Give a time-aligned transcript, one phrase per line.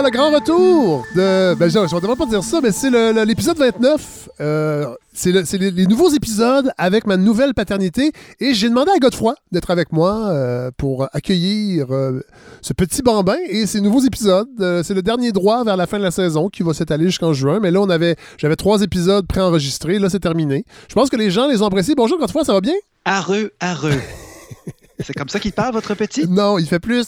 [0.00, 1.54] voilà le grand retour de.
[1.54, 2.90] Ben, je ne devrais pas dire ça, mais c'est
[3.24, 4.28] l'épisode 29.
[4.40, 8.12] Euh, c'est les, nouveaux épisodes avec ma nouvelle paternité.
[8.38, 12.20] Et j'ai demandé à Godefroy d'être avec moi euh, pour accueillir euh,
[12.62, 14.48] ce petit bambin et ces nouveaux épisodes.
[14.84, 17.58] c'est le dernier droit vers la fin de la saison qui va s'étaler jusqu'en juin.
[17.60, 19.98] Mais là, on avait, j'avais trois épisodes préenregistrés.
[19.98, 20.64] Là, c'est terminé.
[20.88, 21.96] Je pense que les gens les ont appréciés.
[21.96, 22.74] Bonjour Godefroy, ça va bien?
[23.04, 24.00] Areux, areux.
[25.00, 26.28] c'est comme ça qu'il parle, votre petit?
[26.28, 27.06] Non, il fait plus.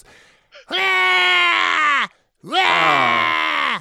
[2.48, 3.78] Ah!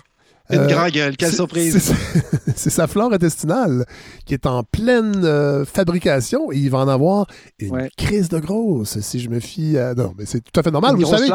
[0.52, 1.94] Une euh, grande gueule, quelle surprise!
[2.56, 3.86] C'est sa flore intestinale
[4.26, 7.28] qui est en pleine euh, fabrication et il va en avoir
[7.60, 9.94] une crise de grosse si je me fie à.
[9.94, 10.96] Non, mais c'est tout à fait normal.
[10.96, 11.30] Une vous savez.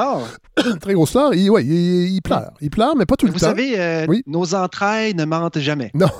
[0.80, 1.32] Très grosse flore.
[1.34, 2.52] Il, ouais, il, pleure.
[2.60, 3.38] Il pleure, mais pas tout le temps.
[3.38, 5.90] Vous savez, euh, nos entrailles ne mentent jamais.
[5.94, 6.08] Non.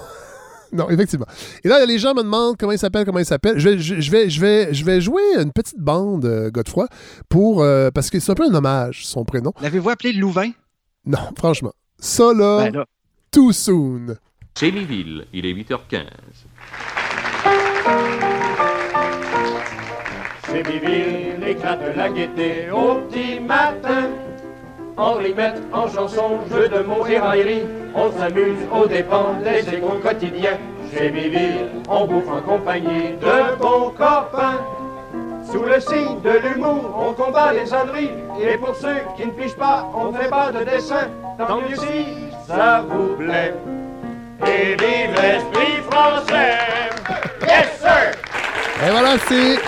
[0.73, 1.27] Non, effectivement.
[1.63, 3.61] Et là, les gens me demandent comment il s'appelle, comment il s'appelle.
[3.61, 6.89] Je, vais, je, vais, je vais jouer une petite bande, Godefroy,
[7.29, 7.65] pour,
[7.95, 9.53] parce que c'est un peu un hommage, son prénom.
[9.63, 10.51] L'avez-vous appelé Louvain?
[11.07, 11.73] Non, franchement.
[11.99, 12.85] Ça, là, ben
[13.31, 14.17] too soon.
[14.59, 16.05] Chémiville, il est 8h15.
[20.47, 24.11] Chémiville éclate la gaieté au petit matin.
[24.97, 27.63] En rimette, en chanson, jeu de mots et raillerie,
[27.95, 30.59] on s'amuse aux dépens des échos quotidiens.
[30.97, 34.61] Chémiville, on bouffe en compagnie de bons copains.
[35.51, 38.11] Sous le signe de l'humour, on combat les âneries.
[38.41, 41.09] Et pour ceux qui ne pichent pas, on fait pas de dessin.
[41.39, 42.07] Tant mieux si
[42.47, 43.55] ça vous plaît.
[44.47, 46.59] Et vive l'esprit français!
[47.43, 48.13] Yes, sir!
[48.87, 49.59] Et voilà, c'est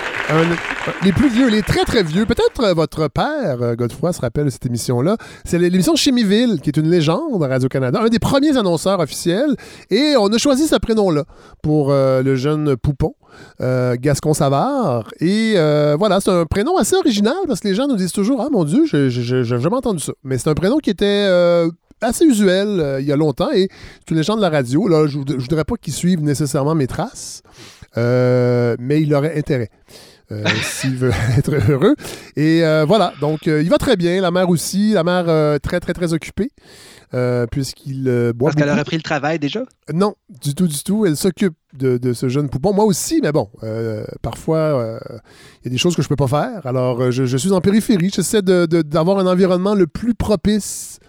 [1.03, 2.25] les plus vieux, les très très vieux.
[2.25, 5.17] Peut-être euh, votre père, euh, Godefroy, se rappelle de cette émission-là.
[5.45, 9.55] C'est l'émission Chimiville, qui est une légende à Radio-Canada, un des premiers annonceurs officiels.
[9.89, 11.23] Et on a choisi ce prénom-là
[11.61, 13.15] pour euh, le jeune Poupon.
[13.59, 15.09] Gascon Savard.
[15.19, 15.55] Et
[15.97, 18.63] voilà, c'est un prénom assez original parce que les gens nous disent toujours Ah mon
[18.63, 19.09] Dieu, j'ai
[19.43, 20.13] jamais entendu ça.
[20.23, 21.27] Mais c'est un prénom qui était
[22.01, 23.69] assez usuel il y a longtemps et
[23.99, 24.87] c'est une légende de la radio.
[24.87, 27.41] Là, je ne voudrais pas qu'il suive nécessairement mes traces,
[27.95, 29.69] mais il aurait intérêt.
[30.31, 31.95] Euh, s'il veut être heureux.
[32.35, 34.21] Et euh, voilà, donc euh, il va très bien.
[34.21, 36.51] La mère aussi, la mère très, très, très occupée.
[37.51, 38.03] Puisqu'il
[38.35, 38.49] boit.
[38.49, 39.63] Parce qu'elle aurait pris le travail déjà?
[39.93, 41.05] Non, du tout, du tout.
[41.05, 42.73] Elle s'occupe de, ce jeune poupon.
[42.73, 43.49] Moi aussi, mais bon,
[44.21, 44.99] parfois,
[45.61, 46.65] il y a des choses que je ne peux pas faire.
[46.65, 48.11] Alors, je, suis en périphérie.
[48.13, 50.99] J'essaie d'avoir un environnement le plus propice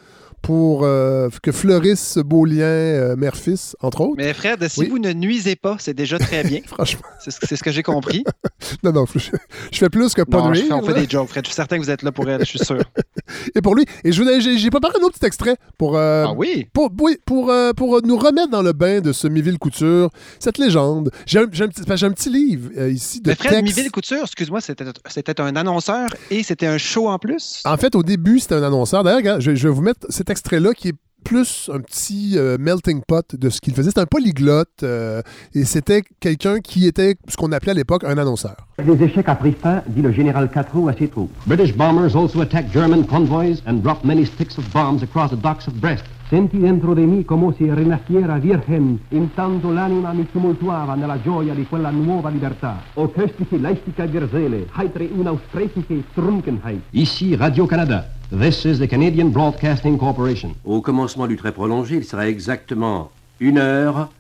[0.49, 4.15] pour euh, que fleurisse ce beau lien euh, mère-fils, entre autres.
[4.17, 6.61] Mais Fred, si vous ne nuisez pas, c'est déjà très bien.
[6.67, 7.03] Franchement.
[7.21, 8.25] C'est ce, que j'ai compris.
[8.83, 9.29] non, non, je,
[9.77, 10.65] fais plus que pas nuire.
[10.71, 11.45] on fait des jokes, Fred.
[11.45, 12.83] Je suis certain que vous êtes là pour elle, je suis sûr.
[13.55, 14.23] Et pour lui, et je
[14.57, 16.67] j'ai préparé un autre petit extrait pour, euh, ah oui?
[16.73, 20.09] pour, oui, pour, pour nous remettre dans le bain de ce Miville Couture,
[20.39, 21.11] cette légende.
[21.27, 25.57] J'ai un, petit, un petit livre ici de Mais Fred, Miville Couture, excuse-moi, c'était un
[25.57, 27.61] annonceur et c'était un show en plus?
[27.67, 29.05] En fait, au début, c'était un annonceur.
[29.05, 30.95] D'ailleurs, je, je vais vous mettre cet extrait-là qui est
[31.25, 33.91] plus un petit euh, melting pot de ce qu'il faisait.
[33.91, 35.21] C'était un polyglotte euh,
[35.53, 38.57] et c'était quelqu'un qui était ce qu'on appelait à l'époque un annonceur.
[38.87, 41.33] Les échecs a pris fin, dit le général Catroux à ses troupes.
[41.47, 45.67] British bombers also attacked German convoys and dropped many sticks of bombs across the docks
[45.67, 46.05] of Brest.
[46.29, 51.67] Senti dentro di me come se rinasciera virgen, intanto l'anima mi tumultuava nella gioia di
[51.67, 52.83] quella nuova libertà.
[52.97, 56.83] O köstliche Leichtigkeit der Seele, heitere unaussprechliche Trunkenheit.
[56.91, 58.11] Ici Radio-Canada.
[58.29, 60.55] This is the Canadian Broadcasting Corporation.
[60.65, 64.11] Au commencement du trait prolongé, il sera exactement une heure,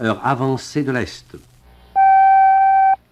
[0.00, 1.36] heure avancée de l'Est.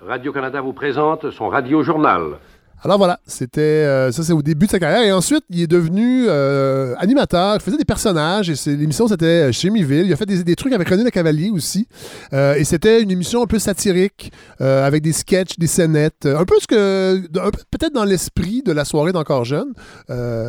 [0.00, 2.38] Radio-Canada vous présente son radio-journal.
[2.84, 5.02] Alors voilà, c'était euh, ça c'est au début de sa carrière.
[5.02, 8.50] Et ensuite il est devenu euh, animateur, il faisait des personnages.
[8.50, 11.50] Et l'émission c'était euh, chez Miville, il a fait des, trucs avec René Le Cavalier
[11.50, 11.88] aussi.
[12.32, 16.66] Et c'était une émission un peu satirique avec des sketchs, des scénettes, un peu ce
[16.66, 17.22] que
[17.70, 19.72] peut-être dans l'esprit de la soirée d'encore jeune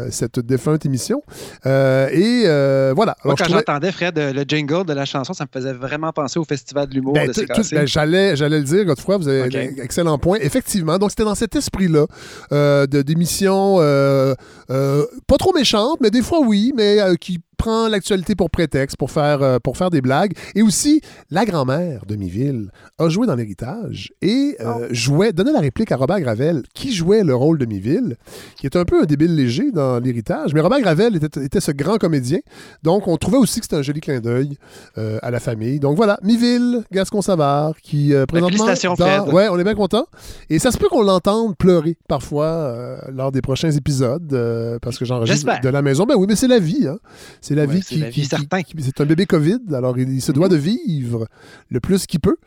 [0.10, 1.24] cette défunte émission.
[1.66, 2.44] Et
[2.96, 3.16] voilà.
[3.24, 6.44] Moi, quand j'entendais Fred le jingle de la chanson, ça me faisait vraiment penser au
[6.44, 10.18] festival de l'humour ben, de ben, j'allais j'allais le dire Godefroy, vous avez un excellent
[10.18, 10.38] point.
[10.42, 14.34] Effectivement, donc c'était dans cet esprit là euh, d'émissions euh,
[14.70, 19.12] euh, pas trop méchantes, mais des fois oui, mais qui prend l'actualité pour prétexte, pour
[19.12, 20.34] faire, euh, pour faire des blagues.
[20.54, 24.86] Et aussi, la grand-mère de Miville a joué dans l'héritage et euh, oh.
[24.92, 28.18] jouait, donnait la réplique à Robert Gravel, qui jouait le rôle de Miville,
[28.58, 30.54] qui est un peu un débile léger dans l'héritage.
[30.54, 32.40] Mais Robert Gravel était, ce grand comédien.
[32.84, 34.58] Donc, on trouvait aussi que c'était un joli clin d'œil
[34.98, 35.80] euh, à la famille.
[35.80, 38.66] Donc voilà, Miville, Gascon-Savard, qui présentement...
[38.98, 39.32] Dans...
[39.32, 40.06] Ouais, on est bien content.
[40.50, 45.62] Et ça se peut qu'on l'entende pleurer parfois lors des prochains épisodes, parce que j'enregistre
[45.62, 46.06] de la maison.
[46.06, 46.88] Ben oui, mais c'est la vie.
[46.88, 46.98] Hein
[47.48, 48.64] C'est la Ouais, vie qui, la vie, qui- certain.
[48.64, 51.28] qui- C'est un bébé COVID, alors il, il se doit de vivre
[51.70, 52.38] le plus qu'il peut,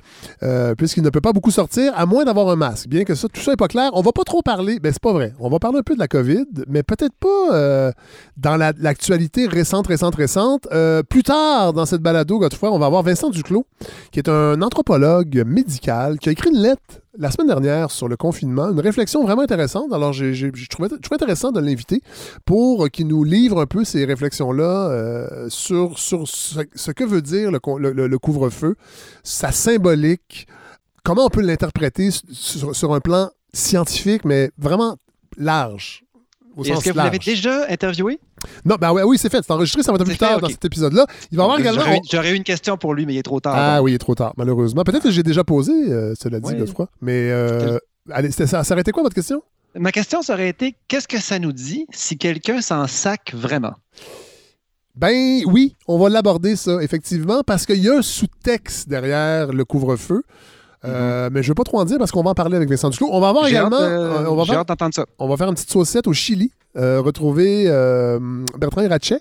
[0.43, 2.89] euh, puisqu'il ne peut pas beaucoup sortir, à moins d'avoir un masque.
[2.89, 3.91] Bien que ça, tout ça n'est pas clair.
[3.93, 5.35] On va pas trop parler, ben c'est pas vrai.
[5.39, 7.93] On va parler un peu de la COVID, mais peut-être pas euh,
[8.37, 10.67] dans la- l'actualité récente, récente, récente.
[10.73, 13.67] Euh, plus tard, dans cette balado, Godefroy, on va avoir Vincent Duclos,
[14.11, 16.81] qui est un anthropologue médical, qui a écrit une lettre
[17.19, 19.93] la semaine dernière sur le confinement, une réflexion vraiment intéressante.
[19.93, 22.01] Alors, j'ai j'ai- je trouvais intéressant de l'inviter
[22.45, 27.23] pour qu'il nous livre un peu ces réflexions-là euh, sur, sur ce, ce que veut
[27.23, 28.77] dire le, couvre-feu,
[29.23, 30.47] sa symbolique,
[31.05, 34.97] comment on peut l'interpréter sur, sur un plan scientifique, mais vraiment
[35.37, 36.05] large.
[36.57, 38.19] Au Est-ce que vous l'avez déjà interviewé?
[38.65, 39.43] Non, ben ouais, oui, c'est fait.
[39.43, 41.07] C'est enregistré, ça va être plus tard dans cet épisode-là.
[41.31, 41.83] Il va avoir également.
[42.11, 43.55] J'aurais eu une question pour lui, mais il est trop tard.
[43.57, 43.85] Ah donc.
[43.87, 44.85] oui, il est trop tard, malheureusement.
[44.85, 46.57] Peut-être que j'ai déjà posé, euh, cela dit, Ouais.
[46.57, 46.89] Godefroy.
[47.01, 47.79] Mais euh,
[48.11, 49.43] allez, ça, ça aurait été quoi votre question?
[49.79, 53.75] Ma question, ça aurait été qu'est-ce que ça nous dit si quelqu'un s'en sac vraiment?
[54.97, 59.65] Ben oui, on va l'aborder ça, effectivement, parce qu'il y a un sous-texte derrière le
[59.65, 60.23] couvre-feu.
[60.85, 62.69] Euh, Mais je ne veux pas trop en dire parce qu'on va en parler avec
[62.69, 63.09] Vincent Duclos.
[63.13, 63.77] On va avoir également.
[63.77, 65.07] hâte, euh, on, va j'ai faire, hâte d'entendre ça.
[65.19, 68.19] on va faire une petite saucette au Chili, euh, retrouver euh,
[68.59, 69.21] Bertrand Hirachet.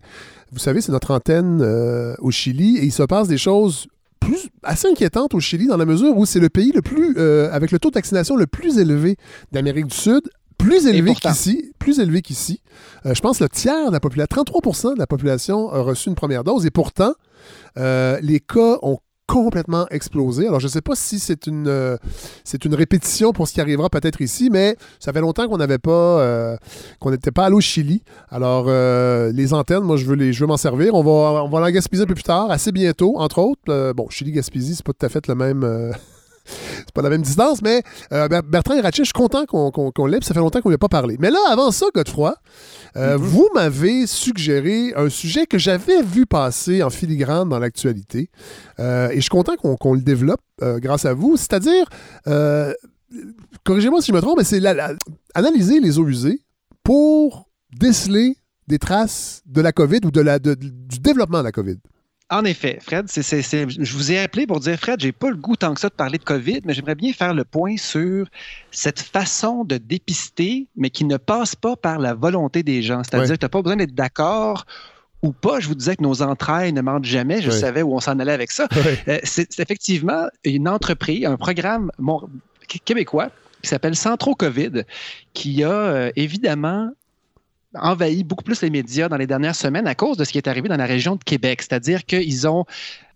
[0.52, 3.88] Vous savez, c'est notre antenne euh, au Chili et il se passe des choses
[4.20, 7.50] plus assez inquiétantes au Chili dans la mesure où c'est le pays le plus euh,
[7.52, 9.18] avec le taux de vaccination le plus élevé
[9.52, 12.62] d'Amérique du Sud, plus élevé qu'ici, plus élevé qu'ici.
[13.06, 16.10] Euh, je pense que le tiers de la population, 33% de la population a reçu
[16.10, 17.14] une première dose et pourtant
[17.78, 20.48] euh, les cas ont complètement explosé.
[20.48, 21.98] Alors, je ne sais pas si c'est une, euh,
[22.44, 25.78] c'est une répétition pour ce qui arrivera peut-être ici, mais ça fait longtemps qu'on n'avait
[25.78, 26.58] pas, euh,
[27.00, 28.02] qu'on n'était pas allé au Chili.
[28.30, 30.96] Alors, euh, les antennes, moi, je veux, les, je veux m'en servir.
[30.96, 33.94] On va, on va en Gaspésie un peu plus tard, assez bientôt, entre autres.
[33.94, 35.94] Bon, Chili-Gaspésie, c'est pas tout à fait le même...
[36.48, 37.84] c'est pas la même distance, mais
[38.14, 40.62] euh, Ber- Bertrand Hirachet, je suis content qu'on qu'on qu'on l'ait, puis ça fait longtemps
[40.62, 41.18] qu'on lui a pas parlé.
[41.20, 42.36] Mais là, avant ça, Godefroy,
[42.96, 48.30] euh, vous m'avez suggéré un sujet que j'avais vu passer en filigrane dans l'actualité,
[48.80, 51.88] euh, et je suis content qu'on le développe euh, grâce à vous, c'est-à-dire,
[53.64, 54.62] corrigez-moi si je me trompe, mais c'est
[55.34, 56.42] analyser les eaux usées
[56.84, 57.50] pour
[57.80, 61.78] déceler des traces de la COVID ou de la, de- du développement de la COVID.
[62.30, 65.74] En effet, Fred, je vous ai appelé pour dire, Fred, j'ai pas le goût tant
[65.74, 68.28] que ça de parler de COVID, mais j'aimerais bien faire le point sur
[68.70, 73.02] cette façon de dépister, mais qui ne passe pas par la volonté des gens.
[73.04, 74.66] C'est-à-dire que tu n'as pas besoin d'être d'accord
[75.24, 75.62] ou pas.
[75.62, 77.42] Je vous disais que nos entrailles ne mentent jamais.
[77.42, 78.68] Je savais où on s'en allait avec ça.
[79.08, 82.28] Euh, c'est effectivement une entreprise, un programme mon-
[82.84, 83.30] québécois
[83.62, 84.84] qui s'appelle Centro COVID,
[85.34, 86.90] qui a euh, évidemment
[87.76, 90.48] envahi beaucoup plus les médias dans les dernières semaines à cause de ce qui est
[90.48, 91.62] arrivé dans la région de Québec.
[91.62, 92.66] C'est-à-dire qu'ils ont,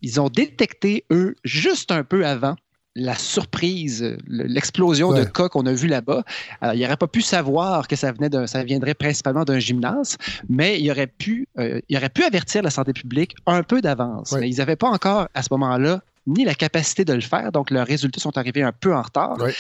[0.02, 2.56] ils ont détecté, eux, juste un peu avant,
[2.94, 6.24] la surprise, le- l'explosion de cas qu'on a vu là-bas.
[6.60, 10.18] Alors, il n'aurait pas pu savoir que ça, venait d'un- ça viendrait principalement d'un gymnase,
[10.50, 14.32] mais il aurait, pu, euh, il aurait pu avertir la santé publique un peu d'avance.
[14.34, 14.42] Ouais.
[14.42, 17.72] Mais ils n'avaient pas encore, à ce moment-là, ni la capacité de le faire, donc
[17.72, 19.40] leurs résultats sont arrivés un peu en retard.
[19.40, 19.54] Ouais.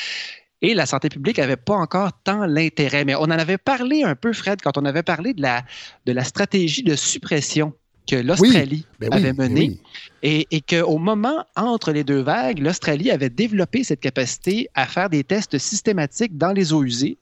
[0.61, 3.03] Et la santé publique n'avait pas encore tant l'intérêt.
[3.05, 5.63] Mais on en avait parlé un peu, Fred, quand on avait parlé de la,
[6.05, 7.73] de la stratégie de suppression
[8.07, 9.69] que l'Australie Ben oui, avait ben menée.
[9.69, 9.81] oui.
[10.23, 15.09] Et, et qu'au moment entre les deux vagues, l'Australie avait développé cette capacité à faire
[15.09, 17.17] des tests systématiques dans les eaux usées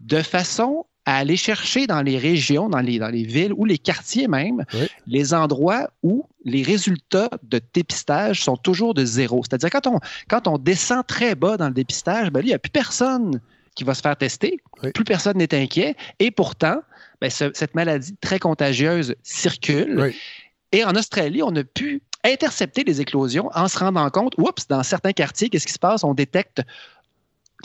[0.00, 3.76] de façon à aller chercher dans les régions, dans les, dans les villes ou les
[3.78, 4.86] quartiers même, Oui.
[5.06, 9.42] les endroits où les résultats de dépistage sont toujours de zéro.
[9.44, 12.58] C'est-à-dire quand on, quand on descend très bas dans le dépistage, ben, il n'y a
[12.58, 13.40] plus personne
[13.74, 14.92] qui va se faire tester, Oui.
[14.92, 16.80] plus personne n'est inquiet, et pourtant,
[17.20, 20.00] ben, ce- cette maladie très contagieuse circule.
[20.00, 20.16] Oui.
[20.72, 24.82] Et en Australie, on a pu intercepter les éclosions en se rendant compte, oups, dans
[24.82, 26.02] certains quartiers, qu'est-ce qui se passe?
[26.04, 26.62] On détecte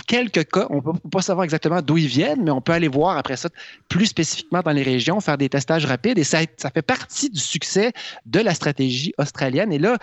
[0.06, 0.68] quelques cas.
[0.70, 3.38] On ne peut pas savoir exactement d'où ils viennent, mais on peut aller voir après
[3.38, 3.50] ça
[3.88, 6.18] plus spécifiquement dans les régions, faire des testages rapides.
[6.18, 6.40] Et ça,
[6.74, 7.92] fait partie du succès
[8.26, 9.72] de la stratégie australienne.
[9.72, 9.98] Et là,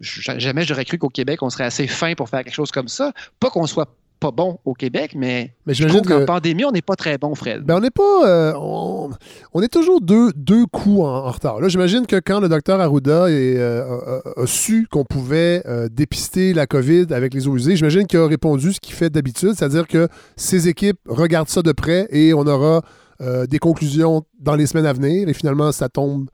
[0.00, 3.12] jamais j'aurais cru qu'au Québec, on serait assez fin pour faire quelque chose comme ça.
[3.40, 6.70] Pas qu'on soit pas bon au Québec, mais Mais je trouve qu'en que- pandémie, on
[6.72, 7.62] n'est pas très bon, Fred.
[7.62, 8.26] Ben, on n'est pas.
[8.28, 9.10] euh, on,
[9.54, 11.60] on est toujours deux, deux coups en, en retard.
[11.60, 16.52] Là, j'imagine que quand le docteur Arruda est, euh, a, su qu'on pouvait euh, dépister
[16.54, 19.86] la COVID avec les eaux usées, j'imagine qu'il a répondu ce qu'il fait d'habitude, c'est-à-dire
[19.86, 22.82] que ses équipes regardent ça de près et on aura
[23.48, 26.28] des conclusions dans les semaines à venir et finalement, ça tombe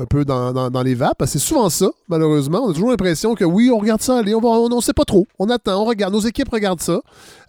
[0.00, 1.22] un peu dans, dans- dans les vapes.
[1.26, 2.62] C'est souvent ça, malheureusement.
[2.64, 4.92] On a toujours l'impression que oui, on regarde ça, allez, on va, on ne sait
[4.94, 5.26] pas trop.
[5.38, 7.00] On attend, on regarde, nos équipes regardent ça.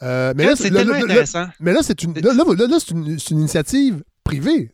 [0.04, 1.46] Euh, mais là, c'est là, tellement là, là, intéressant.
[1.60, 4.72] mais là, c'est une, là, là, là, là, c'est une, c'est une initiative privée.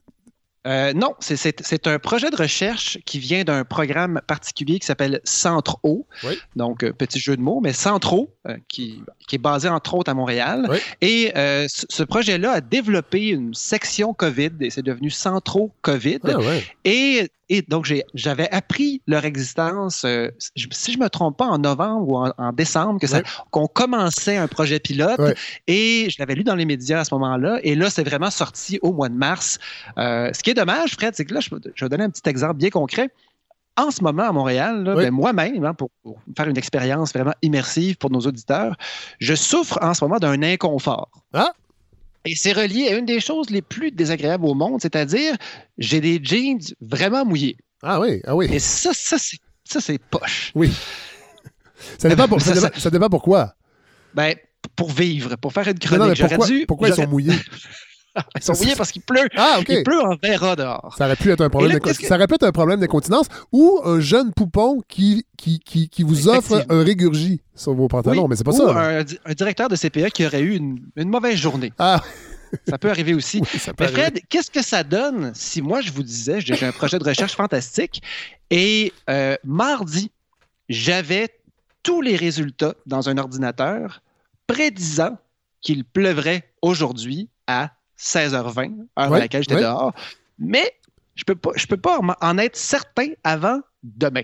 [0.67, 6.05] Euh, non, c'est- un projet de recherche qui vient d'un programme particulier qui s'appelle Centro.
[6.23, 6.37] Oui.
[6.55, 10.11] Donc, euh, petit jeu de mots, mais Centro, euh, qui, qui est basé entre autres
[10.11, 10.65] à Montréal.
[10.69, 10.77] Oui.
[11.01, 16.19] Et euh, ce projet-là a développé une section COVID et c'est devenu Centro COVID.
[16.25, 16.63] Ah, ouais.
[16.83, 21.59] Et, et donc, j'avais appris leur existence, euh, je- si je me trompe pas, en
[21.59, 22.99] novembre ou en, en décembre,
[23.51, 25.17] qu'on commençait un projet pilote.
[25.67, 27.59] Et je l'avais lu dans les médias à ce moment-là.
[27.63, 29.59] Et là, c'est vraiment sorti au mois de mars.
[29.97, 32.27] Euh, ce qui est dommage, Fred, c'est que là, je, je vais donner un petit
[32.29, 33.09] exemple bien concret.
[33.77, 35.03] En ce moment, à Montréal, là, Oui.
[35.05, 38.75] ben, moi-même, hein, pour, pour faire une expérience vraiment immersive pour nos auditeurs,
[39.19, 41.09] je souffre en ce moment d'un inconfort.
[41.33, 41.53] Ah!
[42.25, 45.35] Et c'est relié à une des choses les plus désagréables au monde, c'est-à-dire
[45.77, 47.55] j'ai des jeans vraiment mouillés.
[47.83, 48.49] Ah oui, ah oui.
[48.51, 50.51] Et ça, ça, c'est, ça, c'est poche.
[50.55, 50.73] Oui.
[51.99, 53.53] Ça dépend, pour, ça, Ça, dépend, ça dépend pourquoi.
[54.15, 54.35] Ben,
[54.75, 56.65] pour vivre, pour faire une chronique, non, mais pourquoi, dû.
[56.65, 57.35] pourquoi ils sont mouillés?
[58.35, 59.27] Ils sont mouillés parce qu'il pleut.
[59.35, 59.65] Ah, OK.
[59.69, 60.95] Il pleut en verra dehors.
[60.97, 62.43] Ça aurait pu être un problème Et là, d'incon- qu'est-ce que- ça aurait pu être
[62.43, 67.41] un problème d'incontinence ou un jeune poupon qui, qui, qui, qui vous offre un régurgie
[67.55, 68.99] sur vos pantalons, Oui, mais c'est pas Ou ça.
[68.99, 71.71] Un, un directeur de CPA qui aurait eu une, une mauvaise journée.
[71.79, 72.01] Ah,
[72.67, 73.41] Ça peut arriver aussi.
[73.53, 73.91] oui, ça peut Mais.
[73.91, 77.35] Fred, qu'est-ce que ça donne si moi je vous disais, j'ai un projet de recherche
[77.35, 78.01] fantastique
[78.49, 80.11] et euh, mardi,
[80.69, 81.29] j'avais
[81.83, 84.01] tous les résultats dans un ordinateur
[84.47, 85.17] prédisant
[85.61, 89.61] qu'il pleuvrait aujourd'hui à 16h20, heure Ouais, à laquelle j'étais ouais.
[89.61, 89.93] dehors.
[90.39, 90.71] Mais
[91.15, 94.23] je peux pas, je peux pas en- être certain avant demain.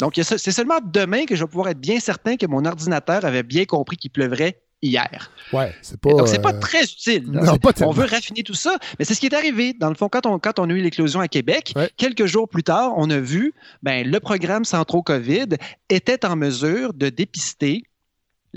[0.00, 3.42] Donc, c'est seulement demain que je vais pouvoir être bien certain que mon ordinateur avait
[3.42, 5.30] bien compris qu'il pleuvrait hier.
[5.52, 6.10] Ouais, c'est pas.
[6.10, 7.24] Donc, c'est pas euh, très utile.
[7.30, 9.74] non, pas on veut raffiner tout ça, mais c'est ce qui est arrivé.
[9.74, 11.90] Dans le fond, quand on, quand on a eu l'éclosion à Québec, Ouais.
[11.98, 15.48] quelques jours plus tard, on a vu ben, le programme Centro COVID
[15.90, 17.82] était en mesure de dépister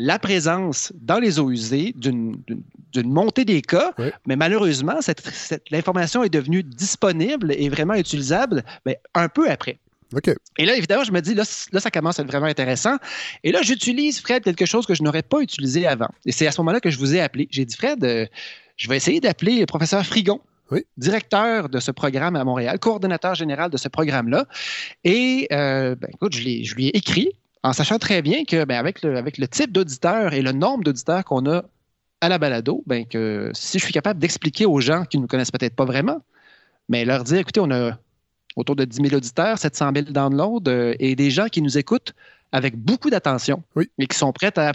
[0.02, 2.38] la présence dans les eaux usées d'une
[3.04, 3.94] montée des cas,
[4.26, 9.78] mais malheureusement, cette, cette- l'information est devenue disponible et vraiment utilisable ben, un peu après.
[10.16, 10.32] OK.
[10.58, 12.96] Et là, évidemment, je me dis, là, là, ça commence à être vraiment intéressant.
[13.44, 16.08] Et là, j'utilise, Fred, quelque chose que je n'aurais pas utilisé avant.
[16.26, 17.48] Et c'est à ce moment-là que je vous ai appelé.
[17.52, 18.26] J'ai dit, Fred, euh,
[18.78, 20.40] je vais essayer d'appeler le professeur Frigon,
[20.72, 20.82] Oui.
[20.98, 24.46] directeur de ce programme à Montréal, coordonnateur général de ce programme-là.
[25.04, 27.30] Et, euh, ben, écoute, je lui ai écrit
[27.64, 30.84] en sachant très bien que, ben, avec, le, avec le type d'auditeur et le nombre
[30.84, 31.64] d'auditeurs qu'on a
[32.22, 35.28] à la balado, ben, que si je suis capable d'expliquer aux gens qui ne nous
[35.28, 36.22] connaissent peut-être pas vraiment,
[36.90, 37.98] mais leur dire, écoutez, on a
[38.56, 42.14] autour de 10 000 auditeurs, 700 000 downloads euh, et des gens qui nous écoutent
[42.52, 43.90] avec beaucoup d'attention Oui.
[44.00, 44.72] et qui sont prêts à,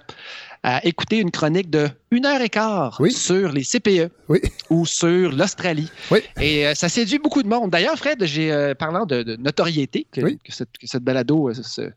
[0.63, 3.11] à écouter une chronique de une heure et quart Oui.
[3.13, 4.41] sur les CPE Oui.
[4.71, 5.91] ou sur l'Australie.
[6.13, 6.21] Oui.
[6.41, 7.71] Et euh, ça séduit beaucoup de monde.
[7.71, 10.39] D'ailleurs, Fred, j'ai euh, parlant de, de notoriété que, Oui.
[10.45, 11.91] que cette, que cette balado euh, se-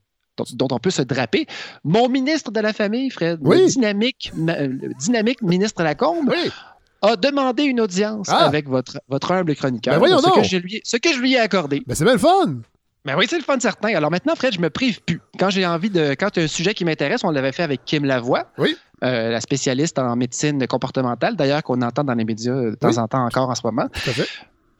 [0.53, 1.46] dont, on peut se draper.
[1.84, 3.60] Mon ministre de la Famille, Fred, Oui.
[3.62, 6.51] le dynamique, ma- le dynamique ministre Lacombe, Oui.
[7.01, 8.46] a demandé une audience Ah.
[8.46, 9.94] avec votre, votre humble chroniqueur.
[9.94, 11.84] Ben voyons ce, que je lui, ai- ce que je lui ai accordé.
[11.86, 12.58] Ben, c'est bien le fun.
[13.06, 13.96] Ben oui, c'est le fun certain.
[13.96, 15.22] Alors maintenant, Fred, je me prive plus.
[15.39, 16.13] Quand j'ai envie de.
[16.20, 18.75] Quand un sujet qui m'intéresse, on l'avait fait avec Kim Lavoie, Oui.
[19.03, 22.89] euh, la spécialiste en médecine comportementale, d'ailleurs, qu'on entend dans les médias euh, de temps
[22.89, 23.00] Oui.
[23.00, 23.88] en temps encore en ce moment.
[23.94, 24.27] Tout à fait.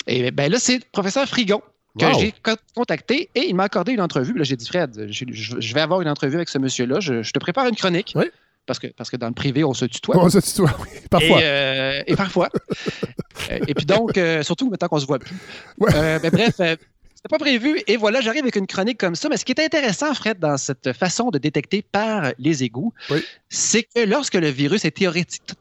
[0.08, 1.62] Et ben là, c'est le professeur Frigon
[1.98, 2.20] que Wow.
[2.20, 4.38] j'ai co- contacté et il m'a accordé une entrevue.
[4.38, 7.00] Là, j'ai dit, Fred, je, vais avoir une entrevue avec ce monsieur-là.
[7.00, 8.14] Je, je te prépare une chronique.
[8.16, 8.26] Oui.
[8.66, 10.18] Parce que, parce que dans le privé, on se tutoie.
[10.18, 10.90] On se tutoie, oui.
[11.10, 11.40] Parfois.
[11.40, 12.50] Et, euh, et parfois.
[13.68, 15.36] Et puis donc, euh, surtout maintenant qu'on se voit plus.
[15.80, 15.90] Ouais.
[15.96, 17.80] Euh, ben bref, c'était pas prévu.
[17.88, 19.30] Et voilà, j'arrive avec une chronique comme ça.
[19.30, 23.24] Mais ce qui est intéressant, Fred, dans cette façon de détecter par les égouts, Oui.
[23.48, 24.98] c'est que lorsque le virus est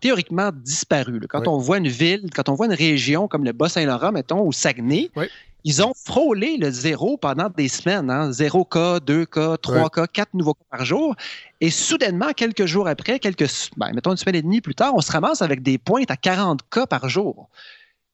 [0.01, 1.49] théoriquement disparu, là, quand Oui.
[1.49, 5.11] on voit une ville, quand on voit une région comme le Bas-Saint-Laurent, mettons, ou Saguenay,
[5.15, 5.27] Oui.
[5.69, 8.09] Ils ont frôlé le zéro pendant des semaines.
[8.09, 8.31] Hein?
[8.31, 11.17] Zéro cas, deux cas, trois cas, quatre nouveaux cas par jour.
[11.61, 15.01] Et soudainement, quelques jours après, quelques, ben, mettons une semaine et demie plus tard, on
[15.01, 17.49] se ramasse avec des pointes à 40 cas par jour.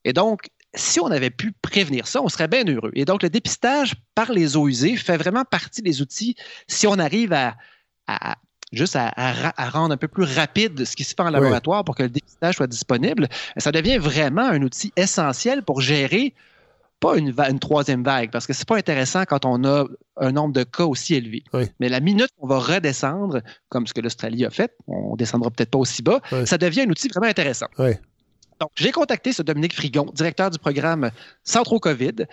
[0.06, 2.90] Et donc, si on avait pu prévenir ça, on serait bien heureux.
[2.94, 6.35] Et donc, le dépistage par les eaux usées fait vraiment partie des outils
[6.68, 7.54] si on arrive à,
[8.06, 8.37] à-
[8.73, 11.28] juste à, à ra- à rendre un peu plus rapide ce qui se fait en
[11.28, 13.28] laboratoire pour que le dépistage soit disponible,
[13.59, 16.32] ça devient vraiment un outil essentiel pour gérer
[17.02, 19.87] pas une, troisième vague, parce que c'est pas intéressant quand on a
[20.18, 21.42] un nombre de cas aussi élevé.
[21.52, 21.64] Oui.
[21.80, 25.71] Mais la minute qu'on va redescendre, comme ce que l'Australie a fait, on descendra peut-être
[25.71, 26.47] pas aussi bas, Oui.
[26.47, 27.66] ça devient un outil vraiment intéressant.
[27.78, 27.90] Oui.
[28.61, 31.11] Donc, j'ai contacté ce Dominique Frigon, directeur du programme
[31.42, 32.26] Centro COVID.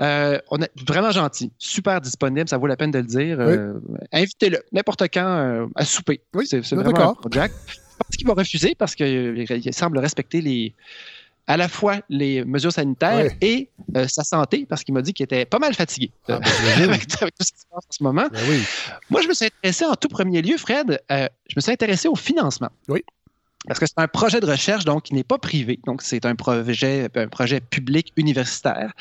[0.00, 3.40] Euh, on est vraiment gentil, super disponible, ça vaut la peine de le dire.
[3.40, 3.74] Euh,
[4.12, 6.20] Invitez-le n'importe quand euh, à souper.
[6.32, 7.20] Oui, c'est vraiment d'accord.
[7.24, 7.50] un Jack.
[7.68, 10.76] Je pense qu'il va refuser parce qu'il semble respecter les,
[11.46, 13.36] à la fois les mesures sanitaires Ouais.
[13.40, 16.38] et euh, sa santé, parce qu'il m'a dit qu'il était pas mal fatigué Ah, euh,
[16.38, 18.26] ben, avec tout ce qui se passe en ce moment.
[18.32, 18.62] Ben oui.
[19.10, 22.08] Moi, je me suis intéressé en tout premier lieu, Fred, euh, je me suis intéressé
[22.08, 22.70] au financement.
[22.88, 23.02] Oui.
[23.66, 26.34] Parce que c'est un projet de recherche donc qui n'est pas privé, donc c'est un
[26.34, 28.92] projet, un projet public universitaire.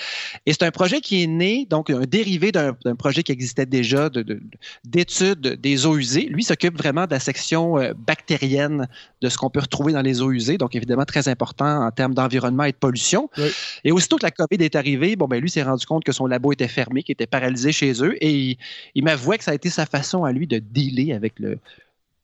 [0.46, 4.10] Et c'est un projet qui est né, donc un dérivé d'un projet qui existait déjà
[4.10, 4.42] de- de-
[4.86, 6.28] d'études des eaux usées.
[6.30, 8.88] Lui s'occupe vraiment de la section euh, bactérienne
[9.22, 12.14] de ce qu'on peut retrouver dans les eaux usées, donc évidemment très important en termes
[12.14, 13.30] d'environnement et de pollution.
[13.38, 13.52] Oui.
[13.84, 16.26] Et aussitôt que la COVID est arrivée, bon ben lui s'est rendu compte que son
[16.26, 18.58] labo était fermé, qu'il était paralysé chez eux, et il,
[18.96, 21.60] il m'avouait que ça a été sa façon à lui de dealer avec le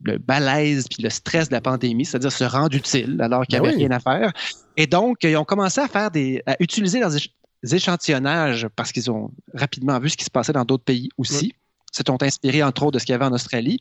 [0.03, 3.62] le malaise puis le stress de la pandémie, c'est-à-dire se rendre utile alors qu'il n'y
[3.62, 3.84] Ben avait oui.
[3.88, 4.32] rien à faire.
[4.77, 7.32] Et donc, ils ont commencé à faire des, à utiliser leurs éch-
[7.70, 11.53] échantillonnages parce qu'ils ont rapidement vu ce qui se passait dans d'autres pays aussi.
[11.91, 13.79] Se sont inspirés, entre autres, de ce qu'il y avait en Australie.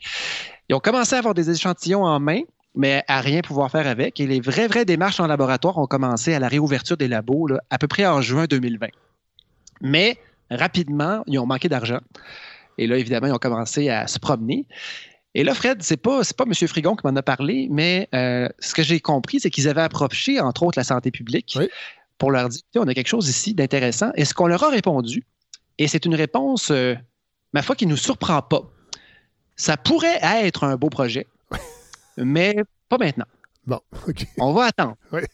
[0.69, 2.41] Ils ont commencé à avoir des échantillons en main,
[2.75, 4.19] mais à rien pouvoir faire avec.
[4.19, 7.61] Et les vraies, vraies démarches en laboratoire ont commencé à la réouverture des labos là,
[7.71, 8.87] à peu près en juin 2020.
[9.83, 10.17] Mais
[10.51, 12.01] rapidement, ils ont manqué d'argent.
[12.79, 14.67] Et là, évidemment, ils ont commencé à se promener.
[15.35, 16.55] Et là, Fred, c'est pas, c'est pas M.
[16.69, 20.41] Frigon qui m'en a parlé, mais euh, ce que j'ai compris, c'est qu'ils avaient approché,
[20.41, 21.69] entre autres, la santé publique Oui.
[22.17, 24.11] pour leur dire on a quelque chose ici d'intéressant.
[24.17, 25.25] Et ce qu'on leur a répondu,
[25.79, 26.95] et c'est une réponse, euh,
[27.53, 28.63] ma foi, qui ne nous surprend pas.
[29.57, 31.27] Ça pourrait être un beau projet,
[32.17, 32.57] mais
[32.89, 33.27] pas maintenant.
[33.67, 34.27] Bon, OK.
[34.39, 34.97] On va attendre.
[35.13, 35.21] Oui.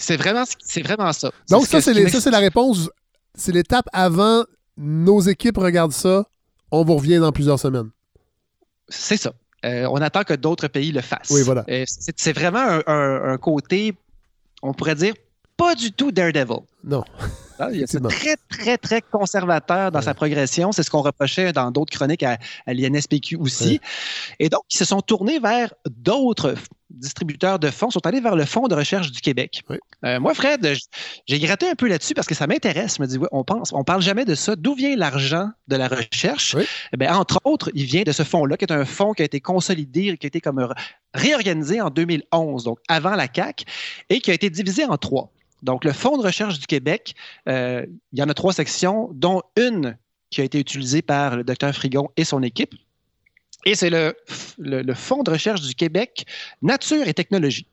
[0.00, 1.30] C'est vraiment, c'est vraiment ça.
[1.50, 2.90] Donc, ce ça, que- c'est ce qui les- ça, c'est la réponse.
[3.34, 4.44] C'est l'étape avant
[4.76, 6.24] nos équipes regardent ça.
[6.72, 7.90] On vous revient dans plusieurs semaines.
[8.88, 9.32] C'est ça.
[9.64, 11.30] Euh, on attend que d'autres pays le fassent.
[11.30, 11.64] Oui, voilà.
[11.68, 13.94] Euh, c'est vraiment un, un- un côté,
[14.62, 15.14] on pourrait dire,
[15.56, 16.58] pas du tout Daredevil.
[16.84, 17.02] Non.
[17.58, 20.04] Ah, il est très, très, très conservateur dans Ouais.
[20.04, 20.72] sa progression.
[20.72, 23.80] C'est ce qu'on reprochait dans d'autres chroniques à, à l'INSPQ aussi.
[24.38, 26.54] Et donc, ils se sont tournés vers d'autres
[26.90, 29.62] distributeurs de fonds, sont allés vers le Fonds de recherche du Québec.
[29.68, 29.78] Oui.
[30.04, 30.76] Euh, moi, Fred,
[31.26, 32.96] j'ai gratté un peu là-dessus parce que ça m'intéresse.
[32.96, 34.56] Je me dis, ouais, on pense, on parle jamais de ça.
[34.56, 36.54] D'où vient l'argent de la recherche?
[36.54, 36.64] Oui.
[36.92, 39.24] Eh bien, entre autres, il vient de ce fonds-là, qui est un fonds qui a
[39.24, 40.66] été consolidé, qui a été comme
[41.14, 43.64] réorganisé en 2011, donc avant la CAC,
[44.08, 45.32] et qui a été divisé en trois.
[45.62, 47.14] Donc, le Fonds de recherche du Québec,
[47.48, 49.96] euh, il y en a trois sections, dont une
[50.30, 52.74] qui a été utilisée par le docteur Frigon et son équipe.
[53.66, 54.14] Et c'est le,
[54.58, 56.24] le, le Fonds de recherche du Québec,
[56.62, 57.66] Nature et Technologie.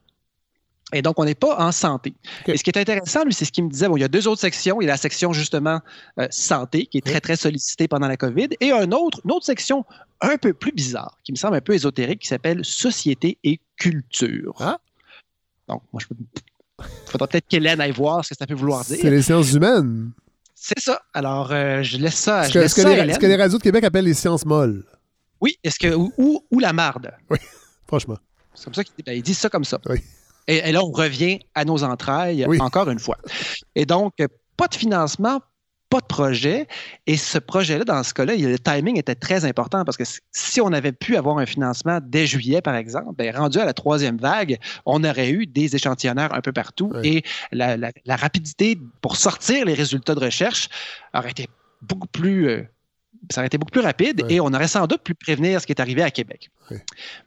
[0.91, 2.13] Et donc, on n'est pas en santé.
[2.45, 3.87] Et ce qui est intéressant, lui, c'est ce qu'il me disait.
[3.87, 4.79] Bon, il y a deux autres sections.
[4.81, 5.79] Il y a la section, justement,
[6.19, 9.45] euh, santé, qui est très, très sollicitée pendant la COVID, et un autre, une autre
[9.45, 9.85] section
[10.21, 14.53] un peu plus bizarre, qui me semble un peu ésotérique, qui s'appelle Société et culture.
[14.59, 14.79] Ah.
[15.67, 16.15] Donc, moi, je peux.
[16.79, 19.09] Il faudra peut-être qu'Hélène aille voir ce que ça peut vouloir C'est dire.
[19.11, 20.11] les sciences humaines.
[20.53, 21.01] C'est ça.
[21.13, 22.43] Alors, euh, je laisse ça.
[22.43, 24.83] Ce Je que, les, que les radios de Québec appellent les sciences molles?
[25.43, 25.93] Oui, est-ce que.
[26.17, 27.11] Ou, la marde?
[27.87, 28.17] Franchement.
[28.55, 29.79] C'est comme ça qu'il ben, il dit ça comme ça.
[29.87, 29.97] Oui.
[30.47, 32.59] Et, et là, on revient à nos entrailles, Oui.
[32.61, 33.17] encore une fois.
[33.75, 34.27] Et donc, euh,
[34.57, 35.41] pas de financement,
[35.89, 36.67] pas de projet.
[37.07, 40.71] Et ce projet-là, dans ce cas-là, le timing était très important parce que si- on
[40.73, 44.57] avait pu avoir un financement dès juillet, par exemple, ben, rendu à la troisième vague,
[44.85, 47.07] on aurait eu des échantillonneurs un peu partout Oui.
[47.17, 50.67] et la, la- la rapidité pour sortir les résultats de recherche
[51.13, 51.47] aurait été
[51.81, 52.67] beaucoup plus.
[53.31, 55.71] Ça aurait été beaucoup plus rapide et on aurait sans doute pu prévenir ce qui
[55.71, 56.49] est arrivé à Québec.
[56.71, 56.77] Mais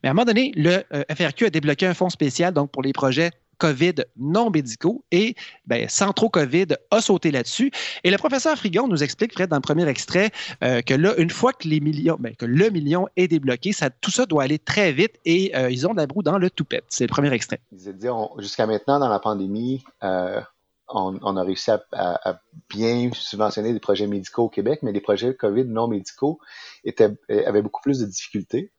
[0.04, 2.92] à un moment donné, le euh, FRQ a débloqué un fonds spécial donc pour les
[2.92, 5.34] projets COVID non médicaux et
[5.66, 7.70] ben, Centro COVID a sauté là-dessus.
[8.04, 10.30] Et le professeur Frigon nous explique, Fred, dans le premier extrait,
[10.62, 13.88] euh, que là, une fois que les millions, ben, que le million est débloqué, ça,
[13.88, 16.50] tout ça doit aller très vite et euh, ils ont de la broue dans le
[16.50, 16.84] toupette.
[16.88, 17.60] C'est le premier extrait.
[17.72, 20.40] Il disait dire, on- jusqu'à maintenant, dans la pandémie, euh,
[20.88, 25.64] on, a réussi à, bien subventionner des projets médicaux au Québec, mais les projets COVID
[25.64, 26.38] non médicaux
[26.86, 27.08] euh,
[27.46, 28.72] avaient beaucoup plus de difficultés.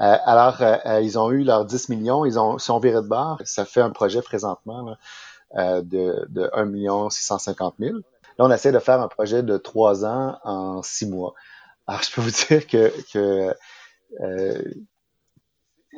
[0.00, 3.40] Euh, alors, euh, ils ont eu leurs 10 millions, ils ont, sont virés de bord.
[3.44, 4.96] Ça fait un projet présentement
[5.54, 7.96] de, de 1 million 650 000.
[7.96, 8.02] Là,
[8.38, 11.34] on essaie de faire un projet de 3 ans en 6 mois.
[11.86, 13.54] Alors, je peux vous dire que,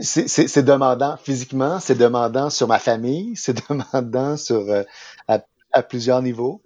[0.00, 4.82] c'est- demandant physiquement, c'est demandant sur ma famille, c'est demandant sur euh,
[5.26, 6.60] à, plusieurs niveaux.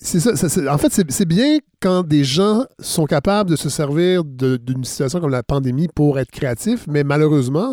[0.00, 0.30] C'est ça,
[0.72, 5.30] en fait, c'est bien quand des gens sont capables de se servir d'une situation comme
[5.30, 7.72] la pandémie pour être créatifs, mais malheureusement,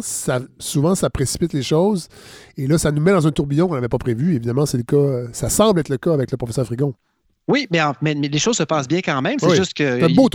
[0.57, 2.07] souvent, ça précipite les choses.
[2.57, 4.35] Et là, ça nous met dans un tourbillon qu'on n'avait pas prévu.
[4.35, 5.29] Évidemment, c'est le cas.
[5.33, 6.95] Ça semble être le cas avec le professeur Frigon.
[7.47, 9.37] Oui, mais, en- mais- mais les choses se passent bien quand même.
[9.39, 10.29] C'est Oui, juste que beau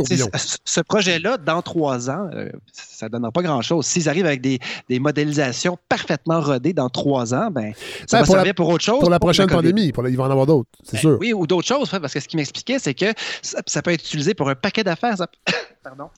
[0.64, 3.84] Ce, projet-là, dans trois ans, euh, ça ne donnera pas grand-chose.
[3.84, 7.72] S'ils arrivent avec des, des modélisations parfaitement rodées dans trois ans, ben,
[8.06, 9.00] ça Ben, va pour la- servir pour autre chose.
[9.00, 11.18] Pour la prochaine pandémie, pour la- il va en avoir d'autres, c'est Ben sûr.
[11.20, 13.06] Oui, ou d'autres choses, parce que ce qu'il m'expliquait, c'est que
[13.42, 15.16] ça, ça peut être utilisé pour un paquet d'affaires.
[15.82, 16.10] Pardon.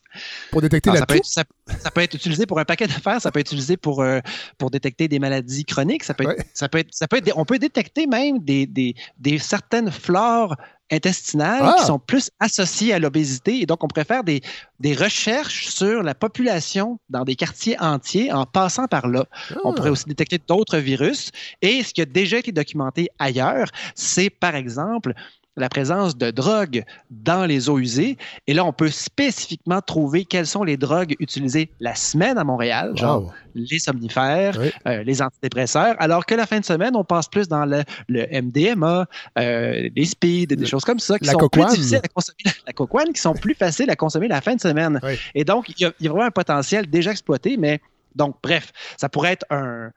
[0.50, 1.18] Pour détecter Alors, la ça, peut toux?
[1.20, 1.44] être, ça,
[1.78, 4.18] ça peut être utilisé pour un paquet d'affaires, ça peut être utilisé pour, euh,
[4.58, 6.44] pour détecter des maladies chroniques, ça peut être, Ouais.
[6.52, 9.92] ça peut être, ça peut être des- on peut détecter même des, des, des certaines
[9.92, 10.56] flores
[10.90, 11.74] intestinales Ah!
[11.78, 13.60] qui sont plus associées à l'obésité.
[13.62, 14.42] Et donc, on pourrait faire des,
[14.80, 19.26] des recherches sur la population dans des quartiers entiers en passant par là.
[19.64, 19.74] On Ah.
[19.76, 21.30] pourrait aussi détecter d'autres virus.
[21.62, 25.14] Et ce qui a déjà été documenté ailleurs, c'est par exemple
[25.56, 28.16] la présence de drogues dans les eaux usées.
[28.46, 32.92] Et là, on peut spécifiquement trouver quelles sont les drogues utilisées la semaine à Montréal,
[32.96, 33.32] genre Wow.
[33.54, 34.70] les somnifères, Oui.
[34.86, 38.26] euh, les antidépresseurs, alors que la fin de semaine, on passe plus dans le, le
[38.40, 39.06] MDMA,
[39.38, 42.36] euh, les speed, des choses comme ça, qui la sont plus difficiles à consommer,
[42.66, 44.98] la cocoine, qui sont plus faciles à consommer la fin de semaine.
[45.02, 45.18] Oui.
[45.34, 47.80] Et donc, il y, a, il y a vraiment un potentiel déjà exploité, mais
[48.14, 49.90] donc, bref, ça pourrait être un.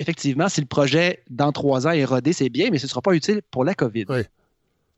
[0.00, 3.00] Effectivement, si le projet dans trois ans est rodé, c'est bien, mais ce ne sera
[3.02, 4.04] pas utile pour la COVID.
[4.08, 4.22] Oui.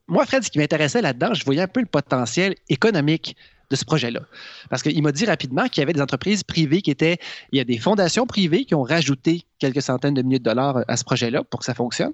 [0.09, 3.37] Moi, Fred, ce qui m'intéressait là-dedans, je voyais un peu le potentiel économique
[3.71, 4.21] de ce projet-là.
[4.69, 7.19] Parce qu'il m'a dit rapidement qu'il y avait des entreprises privées qui étaient.
[7.53, 10.85] Il y a des fondations privées qui ont rajouté quelques centaines de milliers de dollars
[10.89, 12.13] à ce projet-là pour que ça fonctionne.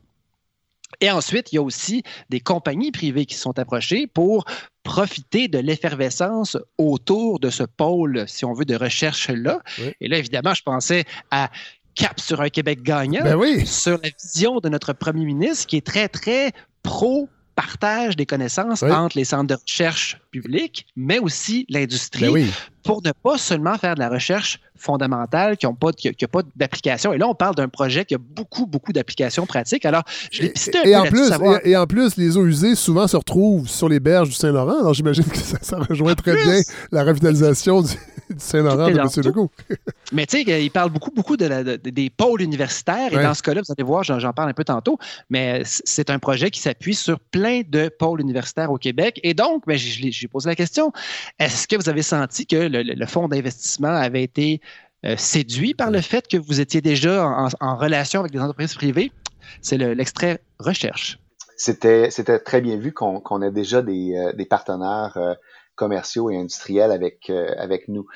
[1.01, 4.44] Et ensuite, il y a aussi des compagnies privées qui se sont approchées pour
[4.85, 9.61] profiter de l'effervescence autour de ce pôle, si on veut, de recherche-là.
[9.81, 9.92] Oui.
[10.01, 11.51] Et là, évidemment, je pensais à
[11.94, 13.66] Cap sur un Québec gagnant, Ben oui.
[13.66, 17.29] sur la vision de notre premier ministre qui est très, très pro
[17.62, 18.92] partage des connaissances Oui.
[18.92, 22.51] entre les centres de recherche publics, mais aussi l'industrie, Ben oui.
[22.85, 26.25] pour ne pas seulement faire de la recherche fondamentale qui n'a pas, qui a- qui
[26.25, 27.12] a pas d'application.
[27.12, 29.85] Et là, on parle d'un projet qui a beaucoup, beaucoup d'applications pratiques.
[29.85, 32.37] Alors, je l'ai pisté un Et peu en, plus, savoir- et, et en plus, les
[32.37, 34.79] eaux usées souvent se retrouvent sur les berges du Saint-Laurent.
[34.79, 36.61] Alors j'imagine que ça, ça rejoint très bien
[36.92, 37.92] la revitalisation du,
[38.38, 39.09] du Saint-Laurent de M.
[39.24, 39.51] Legault.
[40.12, 43.12] Mais tu sais, il parle beaucoup, beaucoup de la- de- des pôles universitaires.
[43.12, 43.22] Et Ouais.
[43.22, 44.98] dans ce cas-là, vous allez voir, j'en parle un peu tantôt,
[45.29, 49.20] mais c'est un projet qui s'appuie sur plein de pôles universitaires au Québec.
[49.22, 50.92] Et donc, ben, j'ai- posé la question,
[51.38, 54.61] est-ce que vous avez senti que le, le- le fonds d'investissement avait été
[55.05, 58.74] euh, séduit par le fait que vous étiez déjà en, en relation avec des entreprises
[58.74, 59.12] privées?
[59.62, 61.18] C'est le- l'extrait recherche.
[61.57, 65.35] C'était très bien vu qu'on qu'on ait déjà des, euh, des partenaires euh,
[65.78, 68.06] commerciaux et industriels avec euh, avec nous.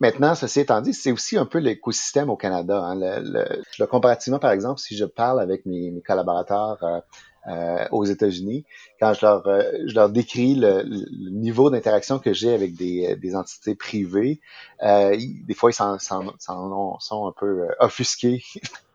[0.00, 2.78] Maintenant, ceci étant dit, c'est aussi un peu l'écosystème au Canada.
[2.84, 2.96] hein.
[2.96, 7.00] Le, le- le- comparativement, par exemple, si je parle avec mes, mes collaborateurs euh,
[7.48, 8.64] euh, aux États-Unis,
[9.00, 13.16] quand je leur euh, je leur décris le, le niveau d'interaction que j'ai avec des,
[13.16, 14.40] des entités privées,
[14.84, 15.16] euh,
[15.48, 18.42] des fois ils s'en- sont un peu euh, offusqués.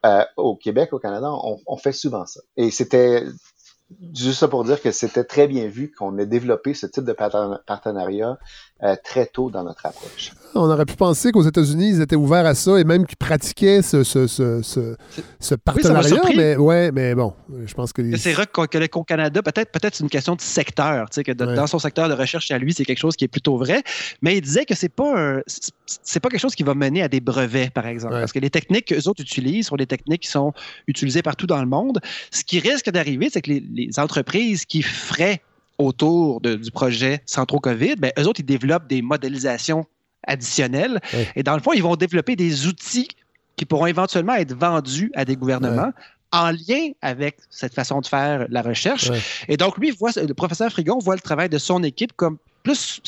[0.06, 2.40] Euh, au Québec, au Canada, on, on fait souvent ça.
[2.56, 3.24] Et c'était
[4.14, 7.14] Juste ça pour dire que c'était très bien vu qu'on ait développé ce type de
[7.14, 8.38] parten- partenariat
[8.84, 10.32] euh, très tôt dans notre approche.
[10.56, 13.82] On aurait pu penser qu'aux États-Unis, ils étaient ouverts à ça et même qu'ils pratiquaient
[13.82, 14.96] ce, ce, ce, ce,
[15.40, 16.08] ce partenariat.
[16.08, 16.36] surpris.
[16.36, 17.34] mais, ouais, mais bon,
[17.66, 18.02] je pense que.
[18.02, 21.10] les- c'est vrai qu'au que le qu'au Canada, peut-être peut-être c'est une question de secteur,
[21.10, 21.56] tu sais, que de- Ouais.
[21.56, 23.84] dans son secteur de recherche à lui, c'est quelque chose qui est plutôt vrai.
[24.22, 25.38] Mais il disait que c'est pas
[25.86, 28.20] c'est pas quelque chose qui va mener à des brevets, par exemple, Ouais.
[28.22, 30.54] parce que les techniques qu'eux autres utilisent sont des techniques qui sont
[30.88, 32.00] utilisées partout dans le monde.
[32.32, 35.42] Ce qui risque d'arriver, c'est que les, les entreprises qui feraient
[35.78, 39.86] autour de- du projet Centro COVID, ben, eux autres, ils développent des modélisations
[40.26, 41.00] additionnelles.
[41.36, 43.08] Et dans le fond, ils vont développer des outils
[43.56, 45.92] qui pourront éventuellement être vendus à des gouvernements
[46.32, 49.10] en lien avec cette façon de faire la recherche.
[49.10, 49.20] Ouais.
[49.48, 53.02] Et donc, lui, voit, le professeur Frigon voit le travail de son équipe comme plus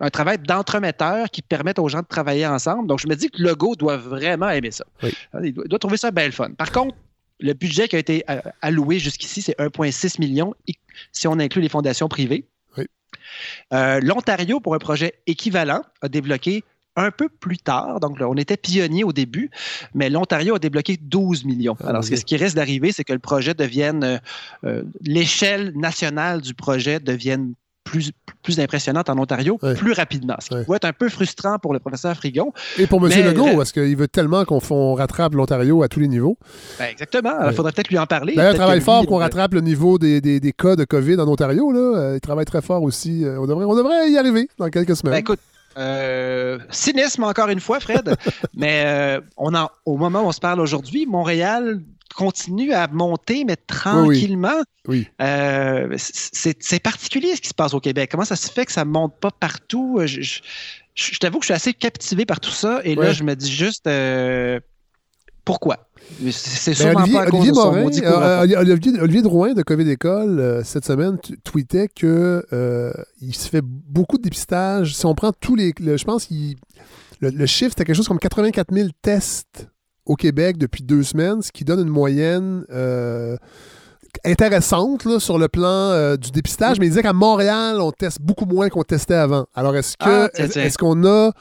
[0.00, 2.88] un travail d'entremetteur qui permet aux gens de travailler ensemble.
[2.88, 4.84] Donc, je me dis que Legault doit vraiment aimer ça.
[5.02, 5.14] Oui.
[5.42, 6.50] Il doit, trouver ça belle fun.
[6.52, 6.96] Par contre,
[7.44, 10.54] le budget qui a été euh, alloué jusqu'ici, c'est 1,6 million
[11.12, 12.46] si on inclut les fondations privées.
[12.78, 12.86] Oui.
[13.74, 16.64] Euh, L'Ontario, pour un projet équivalent, a débloqué
[16.96, 18.00] un peu plus tard.
[18.00, 19.50] Donc, là, on était pionnier au début,
[19.94, 21.76] mais l'Ontario a débloqué 12 millions.
[21.80, 24.20] Ah, Alors, ce, qui risque d'arriver, c'est que le projet devienne,
[24.64, 27.54] euh, l'échelle nationale du projet devienne
[27.94, 28.10] plus,
[28.42, 30.34] plus impressionnante en Ontario plus rapidement.
[30.40, 30.64] Ce qui Ouais.
[30.68, 32.52] va être un peu frustrant pour le professeur Frigon.
[32.78, 33.12] Et pour M.
[33.14, 36.36] Mais- Legault, parce qu'il veut tellement qu'on on rattrape l'Ontario à tous les niveaux.
[36.78, 37.30] Ben, exactement.
[37.48, 38.34] Il faudrait peut-être lui en parler.
[38.34, 40.84] D'ailleurs, il travaille fort lui, pour qu'on rattrape le niveau des, des, des cas de
[40.84, 41.70] COVID en Ontario.
[41.72, 41.78] Là.
[41.98, 43.24] Euh, il travaille très fort aussi.
[43.24, 45.12] Euh, On devrait, on devrait y arriver dans quelques semaines.
[45.14, 45.40] Ben, écoute,
[45.78, 48.16] euh, cynisme encore une fois, Fred,
[48.54, 51.80] mais euh, on en, au moment où on se parle aujourd'hui, Montréal
[52.14, 54.62] continue à monter, mais tranquillement.
[54.88, 55.08] Oui.
[55.20, 58.10] Euh, c'est particulier ce qui se passe au Québec.
[58.10, 60.00] Comment ça se fait que ça ne monte pas partout?
[60.04, 60.20] Je,
[60.94, 63.50] je- t'avoue que je suis assez captivé par tout ça, et là, je me dis
[63.52, 64.60] juste euh,
[65.44, 65.88] pourquoi?
[66.30, 69.22] C'est- Ben, sûrement Olivier, pas à cause Olivier de son Morin, euh, euh, Olivier, Olivier
[69.22, 74.22] Drouin de COVID École, euh, cette semaine, tweetait que euh, il se fait beaucoup de
[74.22, 74.94] dépistage.
[74.94, 75.72] Si on prend tous les.
[75.80, 76.34] le- je pense que
[77.20, 79.68] le, le chiffre, c'était quelque chose comme 84 000 tests
[80.06, 83.36] au Québec depuis deux semaines, ce qui donne une moyenne euh,
[84.24, 88.20] intéressante là, sur le plan euh, du dépistage, mais il disait qu'à Montréal, on teste
[88.20, 89.46] beaucoup moins qu'on testait avant.
[89.54, 91.32] Alors, est-ce que Ah, est-ce qu'on a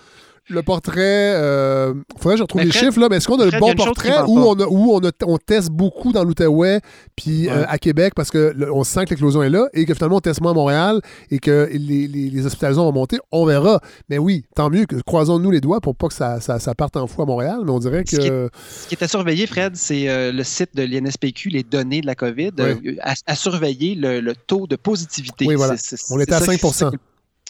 [0.50, 3.50] le portrait euh, faudrait que je retrouve les chiffres là, mais est-ce qu'on a le
[3.52, 6.82] Fred, bon portrait où on a, où on, a- on teste beaucoup dans l'Outaouais
[7.16, 9.94] puis euh, à Québec parce que le- on sent que l'éclosion est là et que
[9.94, 11.00] finalement on teste moins à Montréal
[11.32, 13.80] et que les, les, les hospitalisations vont monter, on verra.
[14.10, 16.98] Mais oui, tant mieux que croisons-nous les doigts pour pas que ça, ça, ça parte
[16.98, 19.48] en fou à Montréal, mais on dirait Ce qui que Ce qui est à surveiller,
[19.48, 23.36] Fred, c'est euh, le site de l'INSPQ, les données de la COVID, euh, à, à
[23.36, 25.46] surveiller le, le taux de positivité.
[25.48, 25.78] Oui, voilà.
[25.78, 26.98] C'est- c'est- On était à ça qui- 5 c'est-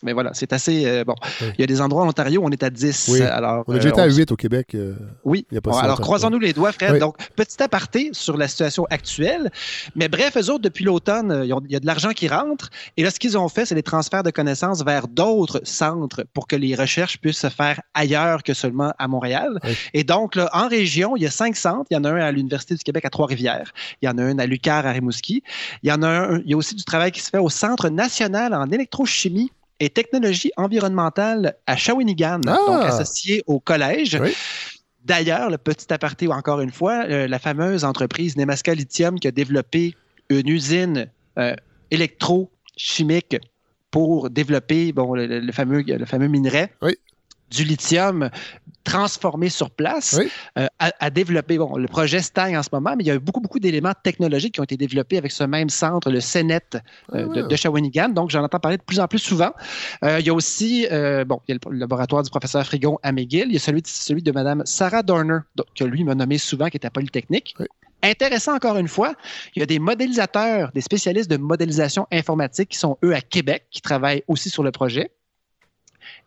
[0.03, 0.85] Mais voilà, c'est assez.
[0.85, 1.47] euh, bon, Oui.
[1.57, 3.09] il y a des endroits en Ontario où on est à 10.
[3.11, 3.21] Oui.
[3.21, 4.75] Alors, on a euh, déjà été à on- 8 au Québec.
[4.75, 5.45] euh, Oui.
[5.51, 6.91] il y a pas Bon, alors, croisons-nous les doigts, Fred.
[6.93, 6.99] Oui.
[6.99, 9.51] Donc, petit aparté sur la situation actuelle.
[9.95, 12.69] Mais bref, eux autres, depuis l'automne, euh, il y a de l'argent qui rentre.
[12.97, 16.47] Et là, ce qu'ils ont fait, c'est des transferts de connaissances vers d'autres centres pour
[16.47, 19.59] que les recherches puissent se faire ailleurs que seulement à Montréal.
[19.93, 21.85] Et donc, là, en région, il y a cinq centres.
[21.91, 23.71] Il y en a un à l'Université du Québec à Trois-Rivières.
[24.01, 25.43] Il y en a un à Lucar à Rimouski.
[25.83, 27.49] Il y en a un, il y a aussi du travail qui se fait au
[27.49, 29.51] Centre national en électrochimie
[29.83, 32.57] et technologie environnementale à Shawinigan, Ah!
[32.67, 34.17] donc associé au collège.
[34.21, 34.33] Oui.
[35.03, 39.31] D'ailleurs, le petit aparté, encore une fois, euh, la fameuse entreprise Nemaska Lithium qui a
[39.31, 39.95] développé
[40.29, 41.53] une usine euh,
[41.91, 43.37] électrochimique
[43.91, 46.95] pour développer bon, le fameux, le fameux minerai Oui.
[47.53, 48.29] Du lithium
[48.83, 50.29] transformé sur place, Oui.
[50.57, 53.19] euh, a développé, bon, le projet stagne en ce moment, mais il y a eu
[53.19, 56.59] beaucoup, beaucoup d'éléments technologiques qui ont été développés avec ce même centre, le CENET
[57.13, 57.47] euh, de, Ah.
[57.47, 58.09] de Shawinigan.
[58.09, 59.51] Donc, j'en entends parler de plus en plus souvent.
[60.03, 60.85] Euh, il y a aussi,
[61.27, 63.45] bon, il y a le laboratoire du professeur Frigon à McGill.
[63.47, 66.37] Il y a celui de, celui de Mme Sarah Dorner, donc, que lui m'a nommé
[66.37, 67.55] souvent, qui est à Polytechnique.
[67.59, 67.67] Oui.
[68.05, 69.13] Intéressant encore une fois,
[69.55, 73.63] il y a des modélisateurs, des spécialistes de modélisation informatique qui sont eux à Québec,
[73.71, 75.11] qui travaillent aussi sur le projet.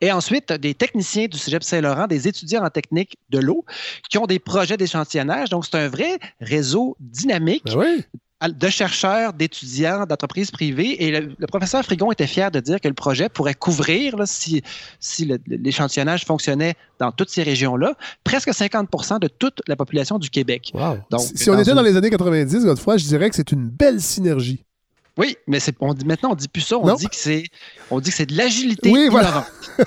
[0.01, 3.65] Et ensuite, des techniciens du Cégep Saint-Laurent, des étudiants en technique de l'eau,
[4.11, 5.49] qui ont des projets d'échantillonnage.
[5.51, 8.05] Donc, c'est un vrai réseau dynamique Ben oui.
[8.53, 11.03] de chercheurs, d'étudiants, d'entreprises privées.
[11.03, 14.27] Et le, le professeur Frigon était fier de dire que le projet pourrait couvrir, là,
[14.27, 14.63] si,
[15.01, 20.71] si l'échantillonnage fonctionnait dans toutes ces régions-là, presque 50 de toute la population du Québec.
[20.75, 20.99] Wow.
[21.11, 23.53] Donc, si si on était une- dans les années 90, Godefroy, je dirais que c'est
[23.53, 24.63] une belle synergie.
[25.19, 26.77] Oui, mais c'est, on dit, maintenant, on dit plus ça.
[26.79, 26.95] On Non.
[26.95, 27.45] dit que c'est,
[27.91, 29.47] on dit que c'est de l'agilité Oui, voilà.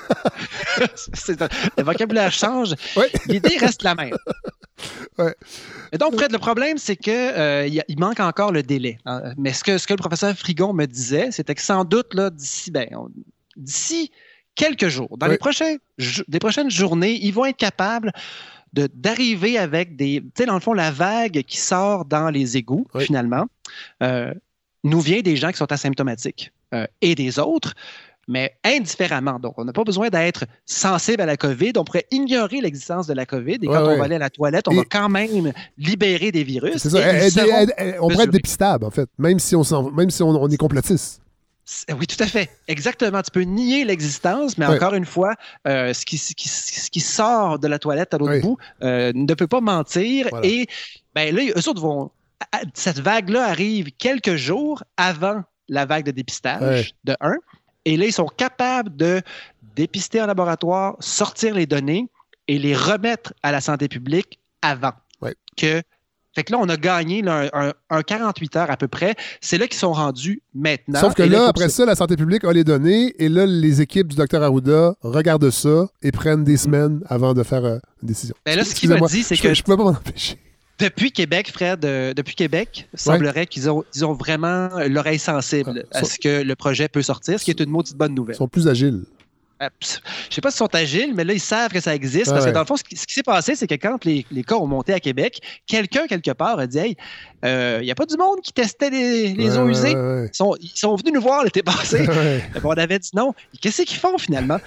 [1.14, 2.74] C'est le vocabulaire change.
[2.96, 3.04] Oui.
[3.26, 4.14] L'idée reste la même.
[5.18, 5.34] Ouais.
[5.92, 8.96] Et donc, Fred, le problème, c'est que euh, il manque encore le délai.
[9.04, 9.34] hein.
[9.36, 12.30] Mais ce que, ce que le professeur Frigon me disait, c'était que sans doute, là,
[12.30, 13.10] d'ici, ben, on-
[13.58, 14.10] d'ici
[14.54, 15.32] quelques jours, dans Oui.
[15.32, 15.76] les prochains,
[16.28, 18.10] des prochaines journées, ils vont être capables
[18.72, 20.22] de- d'arriver avec des.
[20.22, 23.04] Tu sais, dans le fond, la vague qui sort dans les égouts, Oui.
[23.04, 23.44] finalement,
[24.02, 24.32] euh,
[24.84, 27.74] nous vient des gens qui sont asymptomatiques euh, et des autres,
[28.28, 29.38] mais indifféremment.
[29.40, 31.72] Donc, on n'a pas besoin d'être sensible à la COVID.
[31.76, 33.94] On pourrait ignorer l'existence de la COVID et quand ouais.
[33.94, 36.76] on va aller à la toilette, on va quand même libérer des virus.
[36.78, 37.00] C'est ça.
[37.00, 40.56] et on pourrait être dépistable, en fait, même si on, même si on, on est
[40.56, 41.20] complotiste.
[41.96, 42.50] Oui, tout à fait.
[42.68, 43.22] Exactement.
[43.22, 45.34] Tu peux nier l'existence, mais encore une fois,
[45.68, 48.40] euh, ce, qui, ce qui- ce qui sort de la toilette à l'autre Oui.
[48.40, 50.26] bout euh, ne peut pas mentir.
[50.30, 50.46] Voilà.
[50.46, 50.66] Et
[51.14, 52.10] ben, là, eux autres vont.
[52.74, 56.60] Cette vague-là arrive quelques jours avant la vague de dépistage,
[57.06, 57.12] Ouais.
[57.12, 57.34] de 1.
[57.84, 59.22] Et là, ils sont capables de
[59.76, 62.08] dépister en laboratoire, sortir les données
[62.48, 64.92] et les remettre à la santé publique avant.
[65.22, 65.34] Ouais.
[65.56, 65.82] Que,
[66.34, 69.14] fait que là, on a gagné là, un, un- un 48 heures à peu près.
[69.40, 71.00] C'est là qu'ils sont rendus maintenant.
[71.00, 74.08] Sauf que là, après ça, la santé publique a les données et là, les équipes
[74.08, 78.34] du docteur Arruda regardent ça et prennent des semaines avant de faire euh, une décision.
[78.44, 80.38] Ben là, ce qu'il m'a dit, c'est que- Je pouvais pas m'en empêcher.
[80.80, 85.98] Depuis Québec, Fred, euh, depuis Québec, semblerait qu'ils ont, ils ont vraiment l'oreille sensible Ah,
[85.98, 88.36] à ce que le projet peut sortir, ce qui est une maudite bonne Ils nouvelle.
[88.36, 89.02] sont plus agiles.
[89.62, 92.30] Euh, Je sais pas s'ils sont agiles, mais là, ils savent que ça existe.
[92.32, 94.54] Parce que dans le fond, ce qui, s'est passé, c'est que quand les, les cas
[94.54, 96.96] ont monté à Québec, quelqu'un, quelque part, a dit Hey,
[97.44, 99.94] il n'y a pas du monde qui testait les, les eaux usées?
[99.94, 100.30] ouais.
[100.32, 102.06] Ils sont, ils sont venus nous voir l'été passé.
[102.64, 103.34] On avait dit non.
[103.60, 104.58] Qu'est-ce qu'ils font finalement?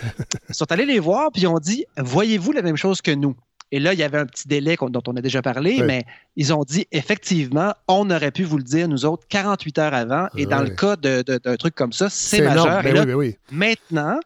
[0.49, 3.36] Ils sont allés les voir, puis ils ont dit Voyez-vous la même chose que nous?
[3.75, 6.03] Et là, il y avait un petit délai dont on a déjà parlé, mais
[6.36, 10.27] ils ont dit effectivement, on aurait pu vous le dire, nous autres, 48 heures avant.
[10.38, 12.83] Et dans le cas d'un truc comme ça, c'est majeur.
[12.83, 14.19] Ben Et là, oui, ben maintenant,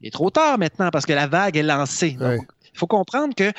[0.00, 2.16] il est trop tard maintenant parce que la vague est lancée.
[2.38, 3.52] Donc, il faut comprendre que,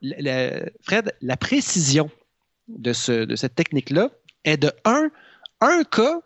[0.00, 2.10] le- le- Fred, la précision
[2.68, 4.08] de, ce, de cette technique-là
[4.44, 5.10] est de un,
[5.60, 6.20] un cas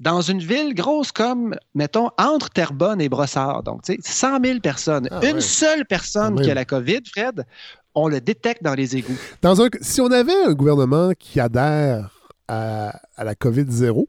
[0.00, 3.62] dans une ville grosse comme, mettons, entre Terrebonne et Brossard.
[3.62, 5.06] Donc, tu sais, 100 000 personnes.
[5.10, 5.40] Ah, une ouais.
[5.40, 7.44] seule personne qui a la COVID, Fred,
[7.94, 9.16] on le détecte dans les égouts.
[9.42, 12.10] Dans un, si on avait un gouvernement qui adhère
[12.48, 14.06] à, à la COVID-0,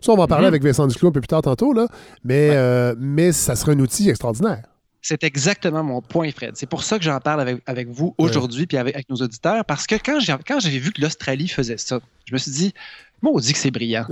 [0.00, 0.48] ça, on va en parler Mhm.
[0.48, 1.86] avec Vincent Duclos un peu plus tard tantôt, là,
[2.24, 2.56] mais, Ouais.
[2.56, 4.64] euh, mais ça serait un outil extraordinaire.
[5.02, 6.56] C'est exactement mon point, Fred.
[6.56, 9.64] C'est pour ça que j'en parle avec, avec vous aujourd'hui puis avec, avec nos auditeurs,
[9.64, 12.74] parce que quand j'ai quand j'ai vu que l'Australie faisait ça, je me suis dit,
[13.22, 14.04] moi, on dit que c'est brillant.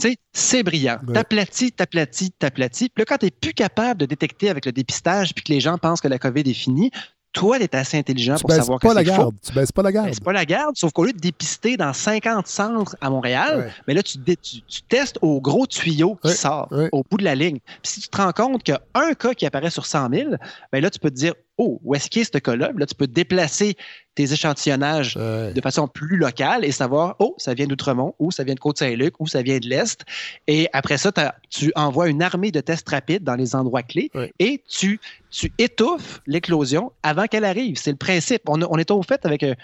[0.00, 0.98] Tu sais, c'est brillant.
[1.06, 1.14] Ouais.
[1.14, 2.88] T'aplatis, t'aplatis, t'aplatis.
[2.88, 5.76] Puis là, quand t'es plus capable de détecter avec le dépistage puis que les gens
[5.78, 6.90] pensent que la COVID est finie,
[7.32, 9.10] toi, t'es assez intelligent Tu pour savoir que pas la faux.
[9.10, 9.34] garde.
[9.44, 10.14] Tu baisses pas la Ben, garde.
[10.14, 13.72] c'est pas la garde, sauf qu'au lieu de dépister dans 50 centres à Montréal, Ouais.
[13.86, 16.88] mais là, tu, tu- tu testes au gros tuyau qui Ouais, sort ouais.
[16.92, 17.58] au bout de la ligne.
[17.82, 20.08] Puis si tu te rends compte qu'il y a un cas qui apparaît sur 100
[20.10, 20.30] 000,
[20.72, 22.68] ben là, tu peux te dire, oh, où est-ce qu'il est ce cas-là?
[22.68, 23.76] Puis Là, tu peux déplacer
[24.14, 25.52] tes échantillonnages Ouais.
[25.52, 29.14] de façon plus locale et savoir, oh, ça vient d'Outremont, ou ça vient de Côte-Saint-Luc,
[29.20, 30.04] ou ça vient de l'Est.
[30.46, 31.12] Et après ça,
[31.50, 34.32] tu envoies une armée de tests rapides dans les endroits clés Ouais.
[34.38, 37.76] et tu, tu étouffes l'éclosion avant qu'elle arrive.
[37.76, 38.42] C'est le principe.
[38.48, 39.54] On est au fait avec, euh,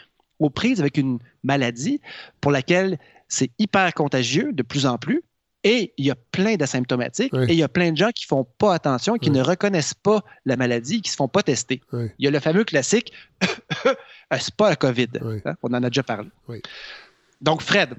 [0.40, 2.00] aux prises avec une maladie
[2.40, 5.22] pour laquelle c'est hyper contagieux de plus en plus.
[5.66, 7.44] Et il y a plein d'asymptomatiques Oui.
[7.48, 9.37] et il y a plein de gens qui font pas attention, qui Oui.
[9.38, 11.81] ne reconnaissent pas la maladie, qui se font pas tester.
[11.92, 12.11] Oui.
[12.18, 13.12] Il y a le fameux classique,
[14.38, 15.09] c'est pas la COVID.
[15.46, 15.55] Hein?
[15.62, 16.29] On en a déjà parlé.
[17.40, 17.94] Donc, Fred,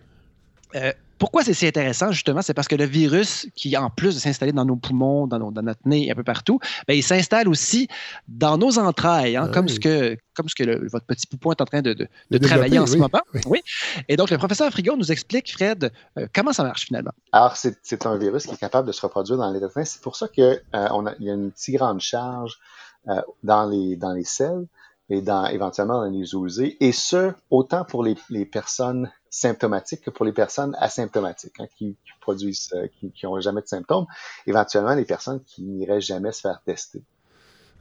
[0.75, 2.41] euh, pourquoi c'est si intéressant, justement?
[2.41, 5.51] C'est parce que le virus, qui en plus de s'installer dans nos poumons, dans, nos-
[5.51, 7.87] dans notre nez, un peu partout, ben, il s'installe aussi
[8.27, 11.61] dans nos entrailles, hein, comme, ce que, comme ce que le- votre petit poupon est
[11.61, 13.21] en train de, de- De de travailler en ce moment.
[13.45, 13.61] Oui.
[14.09, 17.13] Et donc, le professeur Frigo nous explique, Fred, euh, comment ça marche finalement?
[17.31, 19.85] Alors, c'est un virus qui est capable de se reproduire dans l'être humain.
[19.85, 22.57] C'est pour ça qu'il y a une si grande charge
[23.07, 24.65] euh, dans, les, dans les selles
[25.09, 30.01] et dans, éventuellement dans les eaux usées, et ce, autant pour les, les personnes symptomatiques
[30.01, 34.05] que pour les personnes asymptomatiques, hein, qui, qui produisent, euh, qui n'ont jamais de symptômes,
[34.47, 37.01] éventuellement les personnes qui n'iraient jamais se faire tester.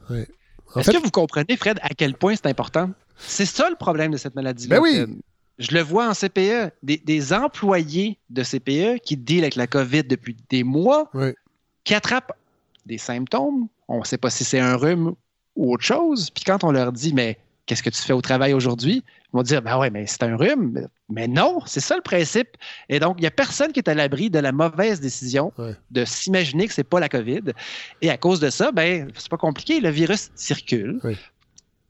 [0.09, 2.91] Est-ce fait, que vous comprenez, Fred, à quel point c'est important?
[3.17, 4.77] C'est ça le problème de cette maladie-là.
[4.77, 5.19] Ben oui.
[5.57, 6.71] Je le vois en CPE.
[6.83, 11.33] Des, des employés de CPE qui deal avec la COVID depuis des mois, Oui.
[11.85, 12.33] qui attrapent
[12.85, 13.67] des symptômes.
[13.87, 15.15] On ne sait pas si c'est un rhume
[15.55, 16.29] ou autre chose.
[16.29, 19.03] Puis quand on leur dit, mais qu'est-ce que tu fais au travail aujourd'hui?
[19.33, 20.87] Ils vont dire, ben ouais, mais c'est un rhume.
[21.09, 22.49] Mais- non, c'est ça le principe.
[22.89, 25.75] Et donc, il n'y a personne qui est à l'abri de la mauvaise décision Ouais.
[25.91, 27.41] de s'imaginer que c'est pas la COVID.
[28.01, 29.79] Et à cause de ça, ben, c'est pas compliqué.
[29.81, 30.99] Le virus circule.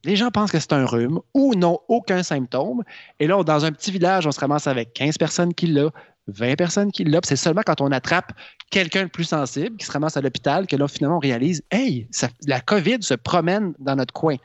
[0.04, 2.84] Les gens pensent que c'est un rhume ou n'ont aucun symptôme.
[3.19, 5.91] Et là, dans un petit village, on se ramasse avec 15 personnes qui l'ont,
[6.27, 7.19] 20 personnes qui l'ont.
[7.23, 8.31] C'est seulement quand on attrape
[8.71, 12.07] quelqu'un de plus sensible qui se ramasse à l'hôpital que là, finalement, on réalise Hey,
[12.11, 14.35] ça- la COVID se promène dans notre coin.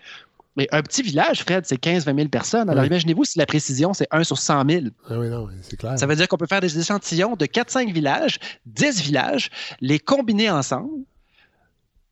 [0.57, 2.69] Mais un petit village, Fred, c'est 15-20 000 personnes.
[2.69, 2.89] Alors Oui.
[2.89, 4.85] imaginez-vous si la précision, c'est 1 sur 100 000.
[5.09, 5.99] ah oui, non, c'est clair.
[5.99, 9.49] Ça veut dire qu'on peut faire des échantillons de 4-5 villages, 10 villages,
[9.81, 10.91] les combiner ensemble,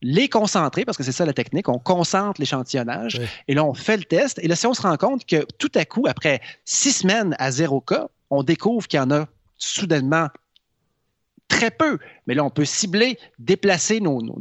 [0.01, 3.27] les concentrer, parce que c'est ça la technique, on concentre l'échantillonnage, Oui.
[3.49, 5.73] et là, on fait le test, et là, si on se rend compte que tout
[5.75, 9.27] à coup, après six semaines à zéro cas, on découvre qu'il y en a
[9.59, 10.29] soudainement
[11.49, 14.39] très peu, mais là, on peut cibler, déplacer nos- nos-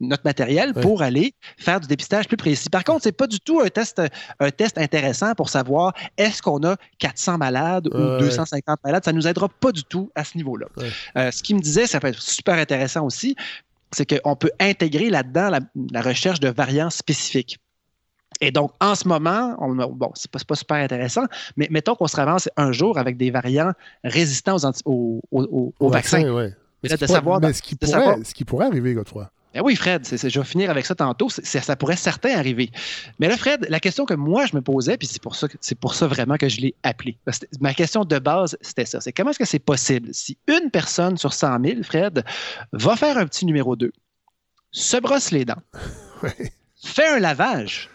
[0.00, 0.82] notre matériel Oui.
[0.82, 2.68] pour aller faire du dépistage plus précis.
[2.68, 4.02] Par contre, c'est pas du tout un test,
[4.40, 8.18] un test intéressant pour savoir est-ce qu'on a 400 malades ou ouais.
[8.18, 9.04] 250 malades.
[9.04, 10.66] Ça nous aidera pas du tout à ce niveau-là.
[11.16, 13.36] Euh, ce qui me disait, ça peut être super intéressant aussi,
[13.92, 15.60] c'est qu'on peut intégrer là-dedans la,
[15.92, 17.58] la recherche de variants spécifiques.
[18.40, 21.24] Et donc, en ce moment, on bon, c'est pas, pas super intéressant,
[21.56, 25.42] mais mettons qu'on se ramasse un jour avec des variants résistants aux, anti- aux, aux-
[25.44, 26.22] aux- aux vaccins.
[26.32, 26.52] ouais.
[26.82, 28.44] Mais là, Ce qui de pourrait- savoir- mais ce qui, de pourrait, savoir- ce qui
[28.44, 29.30] pourrait arriver, Godefroy.
[29.54, 31.28] Ben oui, Fred, je vais finir avec ça tantôt.
[31.30, 32.70] Ça pourrait certain arriver.
[33.20, 35.56] Mais là, Fred, la question que moi, je me posais, puis c'est pour ça, que-
[35.60, 37.16] c'est pour ça vraiment que je l'ai appelé.
[37.60, 39.00] Ma question de base, c'était ça.
[39.00, 40.08] C'est comment est-ce que c'est possible?
[40.12, 42.24] Si une personne sur 100 000, Fred,
[42.72, 43.92] va faire un petit numéro 2,
[44.72, 45.62] se brosse les dents,
[46.24, 46.52] Ouais.
[46.82, 47.90] fait un lavage,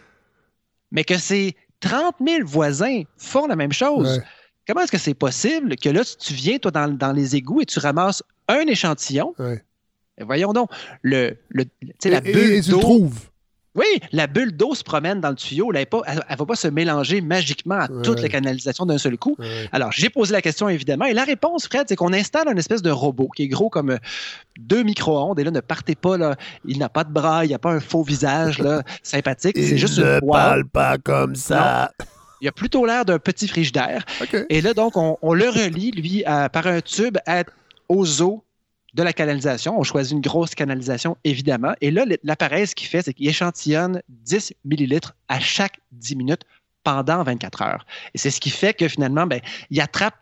[0.92, 4.18] mais que ses 30 000 voisins font la même chose?
[4.18, 4.24] Ouais.
[4.68, 7.66] Comment est-ce que c'est possible que là, tu viens, toi, dans, dans les égouts et
[7.66, 9.34] tu ramasses un échantillon?
[9.40, 9.64] Ouais.
[10.20, 10.70] Et voyons donc,
[11.02, 11.66] le, le,
[12.06, 13.29] la Et- et- bulle et tu le d'eau trouves.
[13.76, 15.72] Oui, la bulle d'eau se promène dans le tuyau.
[15.74, 18.02] Elle ne va pas se mélanger magiquement à Ouais.
[18.02, 19.36] toute la canalisation d'un seul coup.
[19.40, 19.70] Ouais.
[19.72, 21.06] Alors, j'ai posé la question, évidemment.
[21.06, 23.92] Et la réponse, Fred, c'est qu'on installe un espèce de robot qui est gros comme
[23.92, 23.98] euh,
[24.60, 25.40] deux micro-ondes.
[25.40, 26.36] Et là, ne partez pas, là.
[26.66, 29.56] Il n'a pas de bras, il n'y a pas un faux visage, là, sympathique.
[29.58, 30.64] C'est juste une boîte.
[30.74, 31.92] pas comme ça.
[32.42, 34.04] Il a plutôt l'air d'un petit frigidaire.
[34.22, 34.46] OK.
[34.50, 37.44] Et là, donc, on, on le relie, lui, à- par un tube à-
[37.90, 38.44] aux eaux
[38.94, 39.80] de la canalisation.
[39.80, 41.74] On choisit une grosse canalisation, évidemment.
[41.82, 46.42] Et là, l'appareil, ce qu'il fait, c'est qu'il échantillonne 10 millilitres à chaque 10 minutes
[46.84, 47.86] pendant 24 heures.
[48.14, 50.16] Et c'est ce qui fait que finalement, ben, il attrape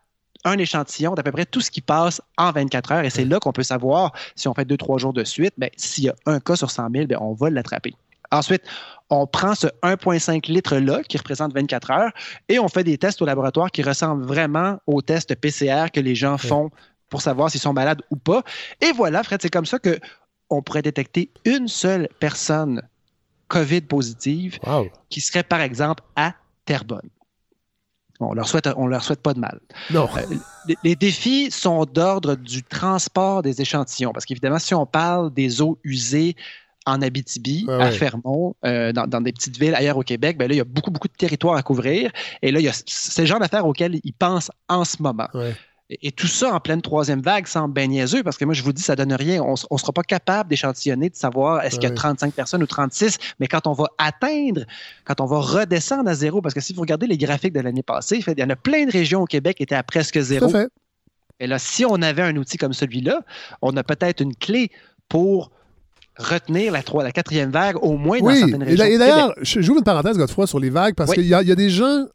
[0.43, 3.03] un échantillon d'à peu près tout ce qui passe en 24 heures.
[3.03, 5.69] Et c'est là qu'on peut savoir, si on fait deux, trois jours de suite, ben,
[5.77, 7.93] s'il y a un cas sur 100 000, ben, on va l'attraper.
[8.31, 8.63] Ensuite,
[9.09, 12.11] on prend ce 1,5 litres-là qui représente 24 heures
[12.49, 16.13] et on fait des tests au laboratoire qui ressemblent vraiment aux tests PCR que les
[16.13, 16.69] gens font
[17.09, 18.43] pour savoir s'ils sont malades ou pas.
[18.81, 19.99] Et voilà, Fred, c'est comme ça que
[20.49, 22.81] on pourrait détecter une seule personne
[23.49, 24.89] COVID positives Wow.
[25.09, 26.33] qui seraient, par exemple, à
[26.65, 27.09] Terrebonne.
[28.19, 29.59] On leur souhaite, on leur souhaite pas de mal.
[29.91, 30.09] Non.
[30.17, 30.21] Euh,
[30.67, 35.61] les, les défis sont d'ordre du transport des échantillons, parce qu'évidemment, si on parle des
[35.61, 36.35] eaux usées
[36.87, 37.91] en Abitibi, Ouais, à.
[37.91, 40.63] Fermont, euh, dans, dans des petites villes ailleurs au Québec, ben là, il y a
[40.65, 42.11] beaucoup, beaucoup de territoires à couvrir.
[42.41, 45.01] Et là, il y a c- c'est le genre d'affaires auxquelles ils pensent en ce
[45.03, 45.27] moment.
[45.33, 45.53] Ouais.
[45.89, 48.61] Et, et tout ça en pleine troisième vague semble bien niaiseux, parce que moi, je
[48.61, 49.41] vous dis, ça donne rien.
[49.41, 51.95] On ne sera pas capable d'échantillonner, de savoir est-ce qu'il y a Ouais.
[51.95, 54.65] 35 personnes ou 36, mais quand on va atteindre,
[55.05, 57.83] quand on va redescendre à zéro, parce que si vous regardez les graphiques de l'année
[57.83, 60.21] passée, il y en a plein de régions au Québec qui étaient à presque Tout
[60.23, 60.45] zéro.
[60.45, 60.69] à fait.
[61.39, 63.21] Et là, si on avait un outil comme celui-là,
[63.61, 64.71] on a peut-être une clé
[65.07, 65.51] pour
[66.17, 68.85] retenir la, la quatrième vague, au moins dans Oui, certaines régions.
[68.85, 71.17] et d'ailleurs, je- j'ouvre une parenthèse, Godefroy, sur les vagues, parce Oui.
[71.17, 72.05] qu'il y a des gens,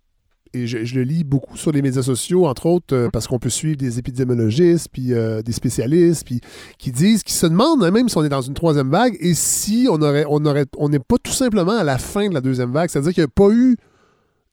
[0.55, 3.49] et je, le lis beaucoup sur les médias sociaux, entre autres, euh, parce qu'on peut
[3.51, 6.41] suivre des épidémiologistes, puis euh, des spécialistes, puis
[6.79, 9.35] qui disent, qui se demandent hein, même si on est dans une troisième vague, et
[9.35, 12.41] si on aurait, on aurait, on n'est pas tout simplement à la fin de la
[12.41, 13.77] deuxième vague, c'est-à-dire qu'il n'y a pas eu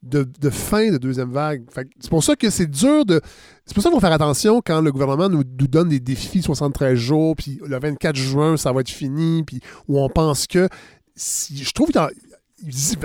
[0.03, 1.65] de, de fin de deuxième vague.
[1.65, 3.19] Que C'est pour ça que c'est dur de.
[3.65, 6.95] C'est pour ça qu'il faut faire attention quand le gouvernement nous, donne des défis 73
[6.97, 10.69] jours, puis le 24 juin, ça va être fini, puis où on pense que.
[11.15, 12.11] Si, je trouve a-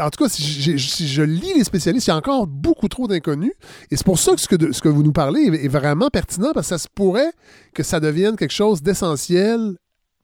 [0.01, 0.77] en tout cas, si,
[1.09, 3.53] je lis les spécialistes, il y a encore beaucoup trop d'inconnus.
[3.91, 5.69] Et c'est pour ça que ce que, de- ce que vous nous parlez est, est
[5.69, 7.33] vraiment pertinent, parce que ça se pourrait
[7.73, 9.77] que ça devienne quelque chose d'essentiel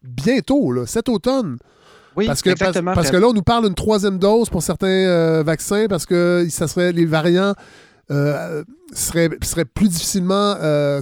[0.03, 1.59] bientôt, là, cet automne.
[2.17, 2.93] Oui, Parce que, exactement.
[2.93, 6.45] parce que là, on nous parle d'une troisième dose pour certains euh, vaccins parce que
[6.51, 7.55] ça serait, les variants
[8.11, 11.01] euh, seraient, seraient plus difficilement euh,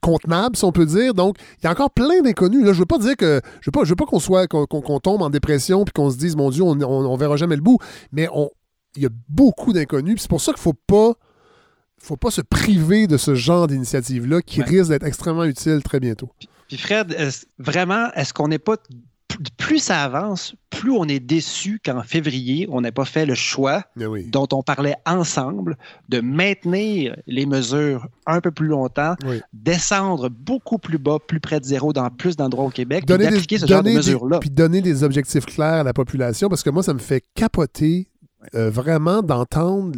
[0.00, 1.14] contenables, si on peut dire.
[1.14, 2.64] Donc, il y a encore plein d'inconnus.
[2.64, 3.40] Là, je veux pas dire que.
[3.60, 6.16] Je veux pas, je veux pas qu'on soit qu'on tombe en dépression puis qu'on se
[6.16, 7.78] dise, mon Dieu, on, on, on verra jamais le bout.
[8.12, 8.50] Mais on,
[8.96, 10.22] il y a beaucoup d'inconnus.
[10.22, 11.12] C'est pour ça qu'il faut pas.
[11.98, 14.66] faut pas se priver de ce genre d'initiative-là qui Ouais.
[14.66, 16.30] risque d'être extrêmement utile très bientôt.
[16.68, 17.14] Puis Fred,
[17.58, 18.76] vraiment, est-ce qu'on n'est pas.
[19.56, 23.82] Plus ça avance, plus on est déçu qu'en février, on n'ait pas fait le choix
[23.96, 24.26] oui.
[24.30, 25.76] dont on parlait ensemble
[26.08, 29.40] de maintenir les mesures un peu plus longtemps, Oui.
[29.52, 33.56] descendre beaucoup plus bas, plus près de zéro dans plus d'endroits au Québec, donner d'appliquer
[33.56, 34.38] des, ce genre de mesures-là.
[34.38, 38.08] Puis donner des objectifs clairs à la population, parce que moi, ça me fait capoter
[38.54, 39.96] euh, vraiment d'entendre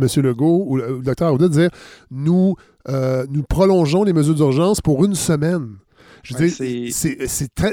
[0.00, 0.06] M.
[0.22, 1.70] Legault ou le, docteur Arruda dire
[2.10, 2.56] nous,
[2.88, 5.76] euh, nous prolongeons les mesures d'urgence pour une semaine.
[6.28, 7.18] Je veux Ouais, dire, c'est-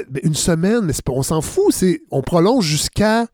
[0.08, 1.66] ben, une semaine, mais pas- on s'en fout.
[1.72, 3.26] c'est On prolonge jusqu'à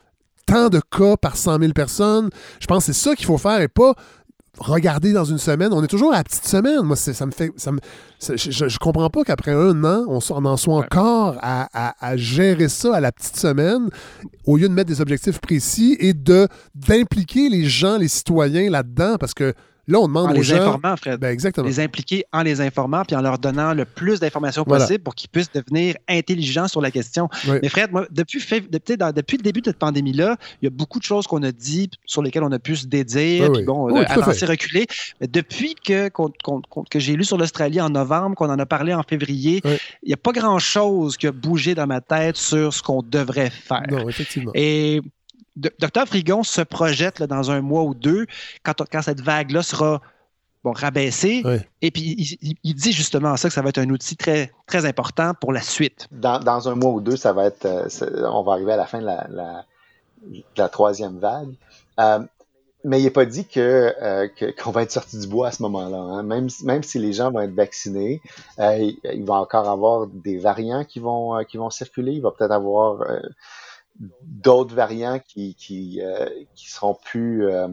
[0.47, 2.29] tant de cas par 100 000 personnes.
[2.61, 3.95] Je pense que c'est ça qu'il faut faire et pas
[4.59, 5.73] regarder dans une semaine.
[5.73, 6.81] On est toujours à la petite semaine.
[6.83, 7.53] Moi, ça me fait.
[7.57, 7.79] Ça me,
[8.19, 12.17] ça- je, je- comprends pas qu'après un an, on, en soit encore à, à- à
[12.17, 13.89] gérer ça à la petite semaine
[14.45, 19.17] au lieu de mettre des objectifs précis et de d'impliquer les gens, les citoyens là-dedans.
[19.19, 19.55] Parce que
[19.89, 20.57] là, on demande En aux les gens.
[20.57, 21.19] informant, Fred.
[21.21, 21.67] Ben, exactement.
[21.67, 24.85] les impliquer en les informant puis en leur donnant le plus d'informations Voilà.
[24.85, 27.29] possible pour qu'ils puissent devenir intelligents sur la question.
[27.49, 27.59] Oui.
[27.63, 28.39] Mais Fred, moi, depuis,
[28.71, 31.91] depuis, le début de cette pandémie-là, il y a beaucoup de choses qu'on a dit,
[32.07, 34.87] sur lesquelles on a pu se dédire, Oui, puis bon, Oui, euh, avancer, reculer.
[35.21, 36.09] Mais depuis que,
[36.91, 40.15] que j'ai lu sur l'Australie en novembre, qu'on en a parlé en février, il n'y
[40.15, 43.83] a pas grand-chose qui a bougé dans ma tête sur ce qu'on devrait faire.
[43.91, 44.53] Non, effectivement.
[44.55, 45.01] Et
[45.57, 48.27] D- Dr Frigon se projette là, dans un mois ou deux,
[48.63, 50.01] quand, cette vague-là sera
[50.65, 51.43] bon, rabaissée.
[51.83, 55.35] Et puis, il, dit justement ça, que ça va être un outil très, très important
[55.35, 56.09] pour la suite.
[56.11, 57.89] Dans, dans un mois ou deux, ça va être, euh,
[58.31, 59.65] on va arriver à la fin de la, la,
[60.27, 61.53] de la troisième vague.
[62.01, 62.21] Euh,
[62.85, 65.53] mais il n'est pas dit que, euh, que- qu'on va être sorti du bois à
[65.53, 65.99] ce moment-là.
[65.99, 66.23] hein.
[66.25, 68.21] Même, si- même si les gens vont être vaccinés,
[68.59, 72.13] euh, il, il va encore avoir des variants qui vont, euh, qui vont circuler.
[72.13, 73.21] Il va peut-être avoir euh,
[74.01, 77.69] d'autres variants qui, qui, euh, qui seront plus, euh,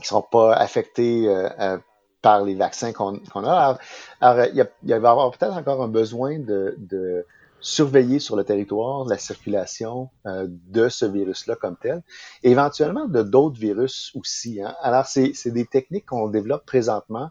[0.00, 1.78] qui seront pas affectés euh, euh,
[2.22, 3.78] par les vaccins qu'on qu'on a.
[4.20, 7.26] Alors, il, y il va y avoir peut-être encore un besoin de, de
[7.60, 12.02] surveiller sur le territoire la circulation euh, de ce virus-là comme tel,
[12.42, 14.62] et éventuellement de d'autres virus aussi.
[14.62, 14.74] hein.
[14.82, 17.30] Alors, c'est c'est des techniques qu'on développe présentement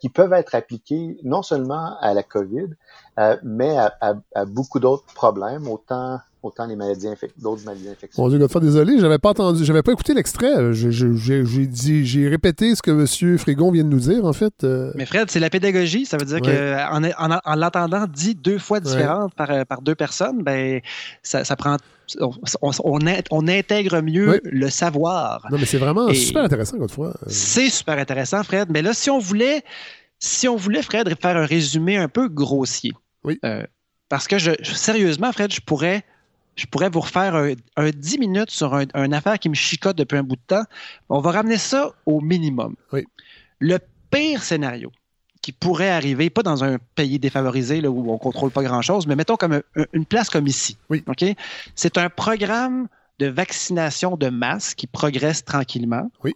[0.00, 2.68] qui peuvent être appliquées non seulement à la COVID,
[3.18, 8.18] euh, mais à- à beaucoup d'autres problèmes, autant, autant les maladies d'autres maladies infectieuses.
[8.18, 10.72] Mon Dieu, Godefroy, désolé, j'avais pas entendu, j'avais pas écouté l'extrait.
[10.72, 13.38] J'ai j'ai dit, j'ai répété ce que M.
[13.38, 14.64] Frigon vient de nous dire, en fait.
[14.64, 16.06] euh, Mais Fred, c'est la pédagogie.
[16.06, 16.76] Ça veut dire Ouais.
[16.88, 20.80] qu'en en, en l'entendant dit deux fois différentes par, euh, par deux personnes, ben,
[21.22, 21.76] ça, ça prend.
[22.20, 24.40] On, on, on in- on intègre mieux Ouais.
[24.44, 25.46] le savoir.
[25.50, 27.14] Non, mais c'est vraiment Et- super intéressant, Godefroy.
[27.28, 28.68] C'est super intéressant, Fred.
[28.70, 29.62] Mais là, si on voulait,
[30.18, 32.92] si on voulait, Fred, faire un résumé un peu grossier.
[33.24, 33.38] Oui.
[33.44, 33.62] Euh,
[34.10, 36.04] parce que je, je- sérieusement, Fred, je pourrais,
[36.56, 39.96] je pourrais vous refaire un, un 10 minutes sur un, une affaire qui me chicote
[39.96, 40.64] depuis un bout de temps.
[41.08, 42.74] On va ramener ça au minimum.
[42.92, 43.04] Oui.
[43.58, 43.78] Le
[44.10, 44.92] pire scénario
[45.42, 49.06] qui pourrait arriver, pas dans un pays défavorisé là, où on ne contrôle pas grand-chose,
[49.06, 50.78] mais mettons comme un- un- une place comme ici.
[50.88, 51.04] Oui.
[51.74, 52.88] C'est un programme
[53.18, 56.34] de vaccination de masse qui progresse tranquillement, Oui.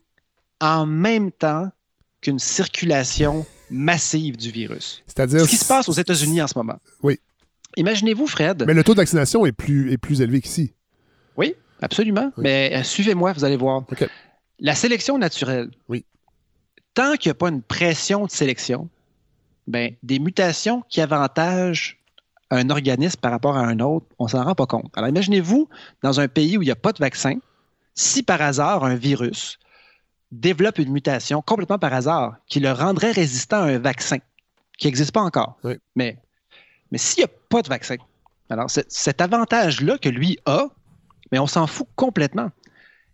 [0.60, 1.70] en même temps
[2.20, 5.02] qu'une circulation massive du virus.
[5.06, 5.40] C'est-à-dire.
[5.40, 6.78] Ce qui se passe aux États-Unis en ce moment.
[7.02, 7.18] Oui.
[7.76, 8.64] Imaginez-vous, Fred.
[8.66, 10.74] Mais le taux de vaccination est plus, est plus élevé qu'ici.
[11.36, 12.32] Oui, absolument.
[12.36, 12.44] Oui.
[12.44, 13.84] Mais euh, suivez-moi, vous allez voir.
[14.58, 15.70] La sélection naturelle.
[15.88, 16.04] Oui.
[16.94, 18.88] Tant qu'il n'y a pas une pression de sélection,
[19.66, 21.98] ben, des mutations qui avantagent
[22.50, 24.90] un organisme par rapport à un autre, on s'en rend pas compte.
[24.96, 25.68] Alors imaginez-vous,
[26.02, 27.34] dans un pays où il n'y a pas de vaccin,
[27.94, 29.58] si par hasard un virus
[30.32, 34.18] développe une mutation complètement par hasard qui le rendrait résistant à un vaccin
[34.78, 35.58] qui n'existe pas encore.
[35.64, 35.74] Oui.
[35.96, 36.18] Mais,
[36.90, 37.96] mais s'il n'y a pas de vaccin,
[38.50, 40.68] alors cet avantage-là que lui a,
[41.32, 42.50] mais on s'en fout complètement.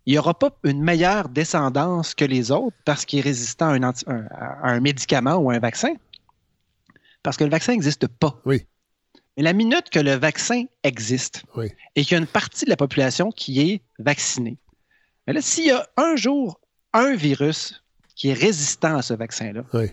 [0.07, 3.72] Il n'y aura pas une meilleure descendance que les autres parce qu'il est résistant à
[3.72, 5.95] un, anti- un- à un médicament ou à un vaccin.
[7.22, 8.39] Parce que le vaccin n'existe pas.
[8.45, 8.66] Oui.
[9.37, 11.72] Mais la minute que le vaccin existe Oui.
[11.97, 14.59] et qu'il y a une partie de la population qui est vaccinée,
[15.27, 16.61] mais là, s'il y a un jour
[16.93, 17.83] un virus
[18.14, 19.91] qui est résistant à ce vaccin-là, Oui.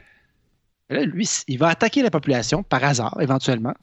[0.92, 3.74] Là, lui, il va attaquer la population par hasard, éventuellement.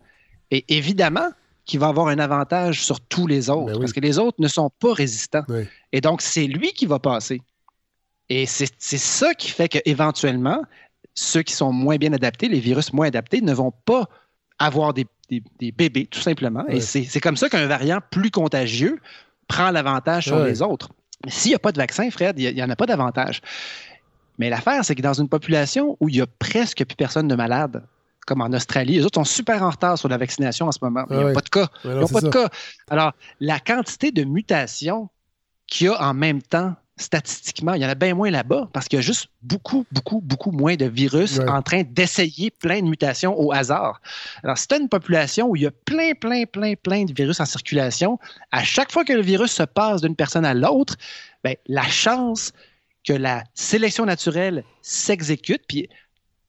[0.51, 1.29] Et évidemment
[1.65, 3.81] qu'il va avoir un avantage sur tous les autres, Ben oui.
[3.81, 5.45] parce que les autres ne sont pas résistants.
[5.49, 5.65] Oui.
[5.93, 7.43] Et donc, c'est lui qui va passer.
[8.31, 10.63] Et c'est ça qui fait qu'éventuellement,
[11.15, 14.09] ceux qui sont moins bien adaptés, les virus moins adaptés, ne vont pas
[14.59, 16.67] avoir des, des- des bébés, tout simplement.
[16.69, 18.99] Et c'est comme ça qu'un variant plus contagieux
[19.47, 20.91] prend l'avantage sur les autres.
[21.27, 23.41] S'il n'y a pas de vaccin, Fred, il n'y en a pas d'avantage.
[24.39, 27.35] Mais l'affaire, c'est que dans une population où il n'y a presque plus personne de
[27.35, 27.85] malade,
[28.27, 31.05] comme en Australie, les autres sont super en retard sur la vaccination en ce moment.
[31.11, 31.63] Il n'y a pas de cas.
[31.63, 32.49] Ouais, Il non, n'y a c'est pas de cas.
[32.91, 35.09] Alors, la quantité de mutations
[35.67, 38.87] qu'il y a en même temps, statistiquement, il y en a bien moins là-bas parce
[38.89, 41.49] qu'il y a juste beaucoup, beaucoup, beaucoup moins de virus Ouais.
[41.49, 44.01] en train d'essayer plein de mutations au hasard.
[44.43, 47.13] Alors, si tu as une population où il y a plein, plein, plein, plein de
[47.15, 48.19] virus en circulation,
[48.53, 50.97] à chaque fois que le virus se passe d'une personne à l'autre,
[51.45, 52.53] ben, la chance
[53.05, 55.89] que la sélection naturelle s'exécute, puis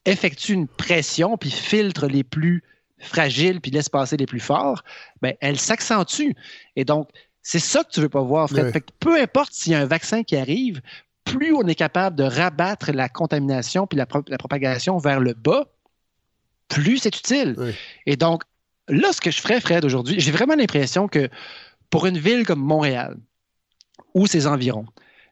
[0.06, 2.64] effectue une pression, puis filtre les plus
[3.00, 4.84] fragiles, puis laisse passer les plus forts,
[5.22, 6.32] ben, elle s'accentue.
[6.76, 7.10] Et donc,
[7.41, 8.66] c'est ça que tu veux pas voir, Fred.
[8.66, 8.72] Ouais.
[8.72, 10.82] Fait que peu importe s'il y a un vaccin qui arrive,
[11.24, 15.34] plus on est capable de rabattre la contamination puis la, pro- la propagation vers le
[15.34, 15.68] bas,
[16.68, 17.56] plus c'est utile.
[17.58, 17.72] Oui.
[18.06, 18.43] Et donc,
[18.88, 21.30] là, ce que je ferais, Fred, aujourd'hui, j'ai vraiment l'impression que
[21.89, 23.18] pour une ville comme Montréal
[24.14, 24.86] ou ses environs,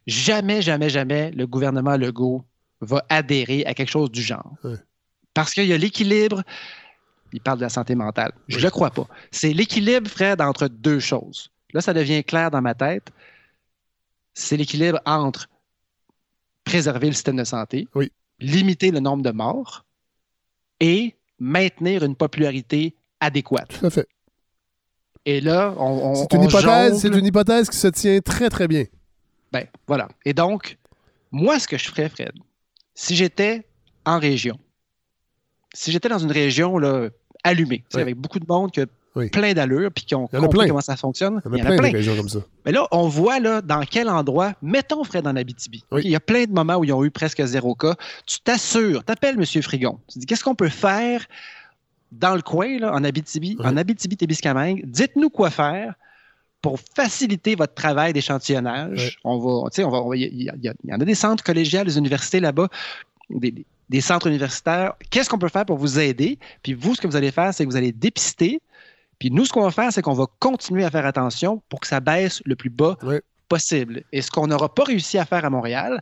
[0.08, 2.44] jamais, jamais, jamais le gouvernement Legault
[2.82, 4.54] va adhérer à quelque chose du genre.
[4.64, 4.76] Oui.
[5.34, 6.42] Parce qu'il y a l'équilibre,
[7.34, 8.32] il parle de la santé mentale.
[8.48, 8.64] Je Oui.
[8.64, 9.08] ne crois pas.
[9.32, 11.52] C'est l'équilibre, Fred, entre deux choses.
[11.74, 13.10] Là, ça devient clair dans ma tête.
[14.34, 15.48] C'est l'équilibre entre
[16.64, 18.12] préserver le système de santé, Oui.
[18.40, 19.86] limiter le nombre de morts
[20.80, 23.78] et maintenir une popularité adéquate.
[23.80, 24.08] Tout à fait.
[25.26, 27.18] Et là, on, on- C'est une hypothèse, jongle.
[27.20, 28.86] une hypothèse qui se tient très très bien.
[29.52, 30.08] Ben, voilà.
[30.26, 30.78] Et donc,
[31.32, 32.32] moi, ce que je ferais, Fred,
[32.94, 33.66] si j'étais
[34.06, 34.60] en région,
[35.74, 37.10] si j'étais dans une région là,
[37.44, 38.02] allumée, tu Oui.
[38.02, 38.86] avec beaucoup de monde qui a
[39.16, 39.30] Oui.
[39.30, 40.68] plein d'allure, puis qui ont compris plein.
[40.68, 42.40] comment ça fonctionne, Il y en a plein, régions comme ça.
[42.66, 45.84] Mais là, on voit là, dans quel endroit, mettons Fred en Abitibi.
[45.92, 46.02] Oui.
[46.06, 47.96] Il y a plein de moments où ils ont eu presque zéro cas.
[48.26, 49.62] Tu t'assures, t'appelles M.
[49.64, 50.00] Frigon.
[50.12, 51.26] Tu dis qu'est-ce qu'on peut faire
[52.12, 54.86] dans le coin, là, en Abitibi, en Abitibi-Témiscamingue?
[54.86, 55.96] Dites-nous quoi faire
[56.62, 59.18] pour faciliter votre travail d'échantillonnage.
[59.24, 59.30] Oui.
[59.32, 62.68] On va, on il y, y en a des centres collégiales, des universités là-bas,
[63.30, 64.96] des, des- des centres universitaires.
[65.12, 66.40] Qu'est-ce qu'on peut faire pour vous aider?
[66.62, 68.60] Puis vous, ce que vous allez faire, c'est que vous allez dépister.
[69.18, 71.88] Puis nous, ce qu'on va faire, c'est qu'on va continuer à faire attention pour que
[71.88, 73.16] ça baisse le plus bas Oui.
[73.48, 74.04] possible.
[74.12, 76.02] Et ce qu'on n'aura pas réussi à faire à Montréal,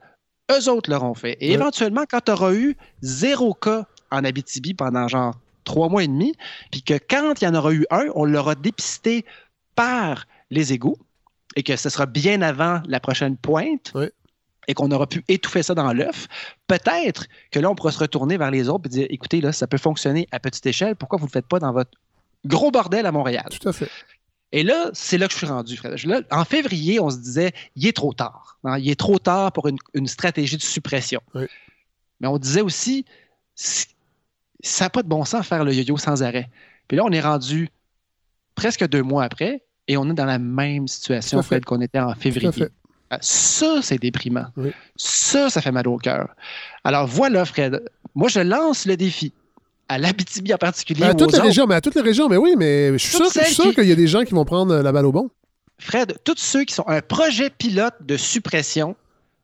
[0.51, 1.38] eux autres l'auront fait.
[1.41, 1.53] Et Oui.
[1.53, 6.34] éventuellement, quand tu auras eu zéro cas en Abitibi pendant genre trois mois et demi,
[6.72, 9.26] puis que quand il y en aura eu un, on l'aura dépisté
[9.76, 10.98] par les égouts
[11.56, 13.91] et que ce sera bien avant la prochaine pointe.
[13.96, 14.08] Oui.
[14.68, 16.28] Et qu'on aura pu étouffer ça dans l'œuf,
[16.66, 19.68] peut-être que là, on pourra se retourner vers les autres et dire écoutez, là, ça
[19.68, 21.91] peut fonctionner à petite échelle, pourquoi vous ne le faites pas dans votre
[22.46, 23.46] gros bordel à Montréal?
[23.52, 23.89] Tout à fait.
[24.52, 25.80] Et là, c'est là que je suis rendu.
[26.06, 28.58] Là, en février, on se disait, il est trop tard.
[28.64, 31.22] hein, il est trop tard pour une, une stratégie de suppression.
[31.36, 31.46] Oui.
[32.20, 33.06] Mais on disait aussi,
[33.56, 36.50] ça n'a pas de bon sens faire le yo-yo sans arrêt.
[36.88, 37.70] Puis là, on est rendu
[38.56, 41.41] presque deux mois après et on est dans la même situation.
[41.41, 42.49] Fred, qu'on était en février.
[43.09, 44.47] Ah, Ça, c'est déprimant.
[44.57, 44.71] Oui.
[44.95, 46.29] Ça, ça fait mal au cœur.
[46.83, 47.83] Alors voilà, Fred.
[48.15, 49.31] Moi, je lance le défi
[49.88, 51.01] à l'Abitibi en particulier.
[51.01, 52.97] Ben, à ou toutes les régions, mais à toutes les régions, mais oui, mais je
[52.97, 55.11] suis sûr, Toutes qui- qu'il y a des gens qui vont prendre la balle au
[55.11, 55.29] bon.
[55.77, 58.95] Fred, tous ceux qui sont un projet pilote de suppression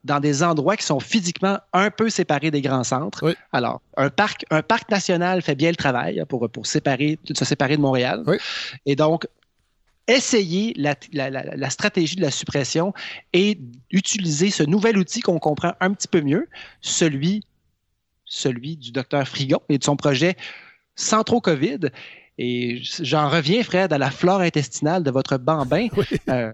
[0.04, 3.20] dans des endroits qui sont physiquement un peu séparés des grands centres.
[3.24, 3.34] Oui.
[3.52, 7.46] Alors, un parc, un parc national fait bien le travail hein, pour, pour séparer, se
[7.46, 8.24] séparer de Montréal.
[8.26, 8.38] Oui.
[8.88, 9.28] Et donc,
[10.08, 12.94] essayer la, stratégie de la suppression
[13.34, 13.60] et
[13.92, 16.50] utiliser ce nouvel outil qu'on comprend un petit peu mieux,
[16.82, 17.44] celui,
[18.78, 20.36] du docteur Frigon et de son projet
[20.96, 21.90] Centro COVID.
[22.44, 25.88] Et j'en reviens, Fred, à la flore intestinale de votre bambin.
[26.30, 26.52] Euh,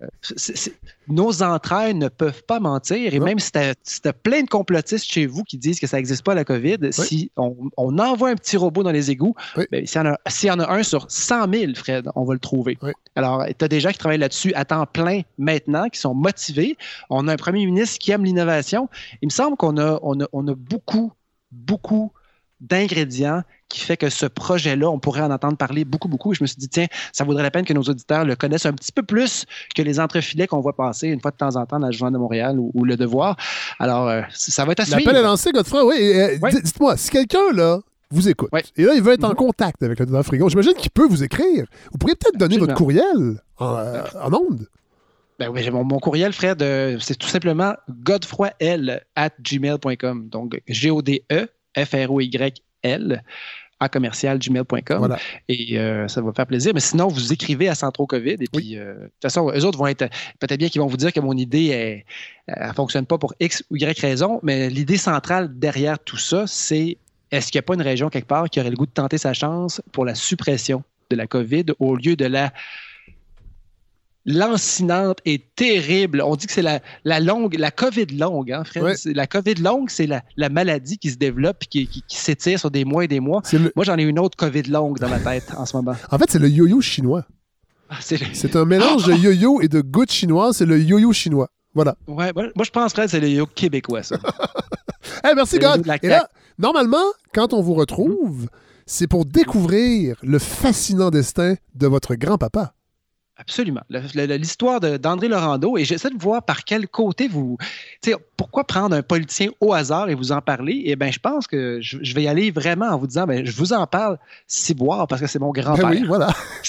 [1.08, 3.14] nos entrailles ne peuvent pas mentir.
[3.14, 3.26] Et Non.
[3.26, 3.52] même si
[3.84, 6.92] si t'as plein de complotistes chez vous qui disent que ça n'existe pas, la COVID,
[6.92, 9.66] si on, on envoie un petit robot dans les égouts, Oui.
[9.72, 12.24] ben, s'il y, en a- s'il y en a un sur 100 000, Fred, on
[12.26, 12.78] va le trouver.
[13.16, 16.76] Alors, tu as des gens qui travaillent là-dessus à temps plein maintenant, qui sont motivés.
[17.10, 18.90] On a un premier ministre qui aime l'innovation.
[19.22, 21.12] Il me semble qu'on a, on a, on a beaucoup,
[21.52, 22.12] beaucoup
[22.60, 26.32] d'ingrédients qui fait que ce projet-là, on pourrait en entendre parler beaucoup, beaucoup.
[26.32, 28.66] Et je me suis dit, tiens, ça vaudrait la peine que nos auditeurs le connaissent
[28.66, 29.46] un petit peu plus
[29.76, 32.14] que les entrefilets qu'on voit passer une fois de temps en temps dans le Journal
[32.14, 33.36] de Montréal ou, ou Le Devoir.
[33.80, 35.00] Alors, euh, ça va être à suivre.
[35.00, 35.86] L'appel est lancé, Godefroy.
[35.86, 37.80] Oui, euh, dites-moi, si quelqu'un, là,
[38.10, 38.64] vous écoute, Ouais.
[38.78, 41.24] et là, il veut être en contact avec le docteur Frigon, j'imagine qu'il peut vous
[41.24, 41.66] écrire.
[41.92, 44.66] Vous pourriez peut-être donner votre courriel en, euh, en ondes.
[45.40, 50.30] Ben oui, j'ai mon, mon courriel, Fred, euh, c'est tout simplement godefroyl at gmail.com.
[50.30, 50.60] Donc,
[51.78, 53.24] G-O-D-E-F-R-O-Y-L
[53.80, 54.98] à commercial gmail.com.
[54.98, 55.20] Voilà.
[55.48, 56.74] Et euh, ça va faire plaisir.
[56.74, 58.38] Mais sinon, vous écrivez à Centro COVID.
[58.40, 60.10] Et puis, euh, de toute façon, eux autres vont être.
[60.40, 62.04] Peut-être bien qu'ils vont vous dire que mon idée
[62.48, 64.40] ne fonctionne pas pour X ou Y raison.
[64.42, 66.98] Mais l'idée centrale derrière tout ça, c'est
[67.32, 69.18] est-ce qu'il n'y a pas une région quelque part qui aurait le goût de tenter
[69.18, 72.54] sa chance pour la suppression de la COVID au lieu de la
[74.28, 76.22] lancinante et terrible.
[76.22, 78.84] On dit que c'est la, la longue, la COVID longue, hein, Fred?
[78.84, 78.96] Ouais.
[79.06, 82.60] La COVID longue, c'est la, la maladie qui se développe et qui, qui- qui s'étire
[82.60, 83.42] sur des mois et des mois.
[83.54, 85.96] Le- Moi, j'en ai une autre COVID longue dans ma tête en ce moment.
[86.12, 87.26] En fait, c'est le yo-yo chinois.
[87.90, 90.58] Ah, c'est le- un mélange de yo-yo et de goutte chinoise.
[90.58, 91.50] C'est le yo-yo chinois.
[91.74, 91.96] Voilà.
[92.08, 94.18] Ouais, moi, je pense, Fred, c'est le yo québécois, ça.
[95.24, 95.88] Hey, merci, God.
[96.04, 96.28] Et là,
[96.60, 96.98] normalement,
[97.34, 98.48] quand on vous retrouve,
[98.86, 102.74] c'est pour découvrir le fascinant destin de votre grand-papa.
[103.40, 103.82] Absolument.
[103.90, 107.58] L'histoire d'André Laurando, et j'essaie de voir par quel côté vous.
[108.02, 110.82] tu sais, pourquoi prendre un politicien au hasard et vous en parler?
[110.86, 113.46] Eh bien, je pense que je, je vais y aller vraiment en vous disant, ben,
[113.46, 114.18] je vous en parle
[114.48, 115.90] ciboire parce que c'est mon grand-père.
[115.90, 116.30] Ben oui, voilà.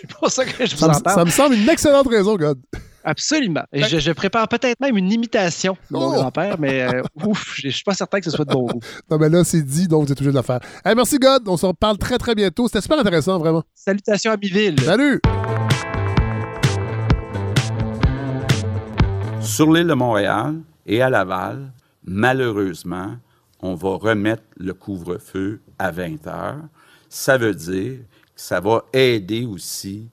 [0.00, 1.16] C'est pour ça que je vous Ça en parle.
[1.18, 2.60] ça me semble une excellente raison, God.
[3.02, 3.62] Absolument.
[3.72, 6.12] Et je, je prépare peut-être même une imitation de mon Oh!
[6.12, 8.80] grand-père, mais euh, ouf, je je suis pas certain que ce soit de bon goût.
[9.10, 10.60] Non, mais là, c'est dit, donc vous êtes obligé de le faire.
[10.84, 11.48] Hey, merci, God.
[11.48, 12.68] On se reparle très, très bientôt.
[12.68, 13.64] C'était super intéressant, vraiment.
[13.74, 14.78] Salutations à Biville.
[14.80, 15.20] Salut!
[19.48, 21.72] Sur l'île de Montréal et à Laval,
[22.04, 23.16] malheureusement,
[23.60, 26.64] on va remettre le couvre-feu à 20 heures.
[27.08, 27.96] Ça veut dire
[28.34, 30.10] que ça va aider aussi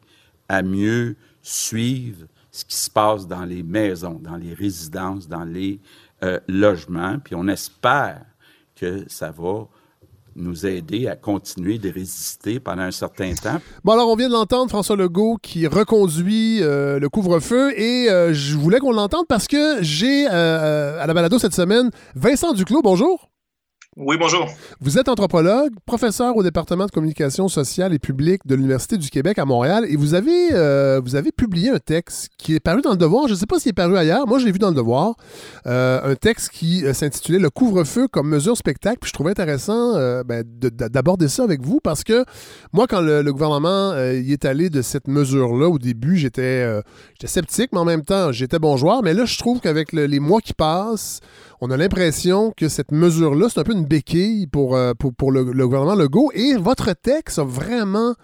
[0.47, 5.81] à mieux suivre ce qui se passe dans les maisons, dans les résidences, dans les
[6.23, 7.19] euh, logements.
[7.19, 8.25] Puis on espère
[8.73, 9.67] que ça va
[10.35, 13.59] nous aider à continuer de résister pendant un certain temps.
[13.83, 17.77] Bon, alors, on vient de l'entendre, François Legault, qui reconduit euh, le couvre-feu.
[17.79, 21.89] Et euh, je voulais qu'on l'entende parce que j'ai, euh, à la balado cette semaine,
[22.15, 22.81] Vincent Duclos.
[22.81, 23.34] Bonjour.
[23.97, 24.45] Oui, bonjour.
[24.81, 29.39] Vous êtes anthropologue, professeur au département de communication sociale et publique de l'Université du Québec
[29.39, 29.85] à Montréal.
[29.87, 33.29] Et vous avez, euh, vous avez publié un texte qui est paru dans le Devoir.
[33.29, 34.27] Je ne sais pas s'il est paru ailleurs.
[34.27, 35.15] Moi, je l'ai vu dans le Devoir.
[35.65, 38.97] Euh, un texte qui euh, s'intitulait Le couvre-feu comme mesure spectacle.
[38.99, 39.93] Puis je trouvais intéressant
[40.25, 42.25] ben, de- de- d'aborder ça avec vous parce que
[42.73, 46.67] moi, quand le, gouvernement y est allé de cette mesure-là, au début, j'étais
[47.23, 49.03] sceptique, mais en même temps, j'étais bon joueur.
[49.03, 51.21] Mais là, je trouve qu'avec le- les mois qui passent,
[51.61, 55.31] on a l'impression que cette mesure-là, c'est un peu une béquille pour, euh, pour, pour
[55.31, 56.31] le, le gouvernement Legault.
[56.33, 58.15] Et votre texte a vraiment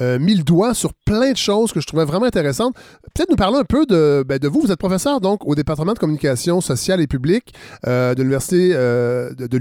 [0.00, 2.74] euh, mis le doigt sur plein de choses que je trouvais vraiment intéressantes.
[3.14, 4.60] Peut-être nous parler un peu de, ben, de vous.
[4.60, 7.52] Vous êtes professeur donc au département de communication sociale et publique
[7.86, 9.58] euh, de l'Université euh, de.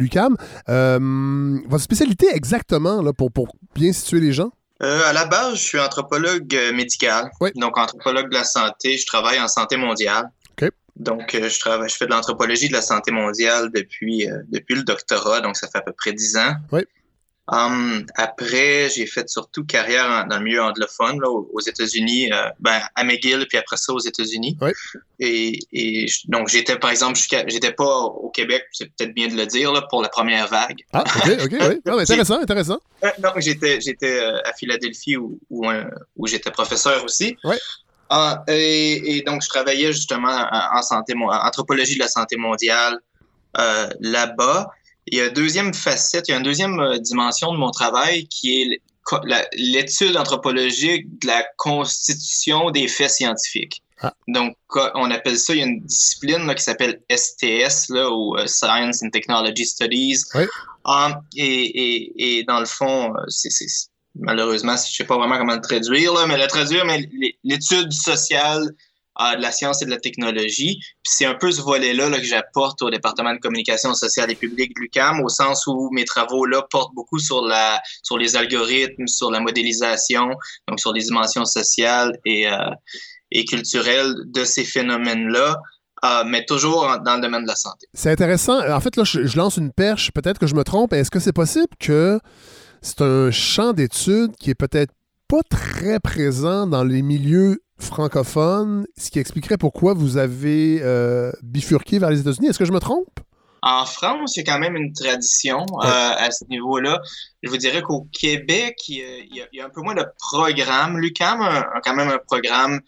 [0.69, 4.51] Euh, votre spécialité exactement, là, pour, pour bien situer les gens?
[4.79, 7.31] À la base, je suis anthropologue médical.
[7.41, 7.49] Oui.
[7.55, 8.95] Donc, anthropologue de la santé.
[8.95, 10.29] Je travaille en santé mondiale.
[10.99, 14.75] Donc, euh, je travaille, je fais de l'anthropologie de la santé mondiale depuis, euh, depuis
[14.75, 15.41] le doctorat.
[15.41, 16.53] Donc, ça fait à peu près dix ans.
[16.71, 16.81] Oui.
[17.49, 22.29] Hum, après, j'ai fait surtout carrière en- dans le milieu anglophone, là, aux aux États-Unis,
[22.33, 24.57] euh, ben, à McGill, puis après ça aux États-Unis.
[24.59, 24.71] Oui.
[25.21, 27.17] Et, donc, j'étais, par exemple,
[27.47, 30.81] j'étais pas au Québec, c'est peut-être bien de le dire, là, pour la première vague.
[30.91, 31.81] Ah, OK, OK, oui.
[31.85, 32.79] Ah, intéressant, intéressant.
[33.05, 35.65] Euh, non, j'étais j'étais à Philadelphie où, où,
[36.17, 37.37] où j'étais professeur aussi.
[37.45, 37.57] Ouais.
[38.09, 42.99] Ah, et, et donc, je travaillais justement en, en santé, anthropologie de la santé mondiale
[43.57, 44.69] euh, là-bas.
[45.07, 47.71] Il y a une deuxième facette, il y a une deuxième euh, dimension de mon
[47.71, 48.81] travail qui est
[49.53, 53.81] l'étude anthropologique de la constitution des faits scientifiques.
[54.01, 54.13] Ah.
[54.27, 54.55] Donc,
[54.95, 58.45] on appelle ça, il y a une discipline là, qui s'appelle STS, là, ou euh,
[58.47, 60.19] Science and Technology Studies.
[60.35, 60.43] Oui.
[60.85, 63.89] Um, et, et, et dans le fond, euh, c'est-
[64.19, 67.09] malheureusement, je sais pas vraiment comment le traduire, là, mais le traduire, mais
[67.43, 68.71] l'étude sociale
[69.19, 70.79] euh, de la science et de la technologie.
[71.03, 74.75] C'est un peu ce volet-là là, que j'apporte au département de communication sociale et publique
[74.75, 79.07] de l'UQAM, au sens où mes travaux là portent beaucoup sur la sur les algorithmes,
[79.07, 80.29] sur la modélisation,
[80.67, 82.57] donc sur les dimensions sociales et, euh,
[83.31, 85.57] et culturelles de ces phénomènes-là.
[86.05, 87.87] Euh, mais toujours dans le domaine de la santé.
[87.95, 88.59] C'est intéressant.
[88.69, 90.11] En fait, là, je lance une perche.
[90.11, 90.93] Peut-être que je me trompe.
[90.93, 92.19] Est-ce que c'est possible que
[92.81, 94.93] c'est un champ d'études qui est peut-être
[95.27, 101.99] pas très présent dans les milieux francophones, ce qui expliquerait pourquoi vous avez euh, bifurqué
[101.99, 102.47] vers les États-Unis.
[102.47, 103.19] Est-ce que je me trompe?
[103.61, 107.01] En France, il y a quand même une tradition euh, à ce niveau-là.
[107.43, 110.97] Je vous dirais qu'au Québec, il y, a, un peu moins de programmes.
[110.97, 112.81] L'UCAM a, quand même un programme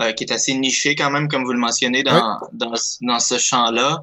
[0.00, 4.02] euh, qui est assez niché quand même, comme vous le mentionnez, dans, dans, ce champ-là.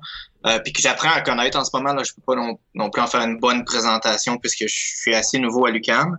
[0.63, 1.93] Puis que j'apprends à connaître en ce moment.
[1.93, 5.15] Là, je peux pas non, non, plus en faire une bonne présentation puisque je suis
[5.15, 6.17] assez nouveau à l'UCAM.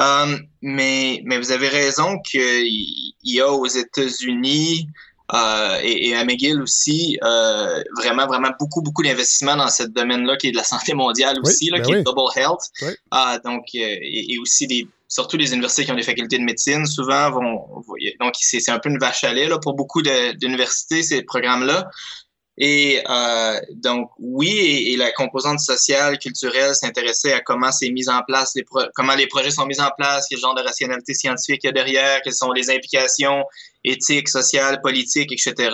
[0.00, 4.88] Euh, mais, mais vous avez raison qu'il y a aux États-Unis
[5.34, 10.48] euh, et, à McGill aussi euh, vraiment, vraiment beaucoup, beaucoup d'investissements dans ce domaine-là qui
[10.48, 13.42] est de la santé mondiale aussi, là, ben qui est Double Health.
[13.44, 17.84] donc, et, aussi des, surtout les universités qui ont des facultés de médecine, souvent vont,
[18.20, 21.90] donc c'est un peu une vache à lait là, pour beaucoup d'universités, ces programmes-là.
[22.58, 28.22] Et euh, donc, oui, et, la composante sociale, culturelle, s'intéressait à comment c'est mis en
[28.22, 31.68] place, les comment les projets sont mis en place, quel genre de rationalité scientifique il
[31.68, 33.44] y a derrière, quelles sont les implications
[33.84, 35.70] éthiques, sociales, politiques, etc.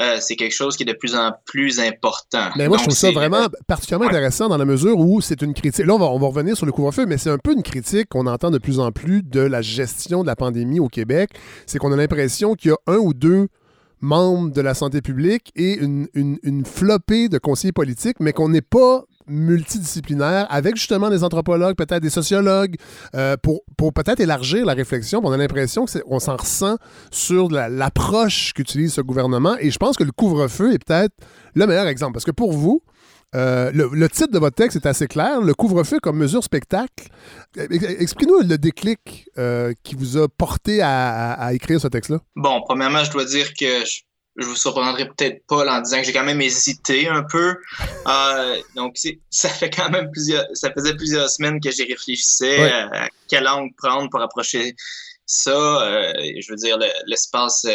[0.00, 2.48] Euh, c'est quelque chose qui est de plus en plus important.
[2.56, 5.84] Mais moi, je trouve ça vraiment particulièrement intéressant dans la mesure où c'est une critique.
[5.84, 8.08] Là, on va, on va revenir sur le couvre-feu, mais c'est un peu une critique
[8.08, 11.30] qu'on entend de plus en plus de la gestion de la pandémie au Québec.
[11.66, 13.48] C'est qu'on a l'impression qu'il y a un ou deux
[14.02, 18.60] membres de la santé publique et une, une, flopée de conseillers politiques, mais qu'on n'est
[18.60, 22.74] pas multidisciplinaire avec justement des anthropologues, peut-être des sociologues,
[23.14, 25.20] euh, pour, pour peut-être élargir la réflexion.
[25.22, 26.76] On a l'impression qu'on s'en ressent
[27.12, 31.14] sur l'approche qu'utilise ce gouvernement et je pense que le couvre-feu est peut-être
[31.54, 32.14] le meilleur exemple.
[32.14, 32.82] Parce que pour vous,
[33.34, 37.08] euh, le, titre de votre texte est assez clair, le couvre-feu comme mesure spectacle.
[37.56, 42.18] Expliquez-nous le déclic euh, qui vous a porté à, écrire ce texte-là.
[42.36, 44.02] Bon, premièrement, je dois dire que je,
[44.44, 47.56] vous surprendrai peut-être pas en disant que j'ai quand même hésité un peu.
[48.06, 48.96] Euh, donc,
[49.30, 53.72] ça fait quand même plusieurs, ça faisait plusieurs semaines que j'y réfléchissais à quelle angle
[53.76, 54.74] prendre pour approcher
[55.24, 56.12] ça.
[56.20, 57.66] je veux dire, l'espace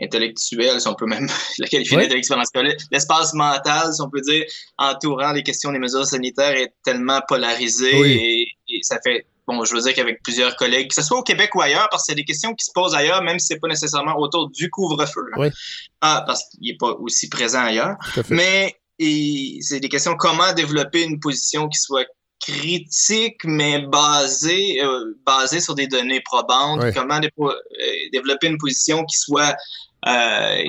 [0.00, 1.28] intellectuelle, si on peut même
[1.58, 4.44] la qualifier d'intellectuelle, l'espace mental, si on peut dire,
[4.78, 9.82] entourant les questions des mesures sanitaires est tellement polarisé et, ça fait bon, je veux
[9.82, 12.24] dire qu'avec plusieurs collègues, que ce soit au Québec ou ailleurs, parce que c'est des
[12.24, 15.26] questions qui se posent ailleurs, même si c'est pas nécessairement autour du couvre-feu.
[16.00, 17.96] Ah, parce qu'il n'est pas aussi présent ailleurs.
[18.30, 22.06] Mais c'est des questions comment développer une position qui soit
[22.42, 26.82] critique, mais basée, euh, basée sur des données probantes.
[26.94, 27.52] Comment euh,
[28.12, 29.56] développer une position qui soit
[30.08, 30.62] euh,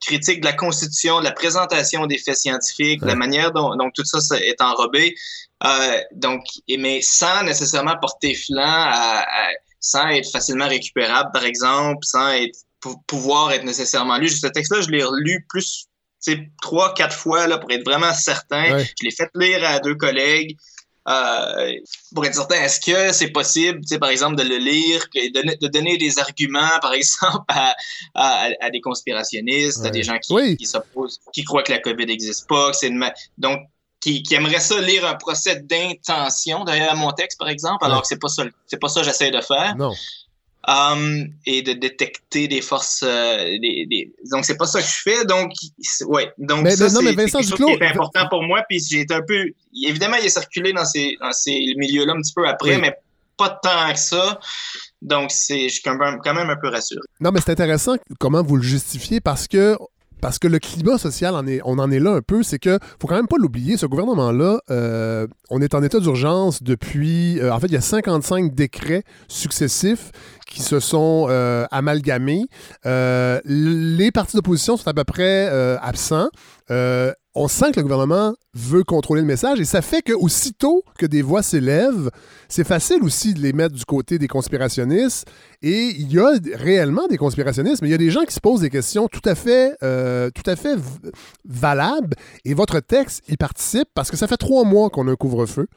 [0.00, 4.04] critique de la constitution, de la présentation des faits scientifiques, de la manière dont, tout
[4.04, 5.14] ça est enrobé.
[5.64, 8.92] Euh, donc, mais sans nécessairement porter flanc,
[9.78, 12.58] sans être facilement récupérable, par exemple, sans être,
[13.06, 14.28] pouvoir être nécessairement lu.
[14.28, 15.86] Ce texte-là, je l'ai relu plus,
[16.60, 18.78] trois, quatre fois là, pour être vraiment certain.
[18.78, 20.56] Je l'ai fait lire à deux collègues.
[21.08, 21.72] Euh,
[22.14, 25.96] pour être certain, est-ce que c'est possible, par exemple, de le lire, de, de, donner
[25.96, 27.74] des arguments, par exemple, à,
[28.14, 32.46] à, des conspirationnistes, à des gens qui, qui s'opposent, qui croient que la COVID n'existe
[32.48, 32.92] pas, que c'est
[33.38, 33.60] donc
[34.00, 38.08] qui, qui aimeraient ça lire un procès d'intention derrière mon texte, par exemple, alors que
[38.08, 39.76] c'est pas ça, c'est pas ça que j'essaie de faire.
[39.76, 39.92] Non.
[40.68, 43.02] Um, et de détecter des forces.
[43.02, 44.12] Euh, des, des...
[44.30, 45.24] Donc, c'est pas ça que je fais.
[45.24, 45.52] Donc,
[46.02, 46.30] ouais.
[46.36, 48.62] Donc, ça, c'est quelque chose qui est important pour moi.
[48.68, 49.46] Puis, j'ai été un peu.
[49.86, 52.94] Évidemment, il est circulé dans ces, dans ces milieux-là un petit peu après, mais
[53.38, 54.38] pas tant que ça.
[55.00, 57.00] Donc, c'est, je suis quand même, quand même un peu rassuré.
[57.20, 59.78] Non, mais c'est intéressant comment vous le justifiez parce que
[60.20, 63.16] parce que le climat social, on en est là un peu, c'est que faut quand
[63.16, 67.66] même pas l'oublier, ce gouvernement-là, euh, on est en état d'urgence depuis, euh, en fait,
[67.66, 70.12] il y a 55 décrets successifs
[70.46, 72.46] qui se sont euh, amalgamés.
[72.84, 75.48] les partis d'opposition sont à peu près
[75.82, 76.28] absents
[77.34, 81.06] on sent que le gouvernement veut contrôler le message et ça fait que aussitôt que
[81.06, 82.10] des voix s'élèvent,
[82.48, 85.28] c'est facile aussi de les mettre du côté des conspirationnistes.
[85.62, 88.40] Et il y a réellement des conspirationnistes, mais il y a des gens qui se
[88.40, 90.76] posent des questions tout à fait, euh, tout à fait
[91.48, 92.16] valables.
[92.44, 95.68] Et votre texte y participe parce que ça fait trois mois qu'on a un couvre-feu.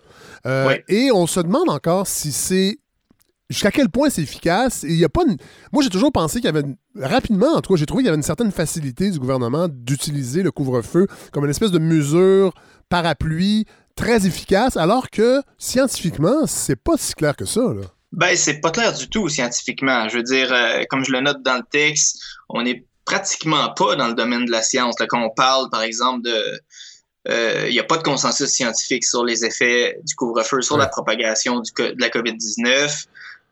[0.48, 2.80] Euh, et on se demande encore si c'est
[3.54, 4.84] jusqu'à quel point c'est efficace.
[4.84, 5.24] il y a pas
[5.72, 6.64] Moi, j'ai toujours pensé qu'il y avait,
[6.96, 10.44] rapidement, en tout cas, j'ai trouvé qu'il y avait une certaine facilité du gouvernement d'utiliser
[10.44, 12.54] le couvre-feu comme une espèce de mesure
[12.90, 17.62] parapluie très efficace, alors que scientifiquement, c'est pas si clair que ça.
[17.62, 17.84] Là.
[18.12, 20.08] Ben, c'est pas clair du tout scientifiquement.
[20.10, 23.96] Je veux dire, euh, comme je le note dans le texte, on n'est pratiquement pas
[23.96, 25.00] dans le domaine de la science.
[25.00, 26.62] Là, quand on parle, par exemple, de.
[27.26, 31.62] Il n'y a pas de consensus scientifique sur les effets du couvre-feu, sur la propagation
[31.62, 33.06] du, de la COVID-19.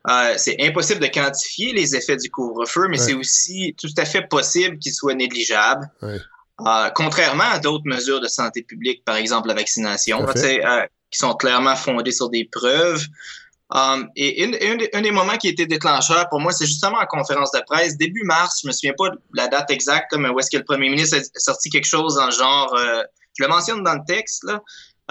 [0.08, 3.06] Euh, c'est impossible de quantifier les effets du couvre-feu, mais Ouais.
[3.06, 5.88] c'est aussi tout à fait possible qu'il soit négligeable.
[6.02, 6.18] Ouais.
[6.66, 11.34] Euh, contrairement à d'autres mesures de santé publique, par exemple la vaccination, euh, qui sont
[11.34, 13.04] clairement fondées sur des preuves.
[13.74, 16.98] Um, et une- une des- un des moments qui était déclencheur pour moi, c'est justement
[16.98, 20.28] en conférence de presse, début mars, je me souviens pas de la date exacte, mais
[20.28, 23.48] où est-ce que le premier ministre a sorti quelque chose dans le genre, je le
[23.48, 24.60] mentionne dans le texte, là,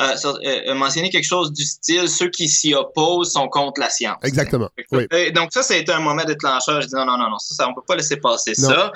[0.02, 3.89] euh, euh, a mentionné quelque chose du style, ceux qui s'y opposent sont contre la
[3.89, 4.18] science.
[4.24, 4.70] Exactement.
[4.91, 5.08] Oui.
[5.14, 6.82] Euh, donc ça, ça a été un moment déclencheur.
[6.82, 8.70] Je dis non, non, non, non, ça, ça on peut pas laisser passer Non.
[8.70, 8.91] ça.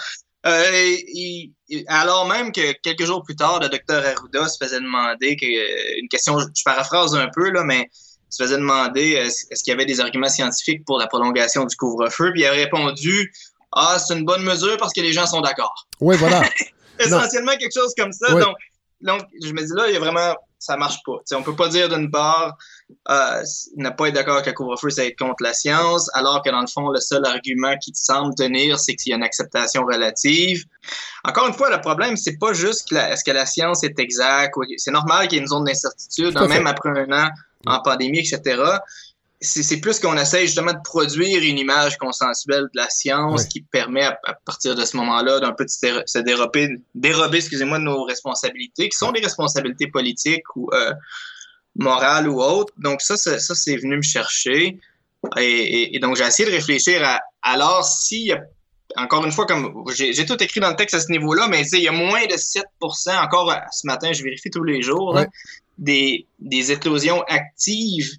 [0.45, 0.95] Euh,
[1.88, 5.99] alors même que quelques jours plus tard, le docteur Arruda se faisait demander que, euh,
[5.99, 7.89] une question, je, paraphrase un peu là, mais
[8.30, 11.76] se faisait demander euh, est-ce qu'il y avait des arguments scientifiques pour la prolongation du
[11.76, 13.34] couvre-feu, puis il a répondu
[13.78, 15.74] ah c'est une bonne mesure parce que les gens sont d'accord.
[15.99, 16.43] Oui, voilà.
[16.99, 18.32] Essentiellement quelque chose comme ça.
[18.32, 18.56] Donc,
[19.01, 20.34] donc, je me dis là, il y a vraiment,
[20.66, 21.18] ça marche pas.
[21.20, 22.57] Tu sais, on peut pas dire d'une part,
[23.09, 23.43] euh,
[23.78, 26.61] ne pas être d'accord avec le couvre-feu, c'est être contre la science, alors que dans
[26.61, 29.86] le fond, le seul argument qui te semble tenir, c'est qu'il y a une acceptation
[29.86, 30.63] relative.
[31.24, 34.55] Encore une fois, le problème, c'est pas juste que est-ce que la science est exacte.
[34.78, 37.30] C'est normal qu'il y ait une zone d'incertitude, hein, même après un an
[37.68, 38.61] en pandémie, etc.
[39.42, 44.04] C'est plus qu'on essaye justement de produire une image consensuelle de la science qui permet,
[44.04, 47.78] à, à partir de ce moment-là, d'un peu de se déro- se dérober, dérober excusez-moi,
[47.80, 50.94] de nos responsabilités, qui sont des responsabilités politiques ou euh,
[51.76, 52.74] morales ou autres.
[52.78, 54.80] Donc ça, ça c'est venu me chercher.
[55.38, 57.82] Et, et- et donc, j'ai essayé de réfléchir à, alors,
[58.32, 61.68] a, encore une fois, comme j'ai tout écrit dans le texte à ce niveau-là, mais
[61.74, 65.14] il y a moins de 7% encore euh, ce matin, je vérifie tous les jours,
[65.14, 65.22] là,
[65.78, 68.10] des, des éclosions actives,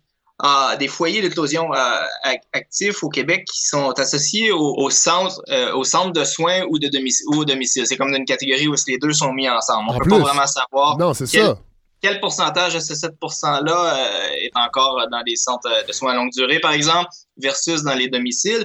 [0.45, 1.77] euh, des foyers d'éclosion euh,
[2.25, 6.63] ac- actifs au Québec qui sont associés au, au centre, euh, au centre de soins
[6.69, 7.87] ou, de domicile, ou au domicile.
[7.87, 9.89] C'est comme une catégorie où les deux sont mis ensemble.
[9.91, 11.59] On En peut pas vraiment savoir Non, c'est quel- ça.
[12.03, 13.97] quel pourcentage de ces 7 %-là
[14.43, 17.09] est encore dans des centres euh, de soins à longue durée, par exemple,
[17.39, 18.65] versus dans les domiciles.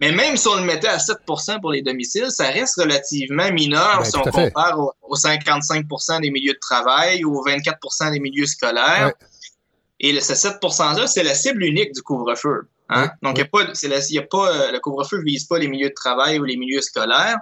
[0.00, 3.98] Mais même si on le mettait à 7% pour les domiciles, ça reste relativement mineur
[3.98, 8.20] Ben, si on compare au- aux 55% des milieux de travail ou aux 24% des
[8.20, 9.06] milieux scolaires.
[9.20, 9.26] Ouais.
[10.00, 12.68] Et le, ce 7 %-là, c'est la cible unique du couvre-feu.
[12.88, 13.10] Hein?
[13.22, 15.68] Donc, y a pas, la- y a pas, euh, le couvre-feu ne vise pas les
[15.68, 17.36] milieux de travail ou les milieux scolaires.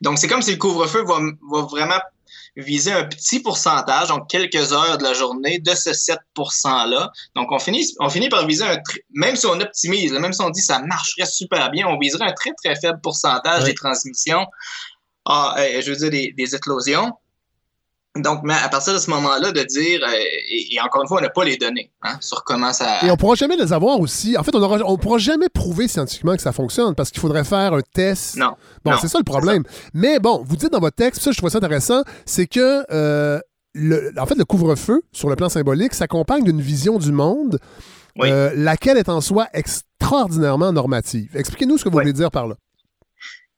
[0.00, 1.18] Donc, c'est comme si le couvre-feu va,
[1.52, 2.00] va vraiment
[2.56, 7.10] viser un petit pourcentage, donc quelques heures de la journée, de ce 7 %-là.
[7.34, 8.78] Donc, on finit, on finit par viser un,
[9.14, 12.32] même si on optimise, même si on dit ça marcherait super bien, on viserait un
[12.32, 14.46] très, très faible pourcentage des transmissions,
[15.26, 17.12] ah, euh, je veux dire, des, des éclosions.
[18.22, 20.12] Donc, mais à partir de ce moment-là, de dire, euh,
[20.50, 23.04] et, et encore une fois, on n'a pas les données hein, sur comment ça.
[23.04, 24.36] Et on pourra jamais les avoir aussi.
[24.36, 27.44] En fait, on aura, on pourra jamais prouver scientifiquement que ça fonctionne parce qu'il faudrait
[27.44, 28.36] faire un test.
[28.36, 28.54] Non.
[28.84, 29.62] Bon, c'est ça le problème.
[29.94, 33.38] Mais bon, vous dites dans votre texte, ça, je trouve ça intéressant, c'est que, euh,
[33.74, 37.58] le, en fait, le couvre-feu, sur le plan symbolique, s'accompagne d'une vision du monde,
[38.18, 38.30] Oui.
[38.30, 41.30] euh, laquelle est en soi extraordinairement normative.
[41.34, 42.04] Expliquez-nous ce que vous Oui.
[42.04, 42.54] voulez dire par là.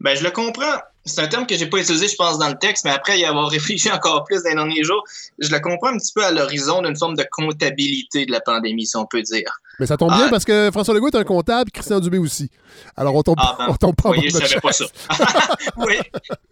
[0.01, 0.79] Ben, je le comprends.
[1.05, 3.25] C'est un terme que j'ai pas utilisé, je pense, dans le texte, mais après y
[3.25, 5.03] avoir réfléchi encore plus dans les derniers jours,
[5.39, 8.87] je le comprends un petit peu à l'horizon d'une forme de comptabilité de la pandémie,
[8.87, 9.59] si on peut dire.
[9.81, 10.17] Mais ça tombe Ah.
[10.19, 12.51] bien parce que François Legault est un comptable, Christian Dubé aussi.
[12.97, 14.85] Alors, on tombe, Ah, ben, on tombe pas voyez, je savais pas ça.
[15.79, 15.97] oui,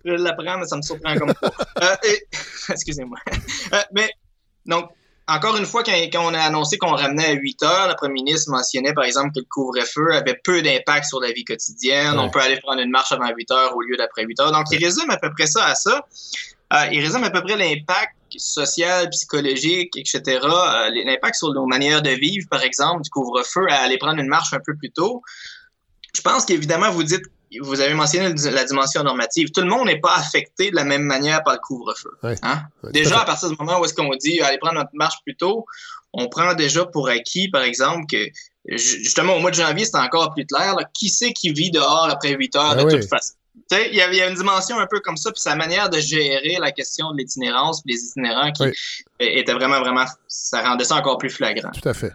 [0.05, 1.53] je l'apprends, mais ça me surprend comme pas.
[1.83, 2.27] Euh, et-
[2.71, 3.19] Excusez-moi.
[3.75, 4.09] Euh, mais,
[4.65, 4.91] donc,
[5.29, 8.15] encore une fois, quand, quand on a annoncé qu'on ramenait à 8 heures, le premier
[8.15, 12.13] ministre mentionnait, par exemple, que le couvre-feu avait peu d'impact sur la vie quotidienne.
[12.13, 12.21] Ouais.
[12.21, 14.53] On peut aller prendre une marche avant 8 heures au lieu d'après 8 heures.
[14.53, 16.07] Donc, il résume à peu près ça à ça.
[16.73, 22.03] Euh, il résume à peu près l'impact social, psychologique, etc., euh, l'impact sur nos manières
[22.03, 25.23] de vivre, par exemple, du couvre-feu à aller prendre une marche un peu plus tôt.
[26.15, 27.25] Je pense qu'évidemment, vous dites,
[27.63, 29.51] vous avez mentionné la dimension normative.
[29.51, 32.11] Tout le monde n'est pas affecté de la même manière par le couvre-feu.
[32.43, 32.63] Hein?
[32.93, 35.65] Déjà, à partir du moment où est-ce qu'on dit aller prendre notre marche plus tôt,
[36.13, 38.17] on prend déjà pour acquis, par exemple, que
[38.69, 40.75] ju- justement au mois de janvier, c'est encore plus clair.
[40.77, 42.93] là, qui c'est qui vit dehors après 8 heures Ah de oui.
[43.01, 43.35] toute façon?
[43.71, 45.89] Tu sais, Il y, y a une dimension un peu comme ça, puis sa manière
[45.91, 48.65] de gérer la question de l'itinérance, puis des itinérants qui
[49.19, 51.71] était vraiment, vraiment, ça rendait ça encore plus flagrant.
[51.71, 52.13] Tout à fait.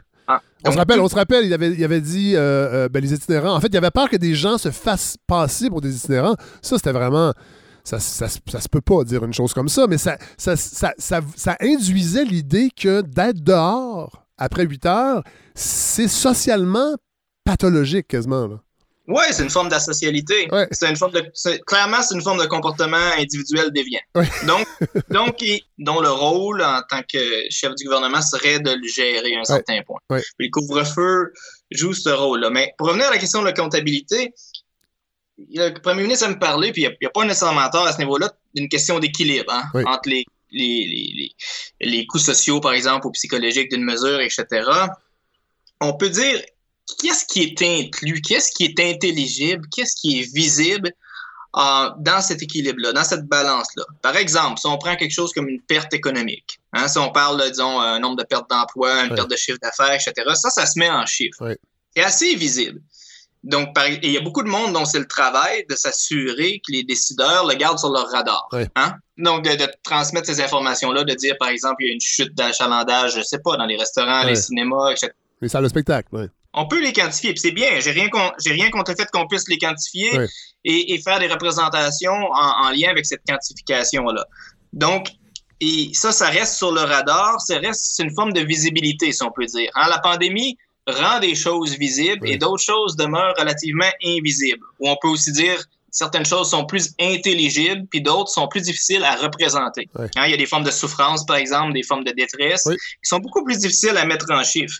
[0.65, 2.39] On se rappelle, on se rappelle, il avait, il avait dit euh,
[2.85, 3.55] euh, ben, les itinérants.
[3.55, 6.35] En fait, il avait peur que des gens se fassent passer pour des itinérants.
[6.61, 7.33] Ça, c'était vraiment.
[7.83, 10.55] Ça, ça, se- ça se peut pas dire une chose comme ça, mais ça, ça,
[10.55, 15.23] ça, ça, ça induisait l'idée que d'être dehors après 8 heures,
[15.55, 16.93] c'est socialement
[17.43, 18.47] pathologique quasiment.
[18.47, 18.59] Là.
[19.11, 20.47] Oui, c'est une forme d'asocialité.
[20.51, 20.67] Ouais.
[20.71, 21.31] C'est une forme de,
[21.65, 23.99] clairement, c'est une forme de comportement individuel déviant.
[24.15, 24.27] Ouais.
[24.47, 24.67] Donc,
[25.09, 27.17] donc il- dont le rôle en tant que
[27.49, 29.99] chef du gouvernement serait de le gérer à un certain point.
[30.37, 31.33] Le couvre-feu
[31.71, 32.49] joue ce rôle-là.
[32.49, 34.33] Mais pour revenir à la question de la comptabilité,
[35.53, 38.31] le premier ministre aime parler, puis il n'y a, pas nécessairement tort à ce niveau-là,
[38.53, 41.31] d'une question d'équilibre hein, entre les, les, les,
[41.79, 44.45] les, les coûts sociaux, par exemple, ou psychologiques d'une mesure, etc.
[45.79, 46.39] On peut dire
[47.01, 50.91] qu'est-ce qui est inclus, qu'est-ce qui est intelligible, qu'est-ce qui est visible
[51.57, 53.83] euh, dans cet équilibre-là, dans cette balance-là?
[54.01, 57.41] Par exemple, si on prend quelque chose comme une perte économique, hein, si on parle,
[57.49, 59.15] disons, un nombre de pertes d'emploi, une Ouais.
[59.15, 61.43] perte de chiffre d'affaires, etc., ça, ça se met en chiffres.
[61.45, 61.57] Ouais.
[61.95, 62.79] C'est assez visible.
[63.43, 66.71] Donc, par- il y a beaucoup de monde dont c'est le travail de s'assurer que
[66.71, 68.47] les décideurs le gardent sur leur radar.
[68.75, 68.93] Hein?
[69.17, 72.35] Donc, de, de transmettre ces informations-là, de dire, par exemple, il y a une chute
[72.35, 75.11] d'achalandage, je sais pas, dans les restaurants, les cinémas, etc.
[75.41, 76.27] Les salles de spectacle, ouais.
[76.53, 77.79] On peut les quantifier, puis c'est bien.
[77.79, 78.09] J'ai rien,
[78.43, 80.11] j'ai rien contre le fait qu'on puisse les quantifier
[80.65, 84.25] et, et faire des représentations en, en lien avec cette quantification-là.
[84.73, 85.07] Donc,
[85.61, 89.23] et ça, ça reste sur le radar, ça reste, c'est une forme de visibilité, si
[89.23, 89.69] on peut dire.
[89.75, 92.31] Hein, la pandémie rend des choses visibles Oui.
[92.31, 94.65] et d'autres choses demeurent relativement invisibles.
[94.79, 99.03] Ou on peut aussi dire certaines choses sont plus intelligibles, puis d'autres sont plus difficiles
[99.03, 99.87] à représenter.
[99.95, 100.07] Oui.
[100.15, 102.77] Hein, il y a des formes de souffrance, par exemple, des formes de détresse, qui
[103.03, 104.79] sont beaucoup plus difficiles à mettre en chiffres.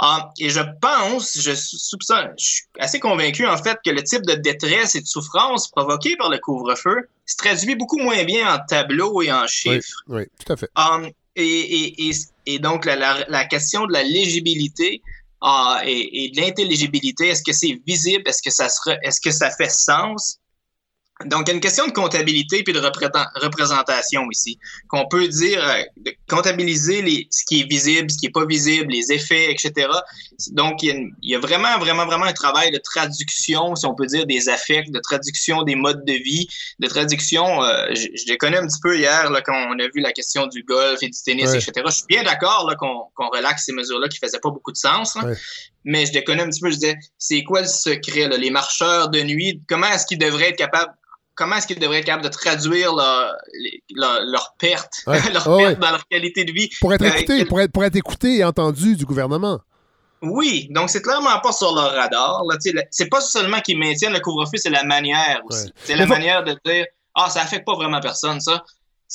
[0.00, 4.22] Ah, et je pense, je soupçonne, je suis assez convaincu en fait que le type
[4.26, 8.58] de détresse et de souffrance provoquée par le couvre-feu se traduit beaucoup moins bien en
[8.66, 10.02] tableau et en chiffres.
[10.08, 10.68] Oui, tout à fait.
[10.76, 12.12] Um, et, et, et,
[12.46, 15.00] et donc, la, la, la question de la légibilité
[15.40, 18.24] ah, et, de l'intelligibilité, est-ce que c'est visible?
[18.26, 18.66] Est-ce que ça
[19.02, 20.40] est-ce que ça fait sens?
[21.26, 24.58] Donc, il y a une question de comptabilité puis de représent- représentation ici.
[24.88, 28.44] Qu'on peut dire, euh, de comptabiliser les, ce qui est visible, ce qui est pas
[28.44, 29.88] visible, les effets, etc.
[30.50, 33.76] Donc, il y, a une- il y a vraiment, vraiment, vraiment un travail de traduction,
[33.76, 36.48] si on peut dire, des affects, de traduction des modes de vie,
[36.80, 37.62] de traduction.
[37.62, 40.12] euh, je, je les connais un petit peu hier, là, quand on a vu la
[40.12, 41.58] question du golf et du tennis, Ouais.
[41.58, 41.72] etc.
[41.86, 42.68] Je suis bien d'accord
[43.14, 45.14] qu'on relaxe ces mesures-là qui faisaient pas beaucoup de sens.
[45.14, 45.26] là.
[45.26, 45.36] Ouais.
[45.84, 46.70] Mais je les connais un petit peu.
[46.70, 49.62] Je disais, c'est quoi le secret, là, les marcheurs de nuit?
[49.68, 50.92] Comment est-ce qu'ils devraient être capables
[51.36, 53.34] comment est-ce qu'ils devraient être capables de traduire leur,
[53.96, 55.18] leur, leur perte, Ouais.
[55.32, 55.84] leur Ouais, perte ouais.
[55.86, 56.70] dans leur qualité de vie?
[56.80, 59.58] Pour être Euh, écouté, pour être, pour être écouté et entendu du gouvernement.
[60.22, 62.40] Oui, donc c'est clairement pas sur leur radar.
[62.90, 65.64] C'est pas seulement qu'ils maintiennent le couvre-feu, c'est la manière aussi.
[65.66, 65.72] Ouais.
[65.84, 68.64] C'est la manière de dire Ah, ça affecte pas vraiment personne, ça.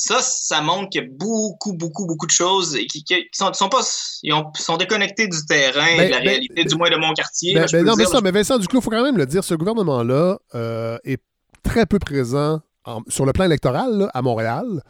[0.02, 3.68] Ça, ça montre qu'il y a beaucoup, beaucoup, beaucoup de choses et qui, sont, sont
[3.68, 3.82] pas.
[4.24, 7.12] Ils ont- sont déconnectés du terrain, Ben, de la ben, réalité, du moins de mon
[7.14, 7.54] quartier.
[7.54, 9.26] Ben, là, ben non, mais dire, ça, mais Vincent Duclos, il faut quand même le
[9.26, 11.22] dire, ce gouvernement-là euh, est
[11.64, 14.82] très peu présent en- sur le plan électoral là, à Montréal.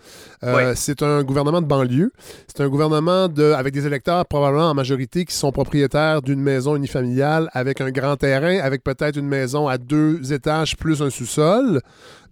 [0.43, 2.12] Euh, C'est un gouvernement de banlieue.
[2.47, 6.76] C'est un gouvernement de, avec des électeurs probablement en majorité qui sont propriétaires d'une maison
[6.76, 11.82] unifamiliale avec un grand terrain, avec peut-être une maison à deux étages plus un sous-sol.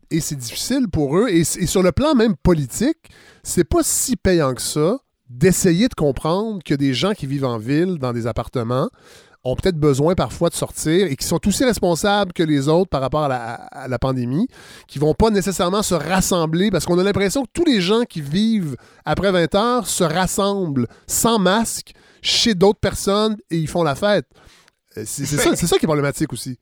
[0.10, 1.28] Et c'est difficile pour eux.
[1.30, 3.10] Et, sur le plan même politique,
[3.44, 4.98] c'est pas si payant que ça
[5.30, 8.90] d'essayer de comprendre que des gens qui vivent en ville, dans des appartements,
[9.44, 13.02] ont peut-être besoin parfois de sortir et qui sont aussi responsables que les autres par
[13.02, 14.48] rapport à la, à la pandémie,
[14.88, 18.22] qui vont pas nécessairement se rassembler parce qu'on a l'impression que tous les gens qui
[18.22, 23.96] vivent après 20 heures se rassemblent sans masque chez d'autres personnes et ils font la
[23.96, 24.28] fête.
[24.98, 26.58] Euh, C'est c'est ça, c'est ça qui est problématique aussi.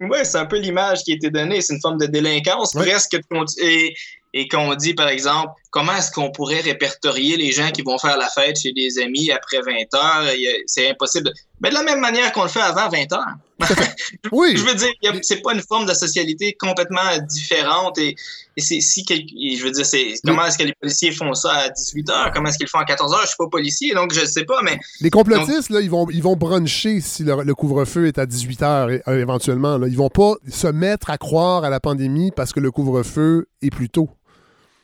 [0.00, 1.60] Oui, c'est un peu l'image qui a été donnée.
[1.60, 3.18] C'est une forme de délinquance presque.
[3.58, 3.94] Et,
[4.32, 8.16] et qu'on dit, par exemple, comment est-ce qu'on pourrait répertorier les gens qui vont faire
[8.16, 10.32] la fête chez des amis après 20 heures?
[10.66, 11.30] C'est impossible.
[11.60, 13.34] Mais de la même manière qu'on le fait avant 20 heures.
[14.32, 14.54] Oui.
[14.56, 14.88] Je veux dire,
[15.22, 17.98] c'est pas une forme de socialité complètement différente.
[17.98, 18.16] Et,
[18.56, 21.52] et c'est si et je veux dire, c'est comment est-ce que les policiers font ça
[21.52, 22.30] à 18 heures?
[22.34, 23.22] Comment est-ce qu'ils le font à 14 heures?
[23.22, 26.22] Je suis pas policier, donc je sais pas, mais Les complotistes, là, ils vont, ils
[26.22, 29.78] vont bruncher si le, le couvre-feu est à 18 heures é- euh, éventuellement.
[29.78, 29.86] Là.
[29.88, 33.70] Ils vont pas se mettre à croire à la pandémie parce que le couvre-feu est
[33.70, 34.08] plus tôt.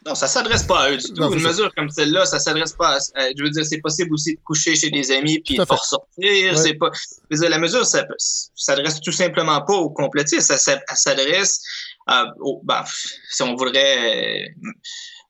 [0.06, 1.20] Non, ça s'adresse pas à eux du tout.
[1.20, 1.48] Non, Une ça.
[1.48, 4.40] mesure comme celle-là, ça s'adresse pas à, à- Je veux dire, c'est possible aussi de
[4.44, 6.06] coucher chez des amis puis de ressortir.
[6.18, 6.56] Ouais.
[6.56, 6.90] C'est pas.
[7.30, 10.42] Je veux dire, la mesure, ça ça s'adresse tout simplement pas aux complotistes.
[10.42, 10.56] Ça,
[10.94, 11.60] s'adresse
[12.06, 12.84] à, aux- ben,
[13.30, 14.70] si on voudrait euh,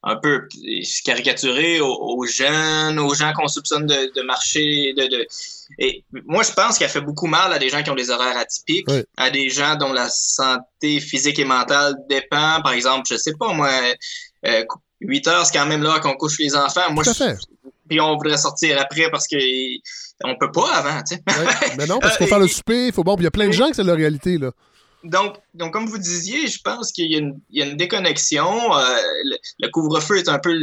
[0.03, 0.47] un peu
[0.83, 5.27] se caricaturer aux, aux jeunes, aux gens qu'on soupçonne de, de marcher, de, de-
[5.79, 8.37] et moi, je pense qu'elle fait beaucoup mal à des gens qui ont des horaires
[8.37, 12.61] atypiques, à des gens dont la santé physique et mentale dépend.
[12.61, 13.69] Par exemple, je sais pas, moi,
[14.45, 14.63] euh,
[15.01, 16.91] 8 heures, c'est quand même l'heure qu'on couche les enfants.
[16.91, 17.37] Moi, Tout à je- fait.
[17.87, 19.35] puis on voudrait sortir après parce que
[20.23, 21.23] on peut pas avant, tu sais.
[21.27, 21.45] Ouais.
[21.77, 23.15] Mais non, parce qu'il faut Euh, faire le souper, il faut bon.
[23.17, 24.37] Il y a plein de gens que c'est leur réalité.
[24.39, 24.51] Là.
[25.03, 27.77] Donc, donc, comme vous disiez, je pense qu'il y, a une- il y a une
[27.77, 28.75] déconnexion.
[28.75, 28.81] euh,
[29.23, 30.57] le, le couvre-feu est un peu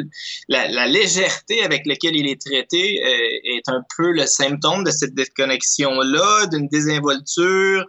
[0.49, 4.91] la, la légèreté avec laquelle il est traité euh, est un peu le symptôme de
[4.91, 7.87] cette déconnexion-là, d'une désinvolture.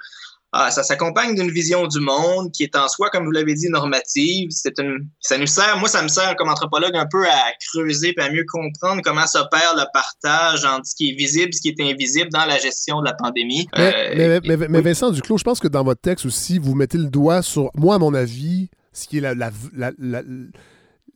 [0.58, 3.68] Ah, ça s'accompagne d'une vision du monde qui est en soi, comme vous l'avez dit,
[3.70, 4.48] normative.
[4.52, 8.14] C'est une, ça nous sert, moi, ça me sert comme anthropologue un peu à creuser
[8.18, 11.68] et à mieux comprendre comment s'opère le partage entre ce qui est visible, ce qui
[11.70, 13.68] est invisible dans la gestion de la pandémie.
[13.78, 16.74] Mais, Euh, mais- mais- mais Vincent Duclos, je pense que dans votre texte aussi, vous
[16.74, 20.22] mettez le doigt sur, moi, à mon avis, ce qui est la, la, la- la-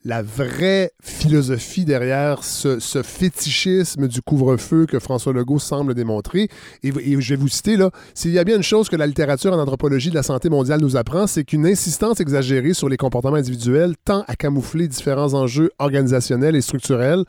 [0.06, 6.48] la vraie philosophie derrière ce, fétichisme du couvre-feu que François Legault semble démontrer.
[6.84, 9.52] Et, je vais vous citer, là, s'il y a bien une chose que la littérature
[9.54, 13.36] en anthropologie de la santé mondiale nous apprend, c'est qu'une insistance exagérée sur les comportements
[13.36, 17.26] individuels tend à camoufler différents enjeux organisationnels et structurels.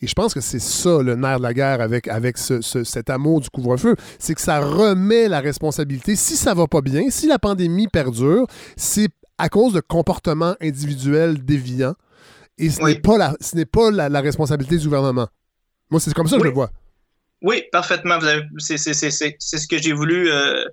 [0.00, 2.84] Et je pense que c'est ça le nerf de la guerre avec, avec ce- ce-
[2.84, 3.96] cet amour du couvre-feu.
[4.18, 6.16] C'est que ça remet la responsabilité.
[6.16, 8.46] Si ça va pas bien, si la pandémie perdure,
[8.76, 11.94] c'est à cause de comportements individuels déviants.
[12.58, 15.28] Et ce n'est pas, la, ce n'est pas la, la responsabilité du gouvernement.
[15.90, 16.70] Moi, c'est comme ça que je le vois.
[17.42, 18.18] Oui, parfaitement.
[18.18, 20.64] Vous avez- C'est c'est- c'est- c'est- c'est ce que j'ai voulu euh,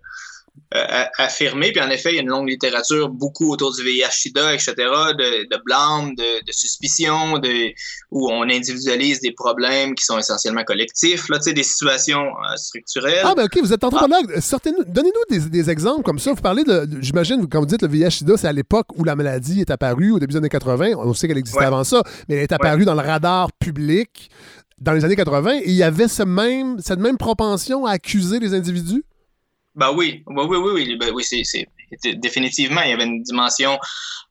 [0.74, 1.72] euh, a- affirmer.
[1.72, 5.44] Puis en effet, il y a une longue littérature, beaucoup autour du VIH-Sida, etc., de,
[5.54, 7.74] de blâme, de, de suspicion, de,
[8.12, 12.56] où on individualise des problèmes qui sont essentiellement collectifs, là, tu sais, des situations euh,
[12.56, 13.22] structurelles.
[13.24, 14.40] Ah, ben OK, vous êtes anthropologue.
[14.40, 16.32] Sortez-nous, donnez-nous des, des exemples comme ça.
[16.34, 19.62] Vous parlez de, j'imagine, quand vous dites le VIH-Sida, c'est à l'époque où la maladie
[19.62, 20.92] est apparue, au début des années 80.
[20.98, 21.66] On sait qu'elle existait Ouais.
[21.66, 24.30] avant ça, mais elle est apparue dans le radar public
[24.80, 28.40] dans les années 80 et il y avait ce même, cette même propension à accuser
[28.40, 29.04] les individus?
[29.76, 31.66] Ben oui, oui, oui, oui, oui, ben oui, c'est,
[32.16, 33.80] définitivement, il y avait une dimension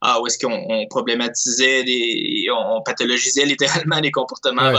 [0.03, 4.79] ah, où est-ce qu'on on problématisait des, on, pathologisait littéralement des comportements Ouais.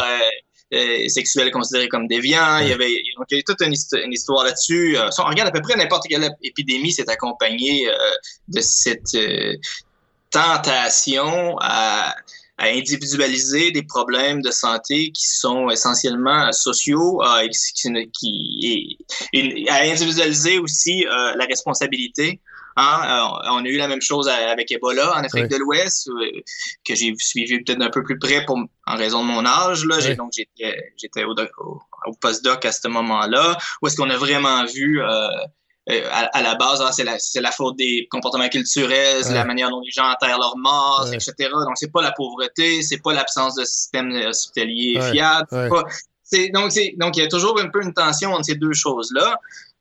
[0.73, 2.59] euh, sexuels considérés comme déviants.
[2.59, 4.97] Il y avait donc il y avait toute une, histo- une histoire là-dessus.
[4.97, 7.93] Euh, si on regarde à peu près n'importe quelle épidémie s'est accompagnée euh,
[8.47, 9.15] de cette
[10.29, 12.15] tentation à
[12.63, 18.97] à individualiser des problèmes de santé qui sont essentiellement sociaux, euh, qui, qui-
[19.33, 22.39] et, et à individualiser aussi euh, la responsabilité.
[22.77, 26.39] Hein, euh, on a eu la même chose avec Ebola en Afrique de l'Ouest, euh,
[26.87, 28.57] que j'ai suivi peut-être d'un peu plus près pour,
[28.87, 29.83] en raison de mon âge.
[29.85, 29.99] Là.
[29.99, 30.15] J'ai- Ouais.
[30.15, 30.31] Donc,
[30.97, 31.35] j'étais, au,
[31.65, 35.29] au, au postdoc à ce moment-là, où est-ce qu'on a vraiment vu euh, euh,
[36.11, 39.35] à, à la base, ah, c'est la, faute des comportements culturels, c'est Ouais.
[39.35, 41.15] la manière dont les gens enterrent leurs morts, Ouais.
[41.15, 41.33] etc.
[41.51, 45.11] Donc, c'est pas la pauvreté, c'est pas l'absence de système hospitalier Ouais.
[45.11, 45.47] fiable.
[45.49, 45.83] pas-
[46.53, 49.35] donc, il y a toujours un peu une tension entre ces deux choses-là.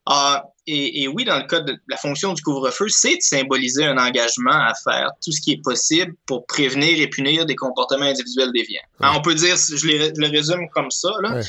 [0.06, 3.84] Ah, et, et oui, dans le cas de la fonction du couvre-feu, c'est de symboliser
[3.84, 8.06] un engagement à faire tout ce qui est possible pour prévenir et punir des comportements
[8.06, 8.80] individuels déviants.
[9.00, 11.34] Hein, on peut dire, je, les- je le résume comme ça, là.
[11.34, 11.42] Ouais.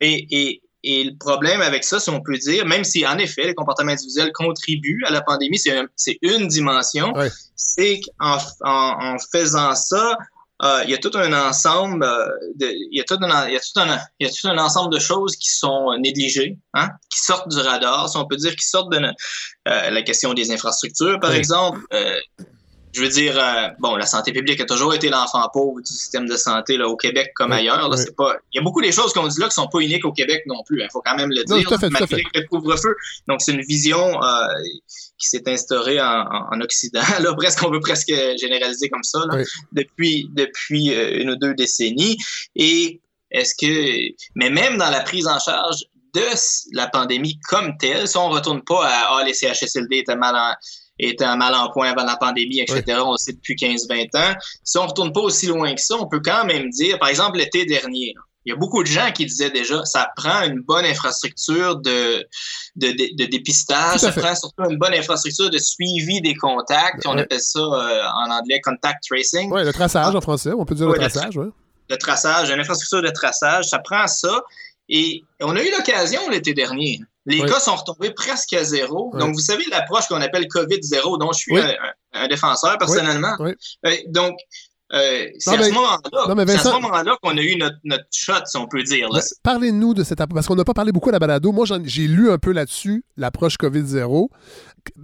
[0.00, 3.44] Et, et, et le problème avec ça, si on peut dire, même si en effet
[3.44, 7.12] les comportements individuels contribuent à la pandémie, c'est un- c'est une dimension,
[7.56, 10.16] c'est qu'en en, en faisant ça,
[10.62, 12.26] euh, il y a tout un ensemble euh,
[12.56, 14.48] de, il y a tout un, il y a tout un, il y a tout
[14.48, 18.36] un ensemble de choses qui sont négligées, hein, qui sortent du radar, si on peut
[18.36, 21.36] dire, qui sortent de euh, la question des infrastructures, par Oui.
[21.36, 21.80] exemple.
[22.94, 26.26] Je veux dire, euh, bon, la santé publique a toujours été l'enfant pauvre du système
[26.26, 27.88] de santé là, au Québec comme Oui, ailleurs.
[27.88, 28.04] Là, oui.
[28.16, 30.12] pas, il y a beaucoup des choses qu'on dit là qui sont pas uniques au
[30.12, 30.80] Québec non plus.
[30.82, 31.68] Il faut quand même le Non, dire.
[31.68, 32.94] tout à fait, tout à malgré le couvre-feu.
[33.28, 34.46] Donc c'est une vision euh,
[35.18, 37.02] qui s'est instaurée en, en- en Occident.
[37.20, 39.44] Là, presque, on veut presque généraliser comme ça là, Oui.
[39.72, 42.16] depuis depuis euh, une ou deux décennies.
[42.56, 45.84] Et est-ce que, mais même dans la prise en charge
[46.14, 46.22] de
[46.72, 50.54] la pandémie comme telle, si on retourne pas à ah, les CHSLD étaient mal en,
[50.98, 52.82] étaient mal en point avant la pandémie, etc.
[53.04, 54.34] On le sait depuis 15-20 ans.
[54.64, 57.38] Si on retourne pas aussi loin que ça, on peut quand même dire, par exemple,
[57.38, 60.86] l'été dernier, il y a beaucoup de gens qui disaient déjà, ça prend une bonne
[60.86, 62.24] infrastructure de,
[62.76, 64.20] de, de, de dépistage, ça fait.
[64.20, 67.04] prend surtout une bonne infrastructure de suivi des contacts.
[67.06, 67.22] On Ouais.
[67.22, 70.86] appelle ça euh, en anglais contact tracing Oui, le traçage en français, on peut dire
[70.86, 71.46] Ouais, le le traçage, oui.
[71.90, 74.40] de traçage, une infrastructure de traçage, ça prend ça.
[74.88, 77.00] Et on a eu l'occasion l'été dernier.
[77.28, 77.48] Les Oui.
[77.48, 79.10] cas sont retombés presque à zéro.
[79.12, 79.20] Oui.
[79.20, 81.60] Donc, vous savez l'approche qu'on appelle COVID-0, dont je suis Oui.
[82.14, 83.36] un, défenseur personnellement.
[83.40, 84.34] Euh, donc,
[84.94, 88.82] euh, c'est à ce moment-là Vincent- qu'on a eu notre, notre shot, si on peut
[88.82, 89.08] dire.
[89.12, 91.52] Ben, Parlez-nous de cette approche, parce qu'on n'a pas parlé beaucoup à la balado.
[91.52, 94.28] Moi, j'ai lu un peu là-dessus, l'approche COVID-0.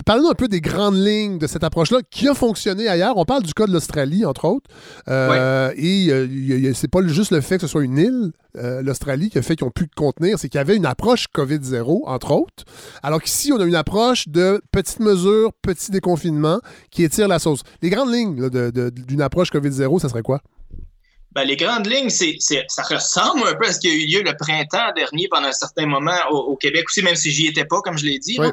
[0.07, 3.17] Parlez-nous un peu des grandes lignes de cette approche-là qui a fonctionné ailleurs.
[3.17, 4.69] On parle du cas de l'Australie, entre autres.
[5.09, 9.31] Euh, Et euh, c'est pas juste le fait que ce soit une île, euh, l'Australie,
[9.31, 12.31] qui a fait qu'ils ont pu contenir, c'est qu'il y avait une approche COVID-0, entre
[12.33, 12.65] autres.
[13.03, 16.61] Alors qu'ici, on a une approche de petites mesures, petit déconfinement,
[16.91, 17.61] qui étire la sauce.
[17.83, 18.49] Les grandes lignes
[18.91, 20.41] d'une approche COVID-0, ça serait quoi?
[21.35, 24.07] Ben, les grandes lignes, c'est, c'est- ça ressemble un peu à ce qui a eu
[24.07, 27.49] lieu le printemps dernier pendant un certain moment au, au Québec aussi, même si j'y
[27.49, 28.37] étais pas, comme je l'ai dit.
[28.39, 28.47] Oui.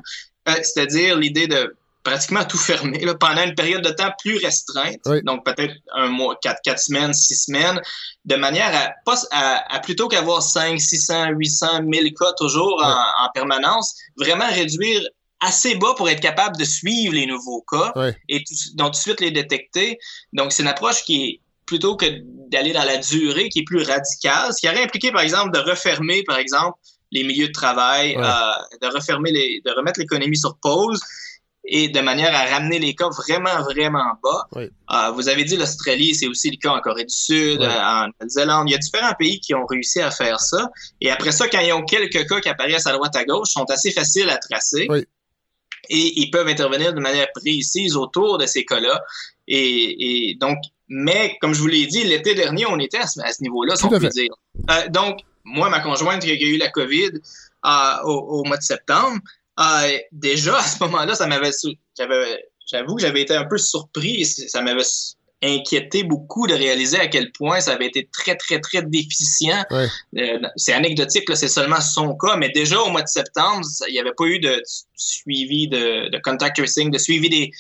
[0.50, 4.98] Euh, c'est-à-dire l'idée de pratiquement tout fermer là, pendant une période de temps plus restreinte,
[5.06, 5.22] Oui.
[5.24, 7.80] donc peut-être un mois, quatre, quatre semaines, six semaines,
[8.26, 13.26] de manière à, pas, à, à plutôt qu'avoir 5, 600, 800, 1000 cas toujours en,
[13.26, 15.02] en permanence, vraiment réduire
[15.42, 17.94] assez bas pour être capable de suivre les nouveaux cas
[18.30, 19.98] et tout, donc tout de suite les détecter.
[20.34, 22.06] Donc, c'est une approche qui est plutôt que
[22.50, 25.60] d'aller dans la durée, qui est plus radicale, ce qui aurait impliqué, par exemple, de
[25.60, 26.78] refermer, par exemple,
[27.12, 28.24] les milieux de travail, Ouais.
[28.24, 31.02] euh, de refermer les, de remettre l'économie sur pause
[31.64, 34.48] et de manière à ramener les cas vraiment, vraiment bas.
[34.56, 34.70] Oui.
[34.92, 38.08] Euh, vous avez dit l'Australie, c'est aussi le cas en Corée du Sud, euh, en
[38.08, 38.70] Nouvelle-Zélande.
[38.70, 40.70] Il y a différents pays qui ont réussi à faire ça.
[41.02, 43.70] Et après ça, quand ils ont quelques cas qui apparaissent à droite à gauche, sont
[43.70, 44.88] assez faciles à tracer.
[44.90, 45.06] Oui.
[45.90, 49.04] Et ils peuvent intervenir de manière précise autour de ces cas-là.
[49.48, 50.58] Et, et donc,
[50.88, 53.90] mais comme je vous l'ai dit, l'été dernier, on était à ce, niveau-là, si on
[53.90, 54.34] peut dire.
[54.70, 57.12] Euh, donc, moi, ma conjointe qui a eu la COVID
[57.66, 57.70] euh,
[58.04, 59.20] au, au mois de septembre,
[59.60, 61.52] euh, déjà à ce moment-là, ça m'avait,
[62.66, 64.26] j'avoue que j'avais été un peu surpris.
[64.26, 64.84] Ça m'avait
[65.44, 69.66] inquiété beaucoup de réaliser à quel point ça avait été très, très, très déficient.
[69.72, 69.88] Ouais.
[70.18, 74.00] Euh, c'est anecdotique, c'est seulement son cas, mais déjà au mois de septembre, il n'y
[74.00, 74.62] avait pas eu de
[74.96, 77.52] suivi de, de contact tracing, de suivi des,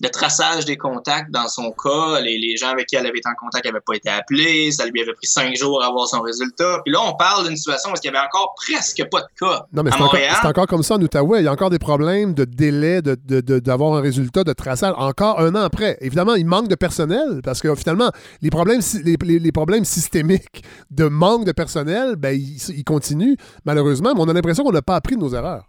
[0.00, 2.20] de traçage des contacts dans son cas.
[2.20, 4.70] Les, les gens avec qui elle avait été en contact n'avaient pas été appelés.
[4.70, 6.80] Ça lui avait pris cinq jours à avoir son résultat.
[6.84, 9.66] Puis là, on parle d'une situation où il y avait encore presque pas de cas
[9.72, 11.40] Non, mais c'est encore, encore comme ça en Outaouais.
[11.40, 14.52] Il y a encore des problèmes de délai de- de- de- d'avoir un résultat de
[14.52, 15.98] traçage encore un an après.
[16.00, 18.10] Évidemment, il manque de personnel parce que finalement,
[18.40, 23.34] les problèmes, les- les problèmes systémiques de manque de personnel, ben, ils, ils continuent
[23.64, 25.64] malheureusement, mais on a l'impression qu'on n'a pas appris de nos erreurs.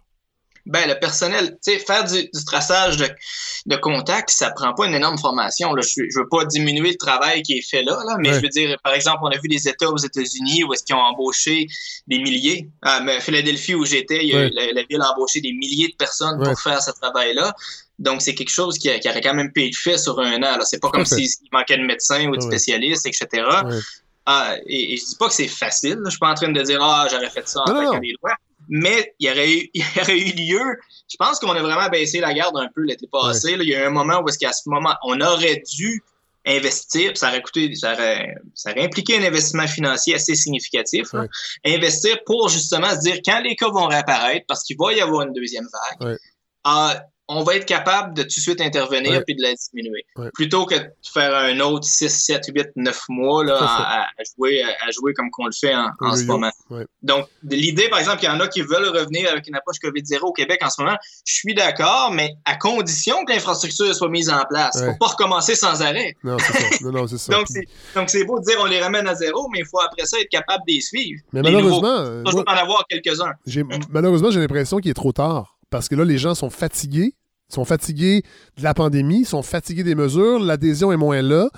[0.66, 3.08] Ben, le personnel, tu sais, faire du, du traçage de,
[3.66, 5.72] de contacts, ça prend pas une énorme formation.
[5.74, 5.82] Là.
[5.82, 8.48] Je, je veux pas diminuer le travail qui est fait là, là mais je veux
[8.48, 11.66] dire, par exemple, on a vu des États aux États-Unis où est-ce qu'ils ont embauché
[12.06, 12.68] des milliers.
[12.82, 16.60] À mais Philadelphie, où j'étais, la, la ville a embauché des milliers de personnes pour
[16.60, 17.54] faire ce travail-là.
[17.98, 20.42] Donc, c'est quelque chose qui, a- qui aurait quand même pu être fait sur un
[20.42, 20.58] an.
[20.62, 22.46] C'est pas comme s'il manquait de médecins ou de Ouais.
[22.50, 23.44] spécialistes, etc.
[24.26, 25.98] Ah, et, et je dis pas que c'est facile.
[26.04, 27.94] Je suis pas en train de dire ah j'aurais fait ça en Non, non, claquant
[27.96, 28.00] non.
[28.00, 28.36] des doigts.
[28.70, 30.76] Mais il y aurait eu, il y aurait eu lieu.
[31.10, 33.56] Je pense qu'on a vraiment baissé la garde un peu l'été passé.
[33.60, 36.02] Il y a eu un moment où est-ce qu'à ce moment, on aurait dû
[36.46, 41.08] investir, ça aurait coûté, ça aurait, ça aurait impliqué un investissement financier assez significatif.
[41.66, 45.26] Investir pour justement se dire quand les cas vont réapparaître, parce qu'il va y avoir
[45.26, 46.16] une deuxième vague, Ouais.
[46.64, 47.02] ah,
[47.32, 49.22] on va être capable de tout de suite intervenir Ouais.
[49.24, 50.04] puis de la diminuer.
[50.16, 50.30] Ouais.
[50.34, 54.90] Plutôt que de faire un autre 6, 7, 8, 9 mois là, à jouer, à,
[54.90, 56.50] jouer comme qu'on le fait en, en Oui, ce moment.
[57.02, 60.20] Donc, l'idée, par exemple, qu'il y en a qui veulent revenir avec une approche COVID-0
[60.22, 64.28] au Québec en ce moment, je suis d'accord, mais à condition que l'infrastructure soit mise
[64.28, 64.76] en place.
[64.76, 64.90] Il Ouais.
[64.92, 66.14] faut pas recommencer sans arrêt.
[66.24, 66.84] Non, c'est ça.
[66.84, 67.32] Non, non, c'est ça.
[67.94, 70.18] Donc, c'est, beau de dire on les ramène à zéro, mais il faut après ça
[70.20, 71.20] être capable de les suivre.
[71.32, 73.32] mais Les malheureusement, Toujours moi- en avoir quelques-uns.
[73.90, 75.56] Malheureusement, j'ai l'impression qu'il est trop tard.
[75.70, 77.14] Parce que là, les gens sont fatigués.
[77.48, 78.22] Sont fatigués
[78.58, 81.50] de la pandémie, sont fatigués des mesures, l'adhésion est moins là.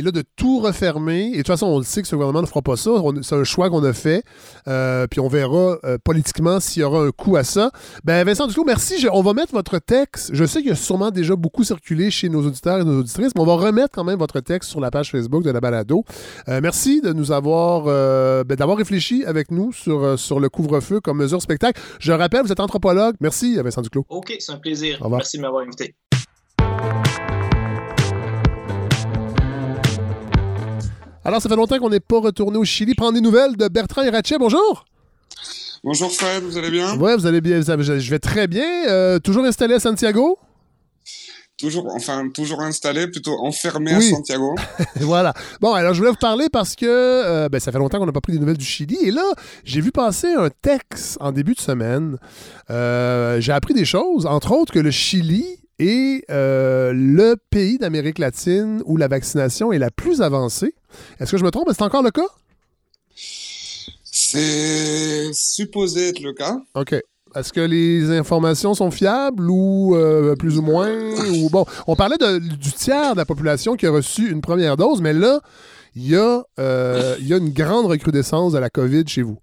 [0.00, 2.40] Et là, de tout refermer, et de toute façon, on le sait que ce gouvernement
[2.40, 2.90] ne fera pas ça.
[3.20, 4.24] C'est un choix qu'on a fait.
[4.66, 7.70] Euh, puis on verra euh, politiquement s'il y aura un coup à ça.
[8.02, 8.98] Ben, Vincent Duclos, merci.
[8.98, 10.30] Je- on va mettre votre texte.
[10.32, 13.32] Je sais qu'il y a sûrement déjà beaucoup circulé chez nos auditeurs et nos auditrices,
[13.34, 16.02] mais on va remettre quand même votre texte sur la page Facebook de la balado.
[16.48, 21.18] Euh, merci de nous avoir, ben, d'avoir réfléchi avec nous sur, sur le couvre-feu comme
[21.18, 21.78] mesure spectacle.
[21.98, 23.16] Je rappelle, vous êtes anthropologue.
[23.20, 24.06] Merci, Vincent Duclos.
[24.08, 24.98] OK, c'est un plaisir.
[25.10, 25.94] Merci de m'avoir invité.
[31.24, 32.94] Alors, ça fait longtemps qu'on n'est pas retourné au Chili.
[32.94, 34.38] Prendre des nouvelles de Bertrand Hirachet.
[34.38, 34.86] Bonjour.
[35.84, 36.96] Bonjour Fred, vous allez bien?
[36.98, 37.60] Ouais, vous allez bien.
[37.60, 38.86] Je je vais très bien.
[38.88, 40.38] Euh, toujours installé à Santiago?
[41.58, 44.06] Toujours, enfin, toujours installé, plutôt enfermé Oui.
[44.06, 44.54] à Santiago.
[44.96, 45.34] voilà.
[45.60, 48.12] Bon, alors je voulais vous parler parce que euh, ben, ça fait longtemps qu'on n'a
[48.12, 48.96] pas pris des nouvelles du Chili.
[49.02, 49.24] Et là,
[49.64, 52.16] j'ai vu passer un texte en début de semaine.
[52.70, 55.44] Euh, j'ai appris des choses, entre autres que le Chili
[55.78, 60.74] est le pays d'Amérique latine où la vaccination est la plus avancée.
[61.18, 61.68] Est-ce que je me trompe?
[61.72, 62.26] C'est encore le cas?
[64.02, 66.56] C'est supposé être le cas.
[66.74, 66.94] OK.
[67.36, 70.90] Est-ce que les informations sont fiables ou euh, plus ou moins?
[71.30, 74.76] ou bon, on parlait de- du tiers de la population qui a reçu une première
[74.76, 75.40] dose, mais là,
[75.94, 79.38] il y, a, euh, y a une grande recrudescence de la COVID chez vous.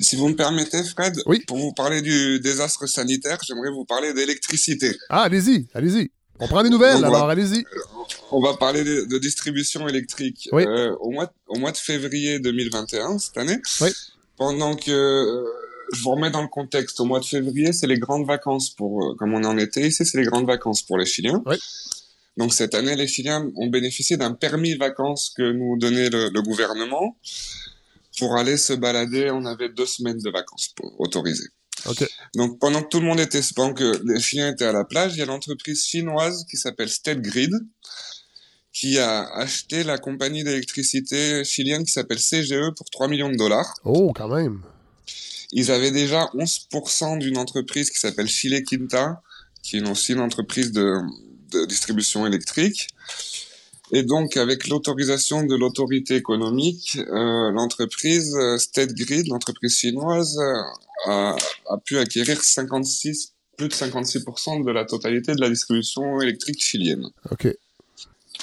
[0.00, 1.14] Si vous me permettez, Fred,
[1.46, 4.96] pour vous parler du désastre sanitaire, j'aimerais vous parler d'électricité.
[5.10, 6.10] Ah, allez-y, allez-y.
[6.40, 7.32] On prend des nouvelles, alors voilà.
[7.32, 7.64] allez-y.
[8.32, 10.48] On va parler de, de distribution électrique.
[10.52, 10.64] Oui.
[10.66, 13.90] Euh, au, mois de, au mois de février 2021, cette année, Oui.
[14.36, 15.44] pendant que euh,
[15.92, 19.02] je vous remets dans le contexte, au mois de février, c'est les grandes vacances pour,
[19.04, 21.42] euh, comme on est en été ici, c'est les grandes vacances pour les Chiliens.
[22.36, 26.42] Donc cette année, les Chiliens ont bénéficié d'un permis vacances que nous donnait le, le
[26.42, 27.16] gouvernement
[28.18, 29.30] pour aller se balader.
[29.30, 31.48] On avait deux semaines de vacances pour, autorisées.
[32.34, 35.14] Donc pendant que tout le monde était, pendant que les Chiliens étaient à la plage,
[35.14, 37.52] il y a l'entreprise chinoise qui s'appelle State Grid
[38.72, 43.74] qui a acheté la compagnie d'électricité chilienne qui s'appelle CGE pour 3 millions de dollars.
[43.84, 44.62] Oh, quand même.
[45.52, 49.22] ils avaient déjà 11% d'une entreprise qui s'appelle Chile Quinta,
[49.62, 50.98] qui est aussi une entreprise de,
[51.50, 52.88] de distribution électrique.
[53.92, 60.62] Et donc, avec l'autorisation de l'autorité économique, euh, l'entreprise euh, State Grid, l'entreprise chinoise, euh,
[61.06, 61.36] a,
[61.68, 67.06] a, pu acquérir 56, plus de 56% de la totalité de la distribution électrique chilienne.
[67.30, 67.48] OK.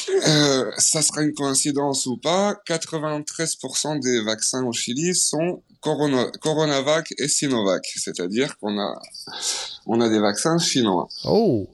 [0.09, 7.13] Euh, ça sera une coïncidence ou pas, 93% des vaccins au Chili sont Corona, Coronavac
[7.17, 9.01] et Sinovac, c'est-à-dire qu'on a,
[9.85, 11.07] on a des vaccins chinois.
[11.25, 11.67] Oh!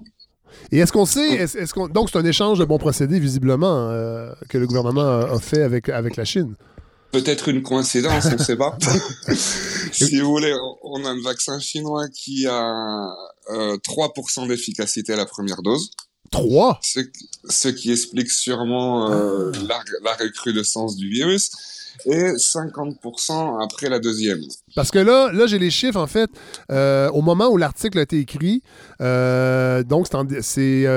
[0.72, 3.90] Et est-ce qu'on sait, est-ce, est qu'on, donc c'est un échange de bons procédés visiblement
[3.90, 6.56] euh, que le gouvernement a, a fait avec, avec la Chine?
[7.14, 8.76] Peut-être une coïncidence, on ne sait pas.
[9.92, 13.14] si vous voulez, on a un vaccin chinois qui a
[13.52, 15.92] euh, 3% d'efficacité à la première dose.
[16.32, 17.02] 3 ce,
[17.48, 21.52] ce, qui explique sûrement euh, la, la, recrudescence du virus
[22.06, 24.40] et 50% après la deuxième.
[24.76, 26.30] Parce que là, là j'ai les chiffres, en fait,
[26.72, 28.62] euh, au moment où l'article a été écrit,
[29.02, 30.08] euh, donc
[30.42, 30.84] c'est...
[30.86, 30.90] Euh,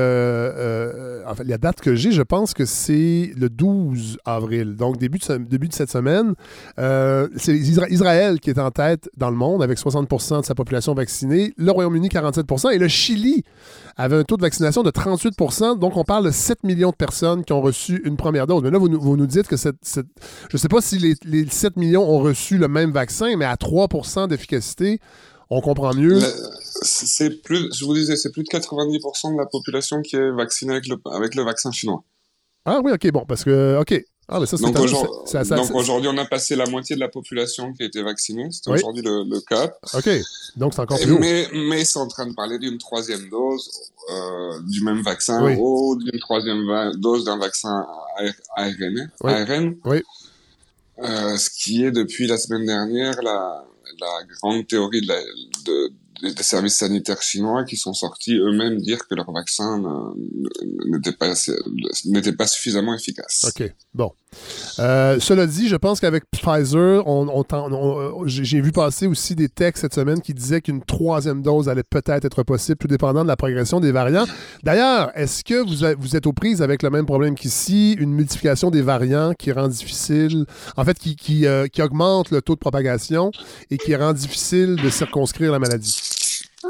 [0.57, 4.99] euh, en fait, la date que j'ai, je pense que c'est le 12 avril, donc
[4.99, 6.35] début de, début de cette semaine.
[6.77, 10.95] C'est Isra Israël qui est en tête dans le monde avec 60% de sa population
[10.95, 13.43] vaccinée, le Royaume-Uni 47% et le Chili
[13.97, 15.37] avait un taux de vaccination de 38
[15.79, 18.63] donc on parle de 7 millions de personnes qui ont reçu une première dose.
[18.63, 20.07] Mais là, vous, vous nous dites que cette, cette
[20.51, 23.45] je ne sais pas si les, les 7 millions ont reçu le même vaccin, mais
[23.45, 23.89] à 3
[24.29, 25.01] d'efficacité,
[25.51, 26.21] on comprend mieux.
[26.83, 30.73] C'est plus, je vous disais, c'est plus de 90% de la population qui est vaccinée
[30.73, 32.03] avec le, avec le vaccin chinois.
[32.65, 34.05] Ah oui, ok, bon, parce que, ok.
[34.29, 37.87] Ah, mais ça, donc aujourd'hui, on a passé la moitié de la population qui a
[37.87, 38.49] été vaccinée.
[38.51, 38.79] C'était oui.
[38.79, 39.73] aujourd'hui le, le, cas.
[39.95, 40.09] Ok,
[40.57, 41.17] donc c'est encore plus
[41.53, 43.71] Mais, sont en train de parler d'une troisième dose
[44.11, 45.55] euh, du même vaccin oui.
[45.57, 46.67] ou d'une troisième
[46.97, 47.87] dose d'un vaccin
[48.57, 49.13] ARN.
[49.23, 49.33] Oui.
[49.33, 49.77] ARN.
[49.85, 50.03] Oui.
[50.99, 53.65] Euh, ce qui est depuis la semaine dernière la,
[54.01, 55.21] la grande théorie de la,
[55.67, 55.93] de,
[56.23, 59.83] des services sanitaires chinois qui sont sortis eux-mêmes dire que leur vaccin
[60.87, 61.35] n'était pas,
[62.39, 63.45] pas suffisamment efficace.
[63.49, 63.73] OK.
[63.95, 64.13] Bon.
[64.79, 67.03] Euh, cela dit, je pense qu'avec Pfizer,
[68.27, 72.25] j'ai vu passer aussi des textes cette semaine qui disaient qu'une troisième dose allait peut-être
[72.25, 74.27] être possible, tout dépendant de la progression des variants.
[74.63, 75.67] D'ailleurs, est-ce que
[75.97, 79.69] vous, êtes aux prises avec le même problème qu'ici, une multiplication des variants qui rend
[79.69, 80.45] difficile,
[80.77, 83.31] en fait, qui, qui, euh, qui augmente le taux de propagation
[83.71, 86.16] et qui rend difficile de circonscrire la maladie?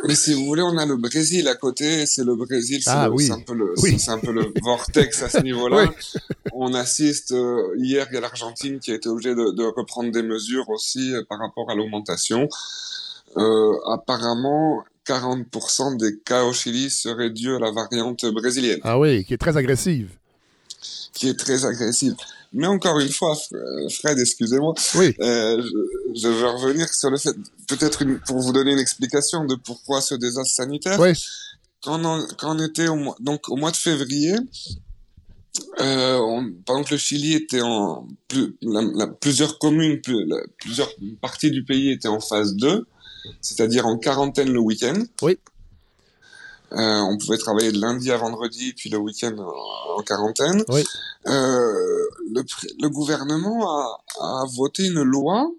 [0.07, 2.07] Mais si vous voulez, on a le Brésil à côté.
[2.07, 3.31] C'est le Brésil, c'est ah, oui.
[3.31, 3.99] un peu le, oui.
[3.99, 5.85] c'est un peu le vortex à ce niveau-là.
[5.89, 6.21] oui.
[6.53, 10.11] On assiste euh, hier, il y a l'Argentine qui a été obligée de, de, reprendre
[10.11, 12.49] des mesures aussi euh, par rapport à l'augmentation.
[13.37, 18.81] Euh, apparemment, 40% des cas au Chili seraient dus à la variante brésilienne.
[18.83, 20.11] Ah oui, qui est très agressive.
[21.13, 22.17] Qui est très agressive.
[22.53, 23.37] Mais encore une fois,
[23.91, 25.15] Fred, excusez-moi, oui.
[25.21, 27.35] euh, je, je, veux revenir sur le fait,
[27.69, 30.99] peut-être pour vous donner une explication de pourquoi ce désastre sanitaire.
[31.01, 31.13] Oui.
[31.83, 34.37] Quand on, quand on était au mois, donc au mois de février,
[35.81, 40.39] euh, on, pendant que le Chili était en plus, la, la, plusieurs communes, plus, la,
[40.59, 40.91] plusieurs
[41.21, 42.87] parties du pays étaient en phase 2,
[43.41, 45.03] c'est-à-dire en quarantaine le week-end.
[45.23, 45.39] Oui.
[46.73, 50.65] Euh, on pouvait travailler de lundi à vendredi, puis le week-end en, en, quarantaine.
[50.69, 50.85] Oui.
[51.27, 52.45] Euh, le,
[52.81, 55.51] le, gouvernement a, a, voté une loi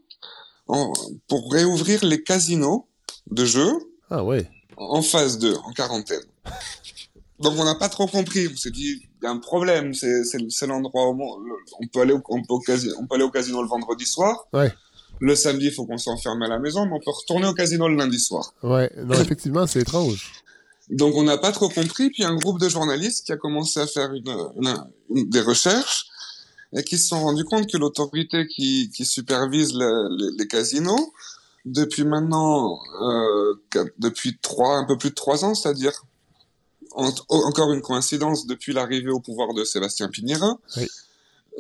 [0.67, 0.91] en,
[1.27, 2.88] pour réouvrir les casinos
[3.31, 3.73] de jeux
[4.09, 4.23] ah,
[4.77, 6.23] en phase 2, en quarantaine.
[7.39, 8.47] Donc on n'a pas trop compris.
[8.51, 9.93] On s'est dit, il y a un problème.
[9.93, 11.21] C'est l'endroit où
[11.79, 14.05] on peut aller au, on peut au casino, on peut aller au casino le vendredi
[14.05, 14.47] soir.
[14.53, 14.73] Ouais.
[15.19, 17.88] Le samedi, il faut qu'on s'enferme à la maison, mais on peut retourner au casino
[17.88, 18.53] le lundi soir.
[18.61, 20.31] Ouais, non, effectivement, c'est étrange.
[20.89, 23.88] Donc on n'a pas trop compris, puis un groupe de journalistes qui a commencé à
[23.88, 24.76] faire une, une,
[25.09, 26.07] une des recherches
[26.73, 31.14] et qui se sont rendus compte que l'autorité qui, qui supervise le, les, les casinos,
[31.65, 33.55] depuis maintenant, euh,
[33.97, 36.05] depuis trois, un peu plus de trois ans, c'est-à-dire
[36.91, 40.88] en, encore une coïncidence depuis l'arrivée au pouvoir de Sébastien Piñera, oui.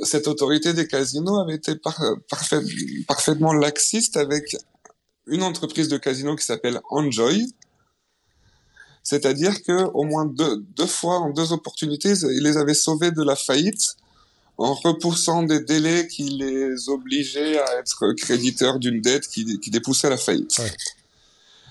[0.03, 1.99] cette autorité des casinos avait été par,
[2.29, 2.61] parfait,
[3.07, 4.55] parfaitement laxiste avec
[5.25, 7.45] une entreprise de casinos qui s'appelle Enjoy,
[9.09, 13.23] c'est-à-dire que au moins deux, deux fois, en deux opportunités, ils les avaient sauvés de
[13.23, 13.95] la faillite
[14.57, 20.09] en repoussant des délais qui les obligeaient à être créditeurs d'une dette qui, qui dépoussait
[20.09, 20.57] la faillite.
[20.59, 20.73] Ouais.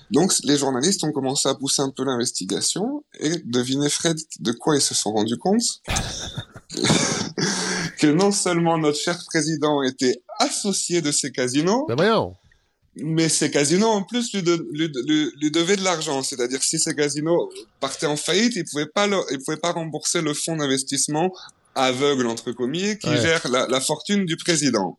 [0.09, 4.75] Donc les journalistes ont commencé à pousser un peu l'investigation et devinez Fred de quoi
[4.75, 5.83] ils se sont rendus compte?
[7.99, 12.35] Que non seulement notre cher président était associé de ces casinos, ben voyons
[13.03, 16.23] mais ces casinos, en plus, lui, de, lui, lui, lui devaient de l'argent.
[16.23, 17.49] C'est-à-dire, si ces casinos
[17.79, 21.31] partaient en faillite, ils pouvaient pas, le, ils pouvaient pas rembourser le fonds d'investissement
[21.75, 23.21] aveugle, entre comilles, qui ouais.
[23.21, 24.97] gère la, la, fortune du président.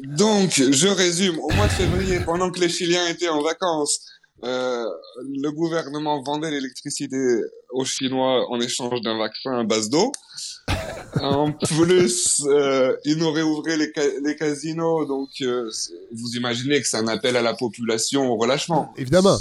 [0.00, 1.38] Donc, je résume.
[1.38, 4.00] Au mois de février, pendant que les Chiliens étaient en vacances,
[4.44, 4.84] euh,
[5.18, 7.16] le gouvernement vendait l'électricité
[7.70, 10.12] aux Chinois en échange d'un vaccin à base d'eau.
[11.20, 15.70] En plus, euh, ils nous réouvraient les, ca- les casinos, donc euh,
[16.10, 18.92] vous imaginez que c'est un appel à la population au relâchement.
[18.96, 19.38] Évidemment.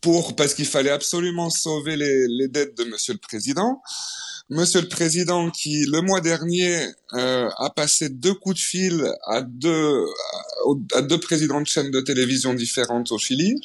[0.00, 3.82] Pour parce qu'il fallait absolument sauver les, les dettes de Monsieur le Président.
[4.48, 9.42] Monsieur le Président qui, le mois dernier, euh, a passé deux coups de fil à
[9.42, 10.04] deux,
[10.94, 13.60] à, à deux présidents de chaînes de télévision différentes au Chili,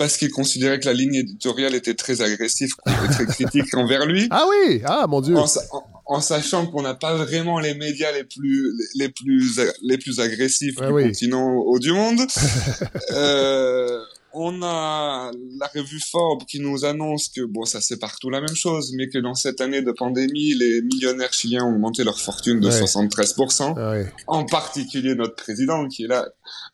[0.00, 2.72] parce qu'il considérait que la ligne éditoriale était très agressive
[3.10, 4.28] très critique envers lui.
[4.30, 4.80] Ah oui!
[4.86, 5.36] Ah, mon Dieu!
[5.36, 9.08] En, sa- en- en sachant qu'on n'a pas vraiment les médias les plus les, les
[9.10, 11.04] plus les plus agressifs Ouais, du oui.
[11.04, 12.20] continent ou du monde.
[13.12, 13.98] euh,
[14.32, 18.54] on a la revue Forbes qui nous annonce que bon ça c'est partout la même
[18.54, 22.60] chose, mais que dans cette année de pandémie, les millionnaires chiliens ont augmenté leur fortune
[22.60, 22.80] de Ouais.
[22.80, 23.74] 73%.
[23.76, 24.12] Ah ouais.
[24.28, 26.26] En particulier notre président qui est la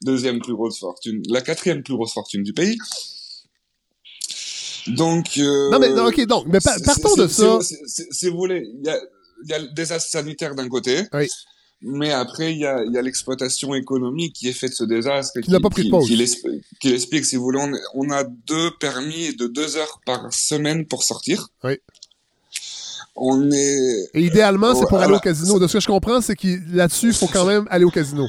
[0.05, 2.78] deuxième plus grosse fortune, la quatrième plus grosse fortune du pays.
[4.89, 7.59] Donc euh, Non, mais non, OK, donc, mais pa- partons de ça.
[8.11, 8.99] Si vous voulez, il y a,
[9.47, 11.29] y a le désastre sanitaire d'un côté, Oui.
[11.83, 14.85] mais après, il y a, il y a l'exploitation économique qui est faite de ce
[14.85, 15.41] désastre.
[15.41, 16.07] Qui n'a pas pris de pause.
[16.09, 16.17] Qui,
[16.81, 17.59] qui l'explique, si vous voulez.
[17.61, 17.73] On,
[18.07, 21.49] on a deux permis de deux heures par semaine pour sortir.
[21.65, 21.79] Oui.
[23.18, 24.10] On est...
[24.14, 25.59] Et idéalement, c'est pour aller au casino.
[25.59, 28.26] De ce que je comprends, c'est que là-dessus, il faut quand même aller au casino.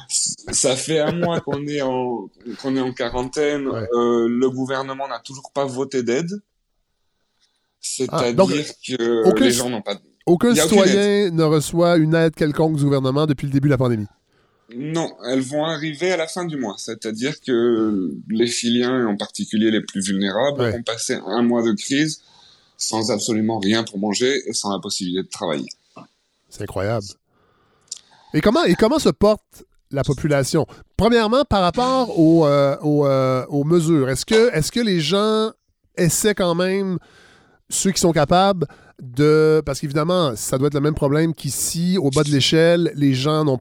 [0.52, 2.30] Ça fait un mois qu'on est en
[2.62, 3.68] qu'on est en quarantaine.
[3.68, 3.88] Ouais.
[3.94, 6.30] Euh, le gouvernement n'a toujours pas voté d'aide.
[8.10, 9.96] Ah, C'est-à-dire que aucun- les gens n'ont pas.
[10.26, 14.08] Aucun citoyen ne reçoit une aide quelconque du gouvernement depuis le début de la pandémie.
[14.76, 16.76] Non, elles vont arriver à la fin du mois.
[16.78, 20.72] C'est-à-dire que les Chiliens, et en particulier les plus vulnérables, Ouais.
[20.72, 22.22] vont passer un mois de crise
[22.78, 25.68] sans absolument rien pour manger et sans la possibilité de travailler.
[26.50, 27.06] C'est incroyable.
[28.34, 30.66] Et comment, se porte la population?
[30.96, 35.52] Premièrement, par rapport aux, euh, euh, mesures, est-ce que, que les gens
[35.96, 37.00] essaient quand même,
[37.70, 38.68] ceux qui sont capables,
[39.02, 39.62] de...
[39.66, 43.46] Parce qu'évidemment, ça doit être le même problème qu'ici, au bas de l'échelle, les gens
[43.46, 43.60] n'ont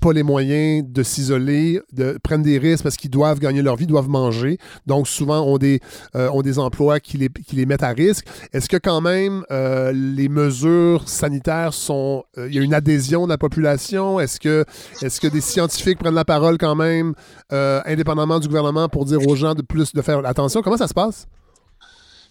[0.00, 3.86] pas les moyens de s'isoler, de prendre des risques parce qu'ils doivent gagner leur vie,
[3.86, 4.58] doivent manger.
[4.86, 5.80] Donc, souvent, ont des,
[6.16, 8.26] euh, ont des emplois qui les, qui les mettent à risque.
[8.52, 12.24] Est-ce que quand même euh, les mesures sanitaires sont...
[12.38, 14.18] euh, Il y a une adhésion de la population?
[14.18, 14.64] Est-ce que,
[15.00, 17.14] est que des scientifiques prennent la parole quand même,
[17.50, 20.62] indépendamment du gouvernement, pour dire aux gens de plus de faire attention?
[20.62, 21.26] Comment ça se passe?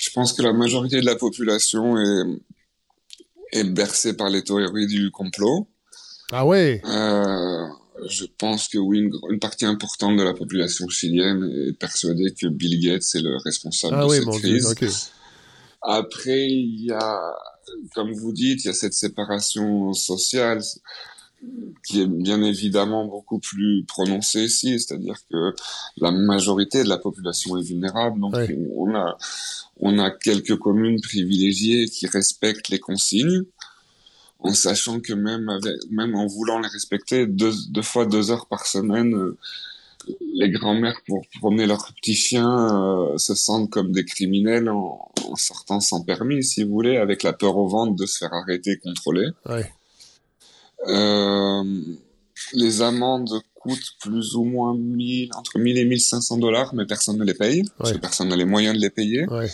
[0.02, 5.11] Je pense que la majorité de la population est, est bercée par les théories du
[5.11, 5.68] complot.
[6.32, 6.82] Ah ouais?
[6.86, 7.68] Euh,
[8.10, 12.84] je pense que oui, une, partie importante de la population chilienne est persuadée que Bill
[12.84, 15.11] Gates est le responsable Ah de oui, cette mon Dieu, crise.
[15.82, 15.88] OK.
[15.88, 17.22] Après, il y a,
[17.94, 20.61] comme vous dites, il y a cette séparation sociale
[21.85, 25.53] qui est bien évidemment beaucoup plus prononcée ici, c'est-à-dire que
[25.97, 28.35] la majorité de la population est vulnérable, donc
[28.76, 29.18] on a
[29.80, 33.43] on a quelques communes privilégiées qui respectent les consignes,
[34.39, 38.47] en sachant que même avec, même en voulant les respecter deux, deux fois deux heures
[38.47, 39.38] par semaine, euh,
[40.34, 45.35] les grands-mères pour promener leurs petits chiens euh, se sentent comme des criminels en, en
[45.35, 48.72] sortant sans permis, si vous voulez, avec la peur au ventre de se faire arrêter
[48.72, 49.27] et contrôler.
[49.47, 49.72] Ouais.
[50.88, 51.64] Euh,
[52.53, 57.24] les amendes coûtent plus ou moins 1000, entre 1000 et 1500 dollars, mais personne ne
[57.24, 59.28] les paye, parce que personne n'a les moyens de les payer.
[59.28, 59.49] Ouais.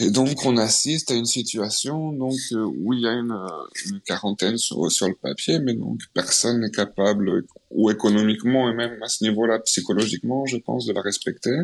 [0.00, 3.90] Et donc, on assiste à une situation donc euh, où il y a une, euh,
[3.90, 9.02] une quarantaine sur, sur le papier, mais donc personne n'est capable, ou économiquement et même
[9.02, 11.56] à ce niveau-là, psychologiquement, je pense, de la respecter.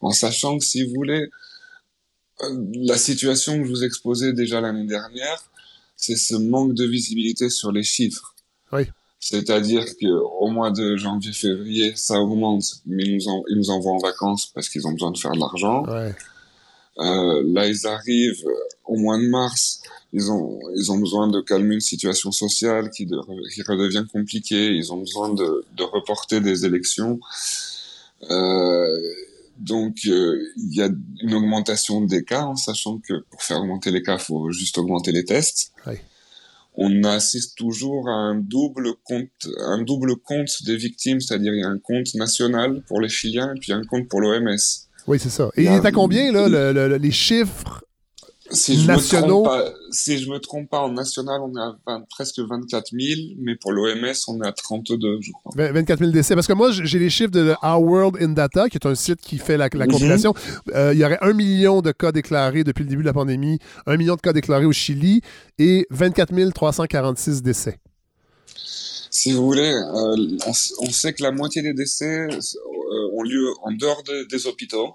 [0.00, 1.28] En sachant que, si vous voulez,
[2.42, 5.50] euh, la situation que je vous exposais déjà l'année dernière,
[6.04, 8.34] c'est ce manque de visibilité sur les chiffres.
[8.72, 8.82] Oui.
[9.20, 10.06] C'est-à-dire que
[10.40, 14.46] au mois de janvier-février, ça augmente, mais ils nous, en- ils nous envoient en vacances
[14.52, 15.84] parce qu'ils ont besoin de faire de l'argent.
[15.86, 16.12] Ouais.
[16.98, 18.44] Euh, là, ils arrivent
[18.84, 19.80] au mois de mars.
[20.12, 23.20] Ils ont, ils ont besoin de calmer une situation sociale qui, de-
[23.54, 24.70] qui redevient compliquée.
[24.74, 27.20] Ils ont besoin de, de reporter des élections.
[28.30, 28.98] Euh,
[29.62, 30.88] donc, euh, il y a
[31.22, 34.76] une augmentation des cas, en sachant que pour faire augmenter les cas, il faut juste
[34.78, 35.72] augmenter les tests.
[35.86, 35.94] Oui.
[36.74, 39.28] On assiste toujours à un double compte,
[39.58, 43.52] un double compte des victimes, c'est-à-dire il y a un compte national pour les Chiliens
[43.54, 44.56] et puis un compte pour l'OMS.
[45.06, 45.50] Oui, c'est ça.
[45.56, 47.84] Et Il est à combien, là, le- le- le- les chiffres
[48.52, 49.42] Si je nationaux?
[49.42, 52.38] me trompe pas, si je me trompe pas, en national, on est à 20 presque
[52.38, 55.52] 24 000, mais pour l'OMS, on est à 32, je crois.
[55.56, 56.34] 20 24 000 décès.
[56.34, 59.20] Parce que moi, j'ai les chiffres de Our World in Data, qui est un site
[59.20, 60.34] qui fait la, la compilation.
[60.74, 63.58] Euh, il y aurait un million de cas déclarés depuis le début de la pandémie,
[63.86, 65.20] un million de cas déclarés au Chili
[65.58, 67.78] et 24 346 décès.
[69.10, 73.46] Si vous voulez, euh, on, on, sait que la moitié des décès euh, ont lieu
[73.62, 74.94] en dehors de, des hôpitaux.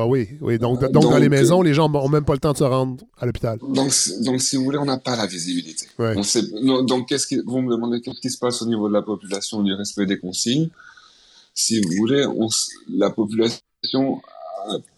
[0.00, 0.60] Ah oui, oui.
[0.60, 2.62] Donc, donc, donc dans les maisons, les gens n'ont même pas le temps de se
[2.62, 3.58] rendre à l'hôpital.
[3.58, 5.88] Donc, donc, si vous voulez, on n'a pas la visibilité.
[5.98, 6.14] Ouais.
[6.16, 8.94] On sait, donc, qu'est-ce qui, vous me demandez qu'est-ce qui se passe au niveau de
[8.94, 10.68] la population du respect des consignes
[11.52, 12.46] Si vous voulez, on,
[12.90, 14.22] la population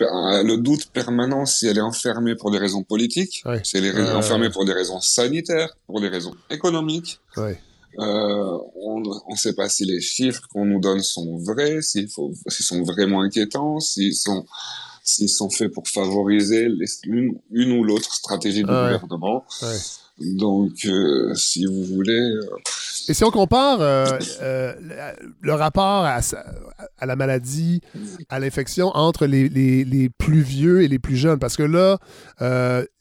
[0.00, 3.62] a le doute permanent si elle est enfermée pour des raisons politiques, ouais.
[3.64, 4.18] si elle est euh...
[4.18, 7.20] enfermée pour des raisons sanitaires, pour des raisons économiques.
[7.38, 7.58] Ouais.
[7.98, 12.82] Euh, on ne sait pas si les chiffres qu'on nous donne sont vrais, s'ils sont
[12.82, 14.44] vraiment inquiétants, s'ils sont
[15.02, 18.98] s'ils sont faits pour favoriser les, une, une, ou l'autre stratégie du ouais.
[19.00, 19.44] gouvernement.
[19.62, 19.76] Ouais.
[20.36, 22.12] Donc, euh, si vous voulez.
[22.12, 22.44] Euh...
[23.08, 24.74] Et si on compare euh,
[25.40, 26.20] le rapport à,
[26.98, 27.80] à, la maladie,
[28.28, 31.98] à l'infection entre les, les, les, plus vieux et les plus jeunes, parce que là,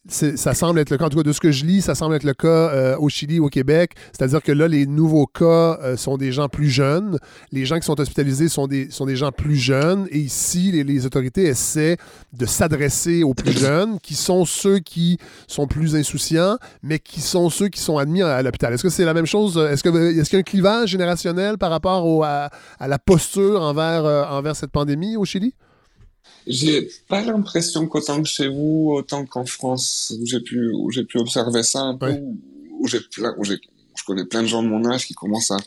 [0.10, 2.16] ça semble être le cas, en tout cas de ce que je lis, ça semble
[2.16, 3.94] être le cas euh, au Chili, au Québec.
[4.12, 7.20] C'est-à-dire que là, les nouveaux cas euh, sont des gens plus jeunes.
[7.52, 10.08] Les gens qui sont hospitalisés sont des, gens plus jeunes.
[10.12, 11.98] Et ici, les, autorités essaient
[12.34, 15.18] de s'adresser aux plus jeunes, qui sont ceux qui
[15.48, 18.74] sont plus insouciants, mais qui sont ceux qui sont admis à, l'hôpital.
[18.74, 19.58] Est-ce que c'est la même chose?
[19.58, 22.50] Est-ce qu'il est qu y a un clivage générationnel par rapport à,
[22.80, 25.54] la posture euh, envers cette pandémie au Chili?
[26.50, 31.04] J'ai pas l'impression qu'autant que chez vous, autant qu'en France, où j'ai pu, où j'ai
[31.04, 32.24] pu observer ça un peu, ouais.
[32.80, 33.60] où j'ai plein, où j'ai,
[33.96, 35.58] je connais plein de gens de mon âge qui commencent à,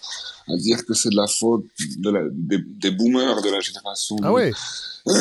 [0.49, 1.65] à dire que c'est de la faute
[1.99, 4.17] de la, des, des, boomers de la génération.
[4.23, 4.53] Ah ouais.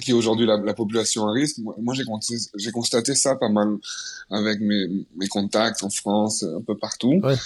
[0.00, 1.58] qui est aujourd'hui la, la, population à risque.
[1.58, 3.76] Moi, moi j'ai constaté, constaté ça pas mal
[4.30, 7.20] avec mes, mes contacts en France, un peu partout.
[7.22, 7.36] Ouais.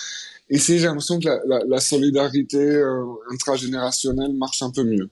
[0.51, 3.03] Et si j'ai l'impression que la, la, la solidarité euh,
[3.33, 5.11] intragénérationnelle marche un peu mieux.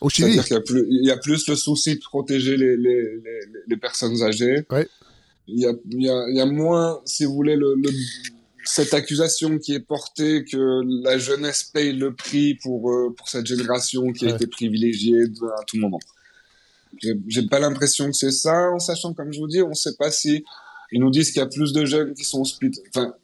[0.00, 0.32] Au Chili.
[0.32, 3.02] C'est-à-dire qu'il y a plus, il y a plus le souci de protéger les, les,
[3.02, 4.64] les, les personnes âgées.
[4.70, 4.88] Ouais.
[5.46, 7.90] Il y a, il y a, il y a moins, si vous voulez, le, le,
[8.64, 13.46] cette accusation qui est portée que la jeunesse paye le prix pour, euh, pour cette
[13.46, 15.22] génération qui a été privilégiée
[15.58, 16.00] à tout moment.
[16.98, 20.10] J'ai pas l'impression que c'est ça, en sachant, comme je vous dis, on sait pas
[20.10, 20.44] si
[20.92, 22.82] ils nous disent qu'il y a plus de jeunes qui sont hospitalisés.
[22.94, 23.14] Enfin,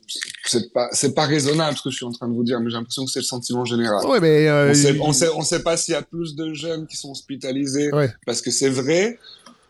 [0.44, 2.70] c'est pas, c'est pas raisonnable ce que je suis en train de vous dire, mais
[2.70, 4.06] j'ai l'impression que c'est le sentiment général.
[4.06, 6.54] Ouais, mais euh, on, sait, on sait, on sait pas s'il y a plus de
[6.54, 8.12] jeunes qui sont hospitalisés ouais.
[8.24, 9.18] parce que c'est vrai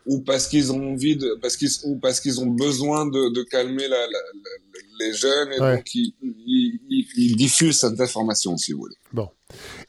[0.05, 3.43] ou parce qu'ils ont envie de, parce qu'ils ou parce qu'ils ont besoin de, de
[3.43, 4.51] calmer la, la, la,
[4.99, 5.75] les jeunes et ouais.
[5.77, 8.95] donc ils, ils, ils, ils, diffusent cette information, si vous voulez.
[9.13, 9.29] Bon.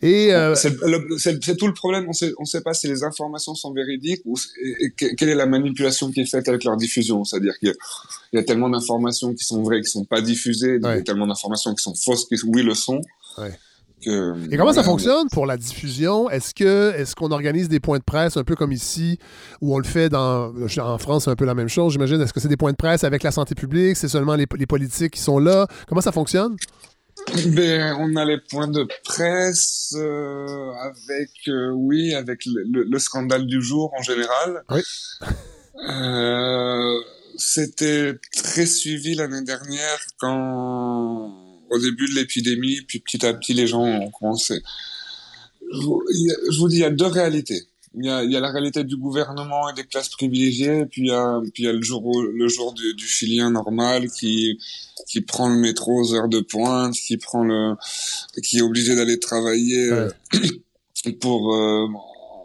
[0.01, 0.55] Et euh...
[0.55, 2.07] c'est tout le problème.
[2.09, 5.35] On sait, on sait pas si les informations sont véridiques ou et, et, quelle est
[5.35, 7.25] la manipulation qui est faite avec leur diffusion.
[7.25, 7.75] C'est-à-dire qu'il
[8.33, 10.79] y, y, a tellement d'informations qui sont vraies, qui sont pas diffusées, ouais.
[10.79, 13.01] il y a tellement d'informations qui sont fausses, qui oui le sont.
[13.39, 13.53] Ouais.
[14.05, 16.31] Que, et comment ça fonctionne pour la diffusion?
[16.31, 19.19] Est-ce que est-ce qu'on organise des points de presse un peu comme ici,
[19.61, 22.21] où on le fait dans en France, c'est un peu la même chose, j'imagine?
[22.21, 23.97] Est-ce que c'est des points de presse avec la santé publique?
[23.97, 25.67] C'est seulement les, les politiques qui sont là?
[25.89, 26.57] Comment ça fonctionne?
[27.49, 32.99] Ben, on a les points de presse euh, avec, euh, oui, avec le, le, le,
[33.01, 34.63] scandale du jour en général.
[34.71, 34.83] Oui.
[35.89, 37.01] Euh,
[37.37, 43.67] C'était très suivi l'année dernière quand, au début de l'épidémie, puis petit à petit, les
[43.67, 44.63] gens ont commencé.
[45.73, 46.03] Je vous,
[46.51, 47.63] je vous dis, il y a deux réalités.
[47.95, 50.87] Il y, a, il y a la réalité du gouvernement et des classes privilégiées, et
[50.87, 53.51] puis il y a, puis il y a le jour, le jour du, du chilien
[53.51, 54.59] normal qui,
[55.09, 57.75] qui prend le métro aux heures de pointe, qui prend le,
[58.43, 61.13] qui est obligé d'aller travailler ouais.
[61.21, 61.87] pour, euh,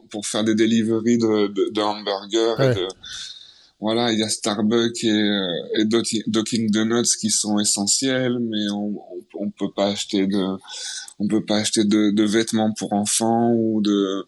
[0.10, 2.72] pour faire des deliveries de, de, de hamburgers ouais.
[2.72, 2.88] et de,
[3.84, 5.40] voilà, il y a Starbucks et,
[5.78, 8.96] et Docking Donuts qui sont essentiels, mais on,
[9.36, 10.58] on, peut pas acheter de,
[11.20, 14.26] on peut pas acheter de, de, vêtements pour enfants ou de,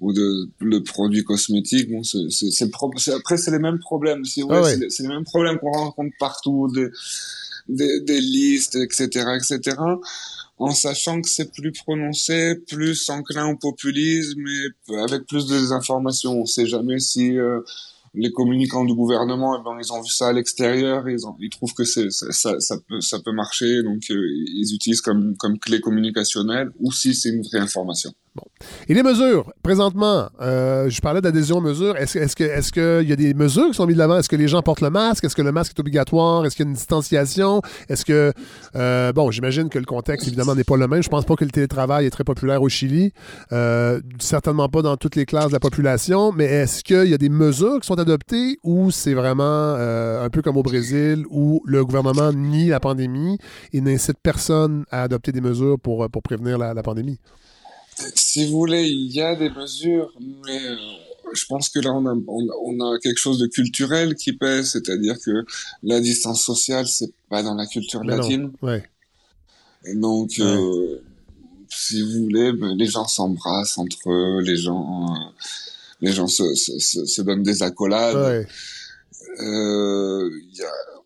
[0.00, 1.90] ou de, de produits cosmétiques.
[1.90, 4.24] Bon, c'est, après, c'est les mêmes problèmes.
[4.24, 4.76] Si, ah ouais.
[4.76, 6.88] c'est, c'est les mêmes problèmes qu'on rencontre partout, des,
[7.68, 9.76] des, des listes, etc., etc
[10.62, 16.40] en sachant que c'est plus prononcé, plus enclin au populisme et avec plus de désinformation.
[16.40, 17.60] On sait jamais si euh,
[18.14, 21.72] les communicants du gouvernement, eh ben, ils ont vu ça à l'extérieur, ils, ils trouvent
[21.72, 26.70] que ça, ça, peut, ça peut marcher, donc euh, ils utilisent comme, comme clé communicationnelle,
[26.80, 28.12] ou si c'est une vraie information.
[28.34, 28.44] Bon.
[28.88, 31.98] Et les mesures, présentement, euh, je parlais d'adhésion aux mesures.
[31.98, 34.16] Est-ce, est-ce qu'il y a des mesures qui sont mises de l'avant?
[34.16, 35.24] Est-ce que les gens portent le masque?
[35.24, 36.46] Est-ce que le masque est obligatoire?
[36.46, 37.60] Est-ce qu'il y a une distanciation?
[37.90, 38.32] Est-ce que,
[38.74, 41.02] euh, bon, j'imagine que le contexte, évidemment, n'est pas le même.
[41.02, 43.12] Je pense pas que le télétravail est très populaire au Chili.
[43.52, 46.32] Euh, certainement pas dans toutes les classes de la population.
[46.32, 50.40] Mais est-ce qu'il y a des mesures qui sont adoptées ou c'est vraiment un peu
[50.40, 53.36] comme au Brésil où le gouvernement nie la pandémie
[53.74, 57.18] et n'incite personne à adopter des mesures pour, prévenir la pandémie?
[58.14, 60.12] Si vous voulez, il y a des mesures,
[60.46, 60.76] mais euh,
[61.34, 64.70] je pense que là, on a, on, on, a quelque chose de culturel qui pèse,
[64.72, 65.44] c'est-à-dire que
[65.82, 68.52] la distance sociale, c'est pas dans la culture mais latine.
[68.62, 68.82] Ouais.
[69.94, 70.98] Donc, euh,
[71.68, 75.30] si vous voulez, ben, les gens s'embrassent entre eux, les gens, euh,
[76.00, 78.16] les gens se, se, se, se donnent des accolades.
[78.16, 78.46] Ouais.
[79.40, 81.01] Euh, y a-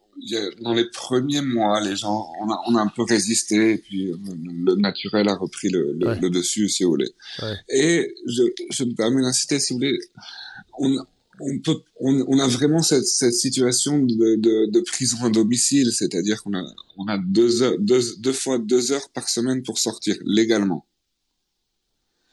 [0.62, 4.10] dans les premiers mois, les gens, on a, on a un peu résisté, et puis
[4.10, 4.16] euh,
[4.64, 6.18] le naturel a repris le, le, Ouais.
[6.20, 7.10] le dessus, si vous voulez.
[7.42, 7.54] Ouais.
[7.68, 9.98] Et je, je me permets d'inciter, si vous voulez,
[10.78, 10.96] on,
[11.40, 15.92] on peut, on, on a vraiment cette, cette situation de, de, de prison à domicile,
[15.92, 16.62] c'est-à-dire qu'on a,
[16.96, 20.86] on a deux heures, deux, deux fois deux heures par semaine pour sortir légalement.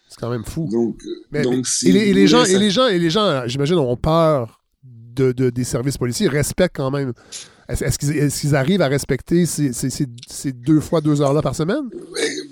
[0.10, 0.70] C'est quand même fou.
[0.72, 1.02] Donc,
[1.32, 3.10] Mais- donc mais- si et, les, et vous les gens, et les gens, et les
[3.10, 4.63] gens, j'imagine, ont peur
[5.16, 7.14] de, de- des services policiers, respectent quand même.
[7.70, 11.56] Est-ce qu'ils est-ce qu'ils arrivent à respecter ces, ces- ces- deux fois deux heures-là par
[11.56, 11.90] semaine?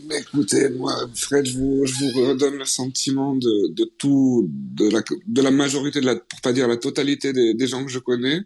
[0.07, 4.89] Mais, écoutez, moi, Fred, je vous, je vous redonne le sentiment de, de tout, de
[4.89, 7.91] la, de la majorité, de la, pour pas dire la totalité des, des gens que
[7.91, 8.39] je connais.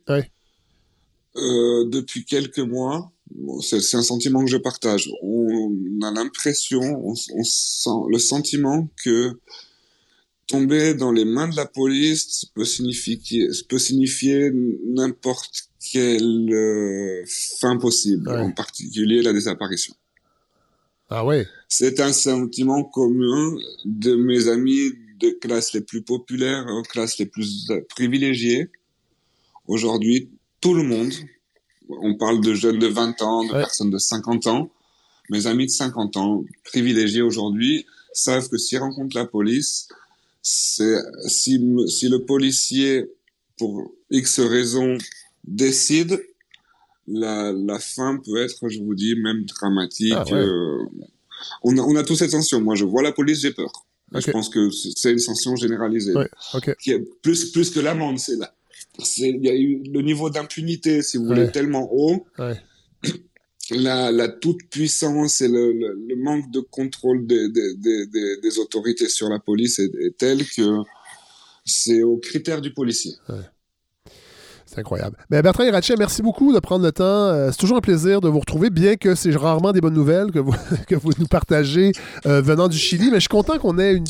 [1.38, 5.10] Euh, depuis quelques mois, bon, c'est un sentiment que je partage.
[5.22, 5.70] On
[6.04, 9.38] a l'impression, on, on sent le sentiment que
[10.48, 14.52] tomber dans les mains de la police peut signifier, peut signifier
[14.86, 17.24] n'importe quelle euh,
[17.60, 18.38] fin possible, Ouais.
[18.40, 19.94] en particulier la disparition.
[21.10, 21.48] Ah ouais.
[21.70, 23.56] C'est un sentiment commun
[23.86, 28.70] de mes amis de classes les plus populaires aux classes les plus privilégiées.
[29.68, 30.30] Aujourd'hui,
[30.62, 31.14] tout le monde,
[31.90, 33.60] on parle de jeunes de 20 ans, de Ouais.
[33.60, 34.72] personnes de 50 ans,
[35.30, 39.88] mes amis de 50 ans, privilégiés aujourd'hui, savent que s'ils rencontrent la police,
[40.48, 43.10] c'est si, si le policier,
[43.58, 44.96] pour X raisons,
[45.44, 46.24] décide,
[47.08, 50.14] la, la fin peut être, je vous dis, même dramatique.
[50.16, 50.34] Ah ouais.
[50.34, 50.84] euh,
[51.64, 52.62] on, a, on a tous cette tension.
[52.62, 53.72] Moi, je vois la police, j'ai peur.
[54.14, 54.22] Ok.
[54.24, 56.14] Je pense que c'est une tension généralisée.
[56.14, 56.76] Ouais, ok.
[56.80, 58.54] Qui est plus, plus que l'amende, c'est là.
[59.18, 61.52] Il y a eu le niveau d'impunité, si vous voulez, Ouais.
[61.52, 62.24] tellement haut.
[62.38, 62.56] Ouais.
[63.72, 69.94] La, la toute puissance et le, manque de contrôle des, autorités sur la police est,
[69.96, 70.84] est tel que
[71.66, 73.14] c'est aux critères du policier.
[74.78, 75.16] Incroyable.
[75.30, 77.04] Ben, Bertrand Hirachet, merci beaucoup de prendre le temps.
[77.04, 80.32] Euh, c'est toujours un plaisir de vous retrouver, bien que c'est rarement des bonnes nouvelles
[80.32, 80.54] que vous,
[80.88, 81.94] que vous nous partagez
[82.26, 83.10] euh, venant du Chili.
[83.10, 84.02] Mais je suis content qu'on ait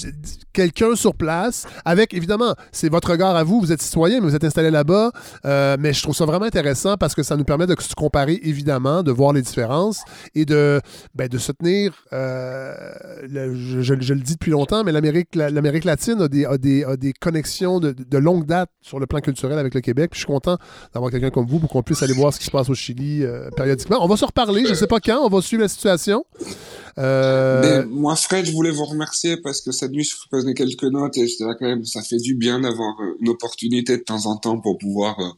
[0.54, 3.60] quelqu'un sur place avec, évidemment, c'est votre regard à vous.
[3.62, 5.12] Vous êtes citoyen, mais vous êtes installé là-bas.
[5.46, 8.40] Euh, mais je trouve ça vraiment intéressant parce que ça nous permet de se comparer,
[8.44, 10.02] évidemment, de voir les différences
[10.34, 10.82] et de,
[11.14, 11.94] ben, de se tenir.
[12.12, 17.14] je, le dis depuis longtemps, mais l'Amérique la- latine a des, a des, a des
[17.14, 20.12] connexions de, de longue date sur le plan culturel avec le Québec.
[20.12, 20.55] Puis je suis content
[20.94, 23.24] d'avoir quelqu'un comme vous pour qu'on puisse aller voir ce qui se passe au Chili
[23.24, 24.04] euh, périodiquement.
[24.04, 26.26] On va se reparler, je ne sais pas quand, on va suivre la situation.
[26.98, 30.84] Euh, Mais moi, Fred, je voulais vous remercier parce que cette nuit, je prenais quelques
[30.84, 34.04] notes et j'étais là quand même, ça fait du bien d'avoir euh, une opportunité de
[34.04, 35.30] temps en temps pour pouvoir, euh,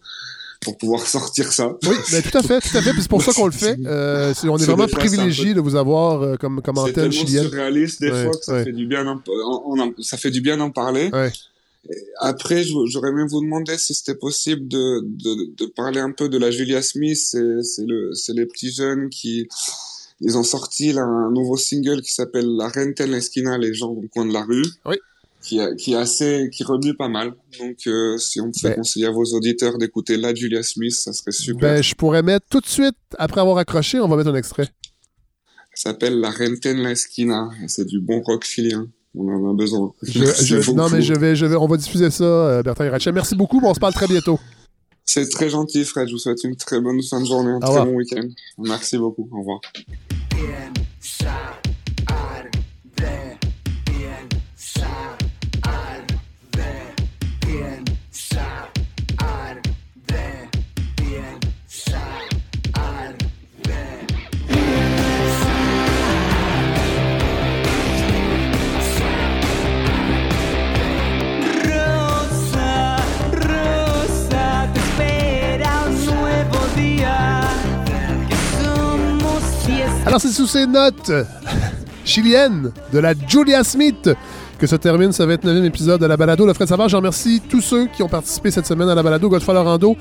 [0.62, 1.70] pour pouvoir sortir ça.
[1.84, 2.92] oui, mais tout à fait, tout à fait.
[3.00, 3.76] C'est pour ça qu'on le fait.
[3.86, 6.82] Euh, c'est- on est C'est vraiment c'est privilégié de vous avoir euh, comme, comme C'est
[6.92, 7.44] antenne chilienne.
[7.46, 8.64] surréaliste des Ouais, fois que ça ouais.
[8.66, 9.06] fait du bien
[9.38, 11.10] on en- ça fait du bien d'en parler.
[11.12, 11.32] Ouais.
[12.20, 16.38] Après, j'aurais même vous demandé si c'était possible de, de, de parler un peu de
[16.38, 17.18] la Julia Smith.
[17.18, 17.38] C'est,
[17.86, 19.48] le, les petits jeunes qui,
[20.22, 23.74] ils ont sorti là, un nouveau single qui s'appelle La Renta en la Esquina, les
[23.74, 24.66] gens au coin de la rue.
[24.86, 24.96] Oui.
[25.42, 27.34] Qui, a- qui est assez, qui remue pas mal.
[27.60, 31.14] Donc, euh, si on pouvait Ben- conseiller à vos auditeurs d'écouter la Julia Smith, ça
[31.14, 31.76] serait super.
[31.76, 34.68] Ben, je pourrais mettre tout de suite, après avoir accroché, on va mettre un extrait.
[35.74, 37.50] Ça s'appelle La Renta en la Esquina.
[37.68, 38.90] C'est du bon rock chilien.
[39.20, 39.92] On en a besoin.
[40.04, 43.12] Je- non, mais je vais, je vais, on va diffuser ça, euh, Bertrand Hirachet.
[43.12, 44.40] Merci beaucoup, on se parle très bientôt.
[45.06, 46.08] C'est très gentil, Fred.
[46.08, 47.86] Je vous souhaite une très bonne fin de journée, un très revoir.
[47.86, 48.28] bon week-end.
[48.58, 49.28] Merci beaucoup.
[49.32, 49.62] Au revoir.
[80.48, 81.12] Sous ces notes.
[82.06, 84.10] Chiliennes de la Julia Smith
[84.58, 86.46] que se termine ce 29e épisode de la balado.
[86.46, 89.30] Le Fred Savard, je remercie tous ceux qui ont participé cette semaine à la balado.
[89.30, 89.96] Godefroy Lorando,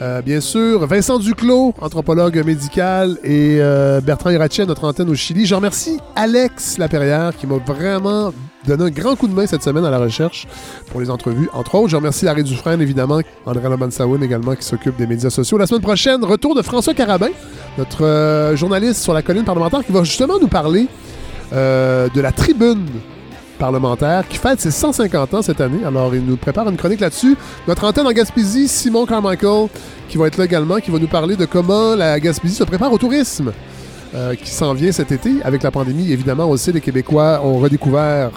[0.00, 0.86] euh, bien sûr.
[0.86, 3.18] Vincent Duclos, anthropologue médical.
[3.22, 5.46] Et euh, Bertrand Hirachet, notre antenne au Chili.
[5.46, 8.32] Je remercie Alex Laperrière qui m'a vraiment
[8.66, 10.46] donné un grand coup de main cette semaine à la recherche
[10.90, 11.88] pour les entrevues, entre autres.
[11.88, 13.20] Je remercie Larry Dufresne, évidemment.
[13.46, 15.58] André Lamansaoun également qui s'occupe des médias sociaux.
[15.58, 17.30] La semaine prochaine, retour de François Carabin,
[17.78, 20.88] notre euh, journaliste sur la colline parlementaire qui va justement nous parler
[21.52, 22.86] euh, de la tribune
[23.62, 25.84] parlementaire qui fête ses 150 ans cette année.
[25.86, 27.36] Alors, il nous prépare une chronique là-dessus.
[27.68, 29.68] Notre antenne en Gaspésie, Simon Carmichael,
[30.08, 32.92] qui va être là également, qui va nous parler de comment la Gaspésie se prépare
[32.92, 33.52] au tourisme.
[34.14, 36.10] euh, qui s'en vient cet été avec la pandémie.
[36.12, 38.32] Évidemment, sait, les Québécois ont redécouvert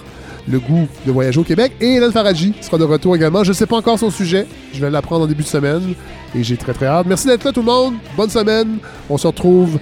[0.48, 1.74] le goût de voyager au Québec.
[1.82, 3.44] Et Hélène Faradji sera de retour également.
[3.44, 4.46] Je ne sais pas encore son sujet.
[4.74, 5.96] Je vais l'apprendre en début de semaine.
[6.36, 7.08] Et j'ai très très hâte.
[7.08, 7.96] Merci d'être là tout le monde.
[8.16, 8.78] Bonne semaine.
[9.10, 9.80] On se retrouve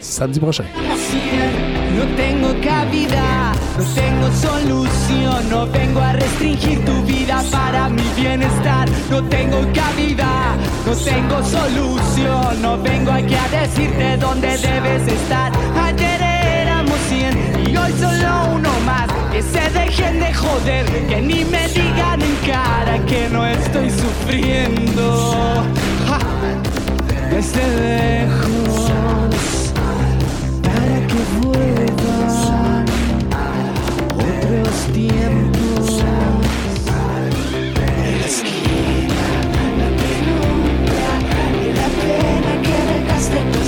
[0.00, 0.64] samedi prochain.
[3.76, 8.88] No tengo solución, no vengo a restringir tu vida para mi bienestar.
[9.10, 10.54] No tengo cabida,
[10.86, 15.50] no tengo solución, no vengo aquí a decirte dónde debes estar.
[15.76, 19.08] Ayer éramos 100 y hoy solo uno más.
[19.32, 25.64] Que se dejen de joder, que ni me digan en cara que no estoy sufriendo.
[27.28, 29.33] Desde lejos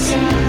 [0.09, 0.45] Yes.